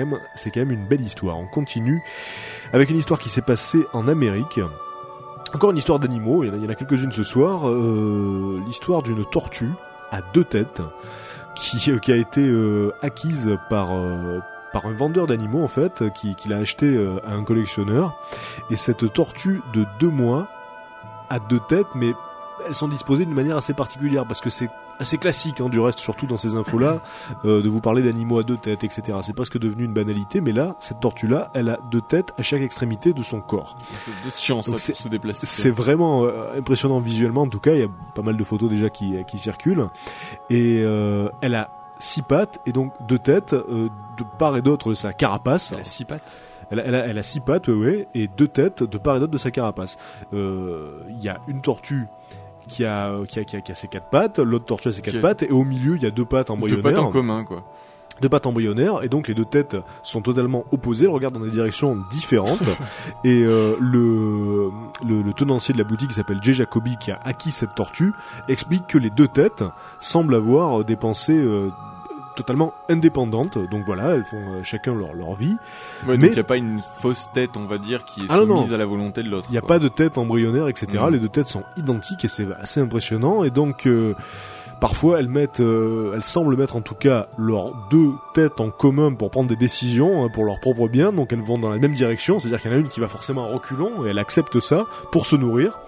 quand 0.50 0.60
même, 0.60 0.72
une 0.72 0.88
belle 0.88 1.00
histoire. 1.00 1.38
On 1.38 1.46
continue 1.46 2.02
avec 2.72 2.90
une 2.90 2.98
histoire 2.98 3.18
qui 3.18 3.28
s'est 3.28 3.42
passée 3.42 3.84
en 3.92 4.08
Amérique. 4.08 4.60
Encore 5.54 5.70
une 5.70 5.78
histoire 5.78 5.98
d'animaux, 5.98 6.44
il 6.44 6.48
y 6.48 6.66
en 6.66 6.68
a, 6.68 6.74
quelques-unes 6.74 7.12
ce 7.12 7.22
soir. 7.22 7.70
L'histoire 8.66 9.02
d'une 9.02 9.24
tortue 9.24 9.70
à 10.10 10.20
deux 10.34 10.44
têtes 10.44 10.82
qui, 11.58 11.90
euh, 11.90 11.98
qui 11.98 12.12
a 12.12 12.16
été 12.16 12.46
euh, 12.46 12.92
acquise 13.02 13.58
par, 13.68 13.94
euh, 13.94 14.40
par 14.72 14.86
un 14.86 14.92
vendeur 14.92 15.26
d'animaux 15.26 15.62
en 15.62 15.68
fait, 15.68 16.04
qui, 16.14 16.34
qui 16.34 16.48
l'a 16.48 16.58
acheté 16.58 16.96
à 17.26 17.32
un 17.32 17.44
collectionneur. 17.44 18.18
Et 18.70 18.76
cette 18.76 19.12
tortue 19.12 19.60
de 19.72 19.84
deux 19.98 20.10
mois 20.10 20.48
à 21.30 21.38
deux 21.38 21.60
têtes, 21.68 21.88
mais 21.94 22.12
elles 22.68 22.74
sont 22.74 22.88
disposées 22.88 23.24
d'une 23.24 23.34
manière 23.34 23.56
assez 23.56 23.74
particulière 23.74 24.26
parce 24.26 24.40
que 24.40 24.50
c'est 24.50 24.70
assez 25.00 25.16
classique 25.18 25.60
hein, 25.60 25.68
du 25.68 25.78
reste, 25.80 25.98
surtout 26.00 26.26
dans 26.26 26.36
ces 26.36 26.54
infos-là, 26.56 27.00
euh, 27.44 27.62
de 27.62 27.68
vous 27.68 27.80
parler 27.80 28.02
d'animaux 28.02 28.38
à 28.38 28.42
deux 28.42 28.56
têtes, 28.56 28.84
etc. 28.84 29.18
C'est 29.22 29.32
presque 29.32 29.58
devenu 29.58 29.84
une 29.84 29.92
banalité, 29.92 30.40
mais 30.40 30.52
là, 30.52 30.76
cette 30.80 31.00
tortue-là, 31.00 31.50
elle 31.54 31.68
a 31.70 31.78
deux 31.90 32.00
têtes 32.00 32.32
à 32.38 32.42
chaque 32.42 32.62
extrémité 32.62 33.12
de 33.12 33.22
son 33.22 33.40
corps. 33.40 33.76
De 34.24 34.30
c'est- 34.78 34.92
pour 34.92 35.00
se 35.02 35.08
déplacer. 35.08 35.46
C'est 35.46 35.70
vraiment 35.70 36.24
euh, 36.24 36.58
impressionnant 36.58 37.00
visuellement, 37.00 37.42
en 37.42 37.48
tout 37.48 37.60
cas, 37.60 37.74
il 37.74 37.80
y 37.80 37.84
a 37.84 37.88
pas 38.14 38.22
mal 38.22 38.36
de 38.36 38.44
photos 38.44 38.68
déjà 38.70 38.90
qui, 38.90 39.14
qui 39.26 39.38
circulent. 39.38 39.88
Et 40.50 40.82
euh, 40.84 41.28
elle 41.40 41.54
a 41.54 41.70
six 42.00 42.22
pattes 42.22 42.58
et 42.66 42.72
donc 42.72 42.92
deux 43.06 43.18
têtes 43.18 43.52
euh, 43.54 43.88
de 44.18 44.24
part 44.38 44.56
et 44.56 44.62
d'autre 44.62 44.90
de 44.90 44.94
sa 44.94 45.12
carapace. 45.12 45.72
Elle 45.72 45.80
a 45.80 45.84
six 45.84 46.04
pattes. 46.04 46.36
Elle 46.70 46.80
a, 46.80 46.84
elle 46.84 46.94
a- 46.94 47.06
elle 47.06 47.18
a 47.18 47.22
six 47.22 47.40
pattes, 47.40 47.68
ouais, 47.68 47.74
ouais, 47.74 48.08
et 48.14 48.28
deux 48.28 48.46
têtes 48.48 48.82
de 48.82 48.98
part 48.98 49.16
et 49.16 49.20
d'autre 49.20 49.32
de 49.32 49.38
sa 49.38 49.50
carapace. 49.50 49.96
Euh, 50.34 51.00
Il 51.08 51.20
y 51.22 51.28
a 51.28 51.38
une 51.48 51.60
tortue 51.62 52.06
qui 52.68 52.84
a, 52.84 53.12
qui 53.26 53.40
a, 53.40 53.44
qui 53.44 53.56
a, 53.56 53.60
qui 53.60 53.72
a 53.72 53.74
ses 53.74 53.88
quatre 53.88 54.08
pattes, 54.10 54.38
l'autre 54.38 54.66
tortue 54.66 54.88
a 54.88 54.92
ses 54.92 55.02
quatre 55.02 55.20
pattes, 55.20 55.42
et 55.42 55.50
au 55.50 55.64
milieu, 55.64 55.96
il 55.96 56.02
y 56.02 56.06
a 56.06 56.10
deux 56.10 56.24
pattes 56.24 56.46
Deux 56.48 56.52
embryonnaires. 56.52 56.82
pattes 56.82 56.98
en 56.98 57.10
commun 57.10 57.44
quoi. 57.44 57.64
deux 58.20 58.28
pattes 58.28 58.46
embryonnaires 58.46 59.02
et 59.04 59.08
donc 59.08 59.28
les 59.28 59.34
deux 59.34 59.44
têtes 59.44 59.76
sont 60.02 60.20
totalement 60.22 60.64
opposées, 60.72 61.04
elles 61.06 61.10
regardent 61.12 61.34
dans 61.34 61.44
des 61.44 61.50
directions 61.50 61.96
différentes 62.10 62.62
et 63.24 63.42
euh, 63.44 63.76
le, 63.80 64.70
le 65.06 65.22
le 65.22 65.32
tenancier 65.32 65.72
de 65.72 65.78
la 65.78 65.84
boutique 65.84 66.08
qui 66.08 66.14
s'appelle 66.14 66.40
Jay 66.42 66.52
Jacoby 66.52 66.96
qui 66.98 67.10
a 67.12 67.20
acquis 67.24 67.50
cette 67.52 67.74
tortue 67.74 68.12
explique 68.48 68.86
que 68.86 68.98
les 68.98 69.10
deux 69.10 69.28
têtes 69.28 69.64
semblent 70.00 70.34
avoir 70.34 70.80
euh, 70.80 71.70
totalement 72.38 72.72
indépendantes 72.88 73.58
donc 73.70 73.84
voilà 73.84 74.14
elles 74.14 74.24
font 74.24 74.36
euh, 74.36 74.62
chacun 74.62 74.94
leur 74.94 75.12
leur 75.14 75.34
vie 75.34 75.56
Ouais, 76.06 76.16
Mais- 76.16 76.28
il 76.28 76.36
y 76.36 76.40
a 76.40 76.44
pas 76.44 76.56
une 76.56 76.80
fausse 76.98 77.28
tête, 77.34 77.50
on 77.56 77.66
va 77.66 77.78
dire, 77.78 78.04
qui 78.04 78.20
est 78.20 78.26
Ah 78.28 78.38
non. 78.38 78.58
soumise 78.58 78.72
à 78.72 78.76
la 78.76 78.86
volonté 78.86 79.22
de 79.22 79.28
l'autre. 79.28 79.46
il 79.48 79.52
n'y 79.52 79.58
a 79.58 79.60
quoi. 79.60 79.68
pas 79.68 79.78
de 79.78 79.88
tête 79.88 80.16
embryonnaire 80.18 80.68
etc 80.68 81.02
Mhm. 81.04 81.12
les 81.12 81.18
deux 81.18 81.28
têtes 81.28 81.46
sont 81.48 81.64
identiques 81.76 82.24
et 82.24 82.28
c'est 82.28 82.46
assez 82.60 82.80
impressionnant 82.80 83.44
et 83.44 83.50
donc 83.50 83.86
euh, 83.86 84.14
Parfois, 84.80 85.18
elles 85.18 85.28
mettent, 85.28 85.58
euh, 85.58 86.12
elles 86.14 86.22
semblent 86.22 86.56
mettre 86.56 86.76
en 86.76 86.82
tout 86.82 86.94
cas 86.94 87.26
leurs 87.36 87.74
deux 87.90 88.12
têtes 88.32 88.60
en 88.60 88.70
commun 88.70 89.12
pour 89.12 89.28
prendre 89.32 89.48
des 89.48 89.56
décisions 89.56 90.24
hein, 90.24 90.28
pour 90.32 90.44
leur 90.44 90.60
propre 90.60 90.86
bien. 90.86 91.12
Donc, 91.12 91.32
elles 91.32 91.42
vont 91.42 91.58
dans 91.58 91.68
la 91.68 91.78
même 91.78 91.94
direction, 91.94 92.38
c'est-à-dire 92.38 92.60
qu'il 92.60 92.70
y 92.70 92.74
en 92.74 92.76
a 92.76 92.80
une 92.80 92.86
qui 92.86 93.00
va 93.00 93.08
forcément 93.08 93.42
en 93.42 93.48
reculons 93.48 94.06
et 94.06 94.10
elle 94.10 94.20
accepte 94.20 94.60
ça 94.60 94.84
pour 95.10 95.26
se 95.26 95.34
nourrir, 95.34 95.80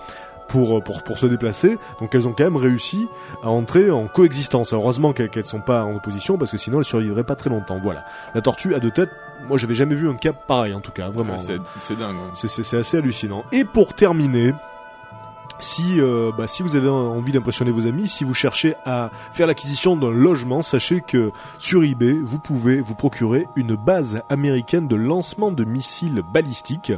pour 0.51 0.77
euh, 0.77 0.81
pour 0.81 1.03
pour 1.03 1.19
se 1.19 1.27
déplacer. 1.27 1.79
Donc, 2.01 2.15
elles 2.15 2.29
ont 2.29 2.33
quand 2.37 2.45
même 2.45 2.57
réussi 2.57 3.09
à 3.43 3.49
entrer 3.51 3.91
en 3.91 4.07
coexistence. 4.09 4.73
Heureusement 4.73 5.13
qu'elles 5.13 5.31
qu'elles 5.31 5.47
sont 5.47 5.61
pas 5.61 5.85
en 5.85 5.95
opposition 5.97 6.37
parce 6.37 6.51
que 6.51 6.59
sinon 6.59 6.79
elles 6.79 6.85
survivraient 6.85 7.25
pas 7.25 7.37
très 7.37 7.49
longtemps. 7.51 7.79
Voilà. 7.79 8.05
La 8.35 8.43
tortue 8.43 8.75
a 8.75 8.81
deux 8.81 8.91
têtes. 8.91 9.11
Moi, 9.49 9.57
j'avais 9.57 9.75
jamais 9.75 9.95
vu 9.95 10.09
un 10.09 10.17
cas 10.17 10.33
pareil 10.35 10.75
en 10.75 10.81
tout 10.81 10.93
cas, 10.93 11.09
vraiment. 11.09 11.33
Ouais, 11.33 11.39
c'est- 11.79 11.97
dingue. 11.97 12.15
ouais. 12.15 12.31
C'est 12.35 12.77
assez 12.77 12.97
hallucinant. 12.99 13.45
Et 13.53 13.65
pour 13.65 13.95
terminer, 13.95 14.53
si, 15.61 16.01
euh, 16.01 16.31
bah, 16.37 16.47
si 16.47 16.63
vous 16.63 16.77
avez 16.77 16.89
envie 16.89 17.33
d'impressionner 17.33 17.71
vos 17.71 17.87
amis, 17.87 18.09
si 18.09 18.25
vous 18.25 18.35
cherchez 18.35 18.75
à 18.85 19.11
faire 19.33 19.47
l'acquisition 19.47 19.97
d'un 19.97 20.11
logement, 20.11 20.63
sachez 20.63 21.01
que 21.01 21.33
sur 21.59 21.85
eBay, 21.85 22.15
vous 22.23 22.39
pouvez 22.39 22.81
vous 22.81 22.95
procurer 22.95 23.47
une 23.57 23.75
base 23.75 24.23
américaine 24.29 24.89
de 24.89 24.97
lancement 24.97 25.51
de 25.51 25.65
missiles 25.65 26.23
balistiques 26.33 26.93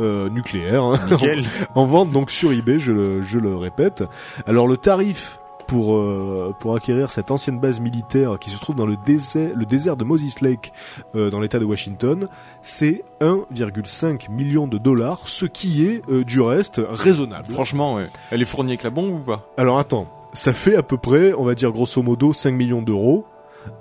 euh, 0.00 0.28
nucléaires 0.28 0.84
hein, 0.84 0.98
en 1.74 1.86
vente 1.86 2.10
donc 2.10 2.30
sur 2.30 2.52
eBay, 2.52 2.78
je 2.78 2.92
le, 2.92 3.22
je 3.22 3.38
le 3.38 3.56
répète. 3.56 4.04
Alors 4.46 4.68
le 4.68 4.76
tarif 4.76 5.40
pour 5.68 5.96
euh, 5.96 6.54
pour 6.58 6.74
acquérir 6.74 7.10
cette 7.10 7.30
ancienne 7.30 7.60
base 7.60 7.78
militaire 7.78 8.38
qui 8.40 8.50
se 8.50 8.58
trouve 8.58 8.74
dans 8.74 8.86
le 8.86 8.96
désert 8.96 9.52
le 9.54 9.66
désert 9.66 9.96
de 9.96 10.02
Moses 10.02 10.40
Lake 10.40 10.72
euh, 11.14 11.30
dans 11.30 11.40
l'État 11.40 11.60
de 11.60 11.64
Washington, 11.64 12.26
c'est 12.62 13.04
1,5 13.20 14.30
million 14.30 14.66
de 14.66 14.78
dollars, 14.78 15.28
ce 15.28 15.46
qui 15.46 15.86
est 15.86 16.02
euh, 16.08 16.24
du 16.24 16.40
reste 16.40 16.80
raisonnable. 16.88 17.46
Franchement, 17.48 17.96
ouais. 17.96 18.08
Elle 18.30 18.42
est 18.42 18.46
fournie 18.46 18.70
avec 18.70 18.82
la 18.82 18.90
bombe 18.90 19.14
ou 19.14 19.18
pas? 19.18 19.46
Alors 19.56 19.78
attends, 19.78 20.08
ça 20.32 20.52
fait 20.52 20.74
à 20.74 20.82
peu 20.82 20.96
près, 20.96 21.34
on 21.34 21.44
va 21.44 21.54
dire 21.54 21.70
grosso 21.70 22.02
modo 22.02 22.32
5 22.32 22.50
millions 22.50 22.82
d'euros. 22.82 23.26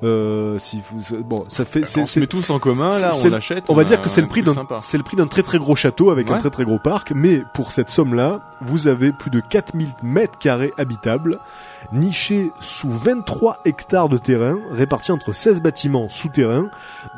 Euh, 0.03 0.57
si 0.59 0.81
vous, 0.91 1.17
bon, 1.23 1.43
ça 1.47 1.65
fait 1.65 1.85
c'est 1.85 2.01
On 2.01 2.05
se 2.05 2.13
c'est- 2.13 2.19
met 2.19 2.27
tous 2.27 2.49
en 2.49 2.59
commun, 2.59 2.97
là, 2.99 3.11
on 3.23 3.29
l'achète. 3.29 3.65
on 3.69 3.75
va 3.75 3.83
dire 3.83 4.01
que 4.01 4.09
c'est 4.09 4.21
le 4.21 4.27
prix 4.27 4.43
d'un 4.43 4.53
c'est 4.79 4.97
le 4.97 5.03
prix 5.03 5.17
d'un 5.17 5.27
très 5.27 5.43
très 5.43 5.57
gros 5.59 5.75
château 5.75 6.09
avec 6.09 6.29
un 6.31 6.37
très 6.39 6.49
très 6.49 6.65
gros 6.65 6.79
parc 6.79 7.11
mais 7.15 7.41
pour 7.53 7.71
cette 7.71 7.89
somme 7.89 8.13
là 8.13 8.39
vous 8.61 8.87
avez 8.87 9.11
plus 9.11 9.29
de 9.29 9.39
4000 9.39 9.89
mètres 10.03 10.37
carrés 10.39 10.73
habitables 10.77 11.37
nichés 11.93 12.51
sous 12.59 12.89
23 12.89 13.59
hectares 13.65 14.09
de 14.09 14.17
terrain 14.17 14.57
répartis 14.71 15.11
entre 15.11 15.31
16 15.33 15.61
bâtiments 15.61 16.09
souterrains 16.09 16.69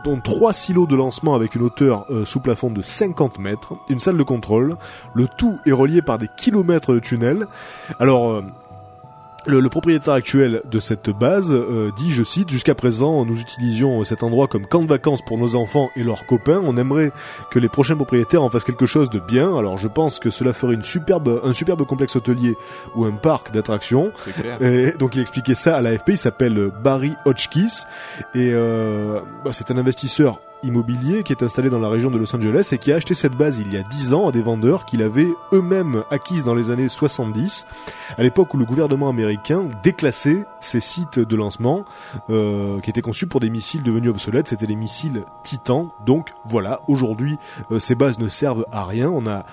dont 0.04 0.20
3 0.20 0.54
silos 0.54 0.86
de 0.86 0.96
lancement 0.96 1.34
avec 1.36 1.56
une 1.56 1.64
hauteur 1.64 2.06
euh, 2.10 2.26
sous 2.26 2.40
plafond 2.40 2.70
de 2.70 2.82
50 2.82 3.40
mètres 3.40 3.74
une 3.90 4.00
salle 4.00 4.18
de 4.18 4.24
contrôle. 4.24 4.76
Le 5.14 5.28
tout 5.28 5.58
est 5.66 5.72
relié 5.72 6.02
par 6.02 6.18
des 6.20 6.28
kilomètres 6.38 6.94
de 6.94 7.00
tunnels. 7.00 7.48
Alors 8.00 8.30
euh, 8.32 8.42
le, 9.46 9.60
le 9.60 9.70
propriétaire 9.70 10.14
actuel 10.14 10.62
de 10.70 10.80
cette 10.80 11.10
base 11.10 11.52
euh, 11.52 11.92
dit, 11.96 12.12
je 12.12 12.24
cite, 12.24 12.50
Jusqu'à 12.50 12.76
présent, 12.76 13.26
nous 13.26 13.40
utilisions 13.40 14.04
cet 14.04 14.24
endroit 14.24 14.48
comme 14.48 14.66
camp 14.66 14.82
de 14.82 14.88
vacances 14.88 15.22
pour 15.22 15.38
nos 15.38 15.56
enfants 15.56 15.92
et 15.96 16.04
leurs 16.04 16.26
copains. 16.26 16.62
On 16.64 16.78
aimerait 16.78 17.12
que 17.52 17.60
les 17.60 17.70
prochains 17.70 17.96
propriétaires 17.96 18.44
en 18.44 18.50
fassent 18.50 18.64
quelque 18.64 18.86
chose 18.86 19.10
de 19.10 19.20
bien. 19.20 19.56
Alors 19.58 19.78
je 19.78 19.88
pense 19.88 20.20
que 20.20 20.30
cela 20.30 20.52
ferait 20.52 20.74
une 20.74 20.84
superbe, 20.84 21.42
un 21.44 21.54
superbe 21.54 21.86
complexe 21.86 22.16
hôtelier 22.16 22.56
ou 22.96 23.06
un 23.06 23.12
parc 23.12 23.52
d'attractions. 23.52 24.12
Et 24.62 24.92
donc 24.94 25.16
il 25.16 25.22
expliquait 25.22 25.56
ça 25.56 25.78
à 25.78 25.82
l'AFP, 25.82 26.10
il 26.10 26.18
s'appelle 26.18 26.72
Barry 26.84 27.14
Hotchkiss 27.26 27.86
et 28.34 28.52
euh, 28.54 29.20
bah, 29.46 29.52
c'est 29.54 29.72
un 29.72 29.78
investisseur 29.78 30.40
immobilier 30.64 31.24
qui 31.24 31.32
est 31.34 31.44
installé 31.44 31.70
dans 31.70 31.80
la 31.80 31.90
région 31.90 32.12
de 32.12 32.18
Los 32.18 32.36
Angeles 32.36 32.70
et 32.72 32.78
qui 32.78 32.92
a 32.92 32.96
acheté 32.96 33.14
cette 33.14 33.34
base 33.34 33.60
il 33.60 33.74
y 33.74 33.78
a 33.78 33.84
10 33.84 34.14
ans 34.14 34.30
à 34.30 34.32
des 34.32 34.42
vendeurs 34.42 34.86
qu'il 34.86 35.02
avait 35.04 35.28
eux-mêmes 35.54 36.04
acquises 36.12 36.44
dans 36.46 36.56
les 36.56 36.70
années 36.70 36.90
70, 36.90 37.66
à 38.18 38.24
l'époque 38.24 38.54
où 38.54 38.58
le 38.58 38.66
gouvernement 38.66 39.10
américain 39.10 39.66
déclassait 39.84 40.46
ces 40.60 40.80
sites 40.80 41.20
de 41.20 41.36
lancement 41.36 41.86
euh, 42.30 42.80
qui 42.80 42.90
étaient 42.90 43.02
conçus 43.02 43.28
pour 43.28 43.40
des 43.40 43.50
missiles 43.50 43.84
devenus 43.84 44.10
obsolètes, 44.10 44.48
c'était 44.50 44.68
des 44.68 44.76
missiles 44.76 45.24
Titan. 45.44 45.90
Donc 46.06 46.30
voilà, 46.46 46.82
aujourd'hui 46.88 47.38
euh, 47.72 47.80
ces 47.80 47.96
bases 47.96 48.20
ne 48.20 48.28
servent 48.28 48.66
à 48.72 48.86
rien. 48.86 49.10
On 49.10 49.28
a 49.28 49.46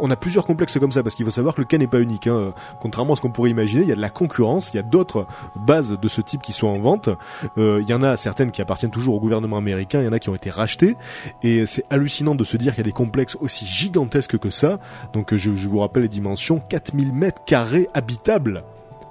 on 0.00 0.10
a 0.10 0.16
plusieurs 0.16 0.46
complexes 0.46 0.78
comme 0.78 0.92
ça 0.92 1.02
parce 1.02 1.14
qu'il 1.14 1.24
faut 1.24 1.30
savoir 1.30 1.54
que 1.54 1.60
le 1.60 1.66
cas 1.66 1.78
n'est 1.78 1.86
pas 1.86 2.00
unique. 2.00 2.26
hein. 2.26 2.52
Contrairement 2.80 3.12
à 3.12 3.16
ce 3.16 3.20
qu'on 3.20 3.30
pourrait 3.30 3.50
imaginer, 3.50 3.82
il 3.82 3.88
y 3.88 3.92
a 3.92 3.96
de 3.96 4.00
la 4.00 4.10
concurrence, 4.10 4.72
il 4.72 4.76
y 4.76 4.80
a 4.80 4.82
d'autres 4.82 5.26
bases 5.56 5.98
de 6.00 6.08
ce 6.08 6.20
type 6.20 6.42
qui 6.42 6.52
sont 6.52 6.66
en 6.68 6.78
vente. 6.78 7.10
Euh, 7.58 7.80
il 7.82 7.88
y 7.88 7.94
en 7.94 8.02
a 8.02 8.16
certaines 8.16 8.50
qui 8.50 8.62
appartiennent 8.62 8.90
toujours 8.90 9.14
au 9.14 9.20
gouvernement 9.20 9.56
américain, 9.58 10.00
il 10.00 10.06
y 10.06 10.08
en 10.08 10.12
a 10.12 10.18
qui 10.18 10.28
ont 10.30 10.34
été 10.34 10.39
rachetées. 10.48 10.96
Et 11.42 11.66
c'est 11.66 11.84
hallucinant 11.90 12.34
de 12.34 12.44
se 12.44 12.56
dire 12.56 12.74
qu'il 12.74 12.82
y 12.82 12.88
a 12.88 12.90
des 12.90 12.92
complexes 12.92 13.36
aussi 13.40 13.66
gigantesques 13.66 14.38
que 14.38 14.48
ça. 14.48 14.78
Donc 15.12 15.34
je, 15.34 15.54
je 15.54 15.68
vous 15.68 15.80
rappelle 15.80 16.04
les 16.04 16.08
dimensions 16.08 16.60
4000 16.70 17.12
mètres 17.12 17.44
carrés 17.44 17.88
habitables. 17.92 18.64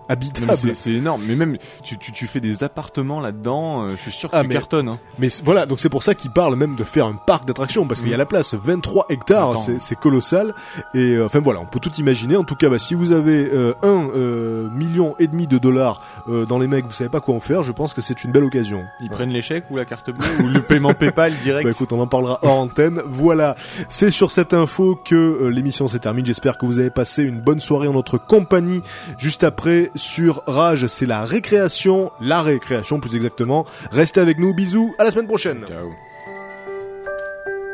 Mais 0.09 0.73
c'est- 0.73 0.91
énorme. 0.91 1.21
Mais 1.27 1.35
même, 1.35 1.57
tu, 1.83 1.97
tu, 1.97 2.11
tu 2.11 2.25
fais 2.27 2.39
des 2.39 2.63
appartements 2.63 3.19
là-dedans, 3.19 3.83
euh, 3.83 3.89
je 3.91 3.95
suis 3.97 4.11
sûr 4.11 4.29
que 4.31 4.35
Ah, 4.35 4.41
tu 4.41 4.47
mais- 4.47 4.53
cartonnes. 4.55 4.89
Hein. 4.89 4.99
Mais 5.19 5.27
voilà, 5.43 5.65
donc 5.65 5.79
c'est 5.79 5.89
pour 5.89 6.03
ça 6.03 6.15
qu'ils 6.15 6.31
parlent 6.31 6.55
même 6.55 6.75
de 6.75 6.83
faire 6.83 7.05
un 7.05 7.13
parc 7.13 7.45
d'attractions 7.45 7.85
parce 7.85 8.01
qu'il 8.01 8.09
y 8.09 8.13
a 8.13 8.17
Mm. 8.17 8.19
la 8.19 8.25
place, 8.25 8.53
23 8.55 9.05
hectares, 9.09 9.55
c'est 9.77 9.95
colossal. 9.99 10.53
Et 10.93 11.15
euh, 11.15 11.25
enfin 11.25 11.39
voilà, 11.39 11.59
on 11.59 11.65
peut 11.65 11.79
tout 11.79 11.91
imaginer. 11.99 12.35
En 12.35 12.43
tout 12.43 12.55
cas, 12.55 12.69
bah, 12.69 12.79
si 12.79 12.93
vous 12.95 13.11
avez 13.11 13.49
euh, 13.53 13.73
un 13.83 14.09
euh, 14.15 14.67
million 14.69 15.15
et 15.19 15.27
demi 15.27 15.47
de 15.47 15.57
dollars 15.57 16.01
euh, 16.29 16.45
dans 16.45 16.59
les 16.59 16.67
mecs, 16.67 16.85
vous 16.85 16.91
savez 16.91 17.09
pas 17.09 17.19
quoi 17.21 17.35
en 17.35 17.39
faire, 17.39 17.63
je 17.63 17.71
pense 17.71 17.93
que 17.93 18.01
c'est 18.01 18.23
une 18.23 18.31
belle 18.31 18.43
occasion. 18.43 18.83
Ils 19.01 19.09
prennent 19.09 19.29
les 19.31 19.41
chèques 19.41 19.65
ou 19.69 19.77
la 19.77 19.85
carte 19.85 20.09
bleue 20.11 20.27
ou 20.43 20.47
le 20.47 20.61
paiement 20.61 20.93
PayPal 20.99 21.33
direct. 21.43 21.63
Bah 21.65 21.71
écoute, 21.71 21.91
on 21.93 21.99
en 21.99 22.07
parlera 22.07 22.39
hors 22.41 22.57
antenne. 22.59 23.01
Voilà, 23.05 23.55
c'est 23.89 24.09
sur 24.09 24.31
cette 24.31 24.53
info 24.53 24.99
que 25.03 25.15
euh, 25.15 25.47
l'émission 25.49 25.87
se 25.87 25.97
termine. 25.97 26.25
J'espère 26.25 26.57
que 26.57 26.65
vous 26.65 26.79
avez 26.79 26.89
passé 26.89 27.23
une 27.23 27.39
bonne 27.41 27.59
soirée 27.59 27.87
en 27.87 27.93
notre 27.93 28.17
compagnie. 28.17 28.81
Juste 29.17 29.43
après, 29.43 29.91
sur 29.99 30.41
Rage, 30.47 30.87
c'est 30.87 31.05
la 31.05 31.23
récréation, 31.23 32.11
la 32.19 32.41
récréation 32.41 32.99
plus 32.99 33.15
exactement. 33.15 33.65
Restez 33.91 34.19
avec 34.19 34.39
nous, 34.39 34.53
bisous, 34.53 34.95
à 34.97 35.03
la 35.03 35.11
semaine 35.11 35.27
prochaine. 35.27 35.65
Ciao. 35.67 35.91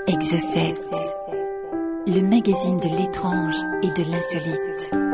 Exocet, 0.08 0.74
le 2.08 2.22
magazine 2.22 2.80
de 2.80 3.02
l'étrange 3.02 3.56
et 3.82 3.90
de 3.90 4.12
l'insolite. 4.12 5.05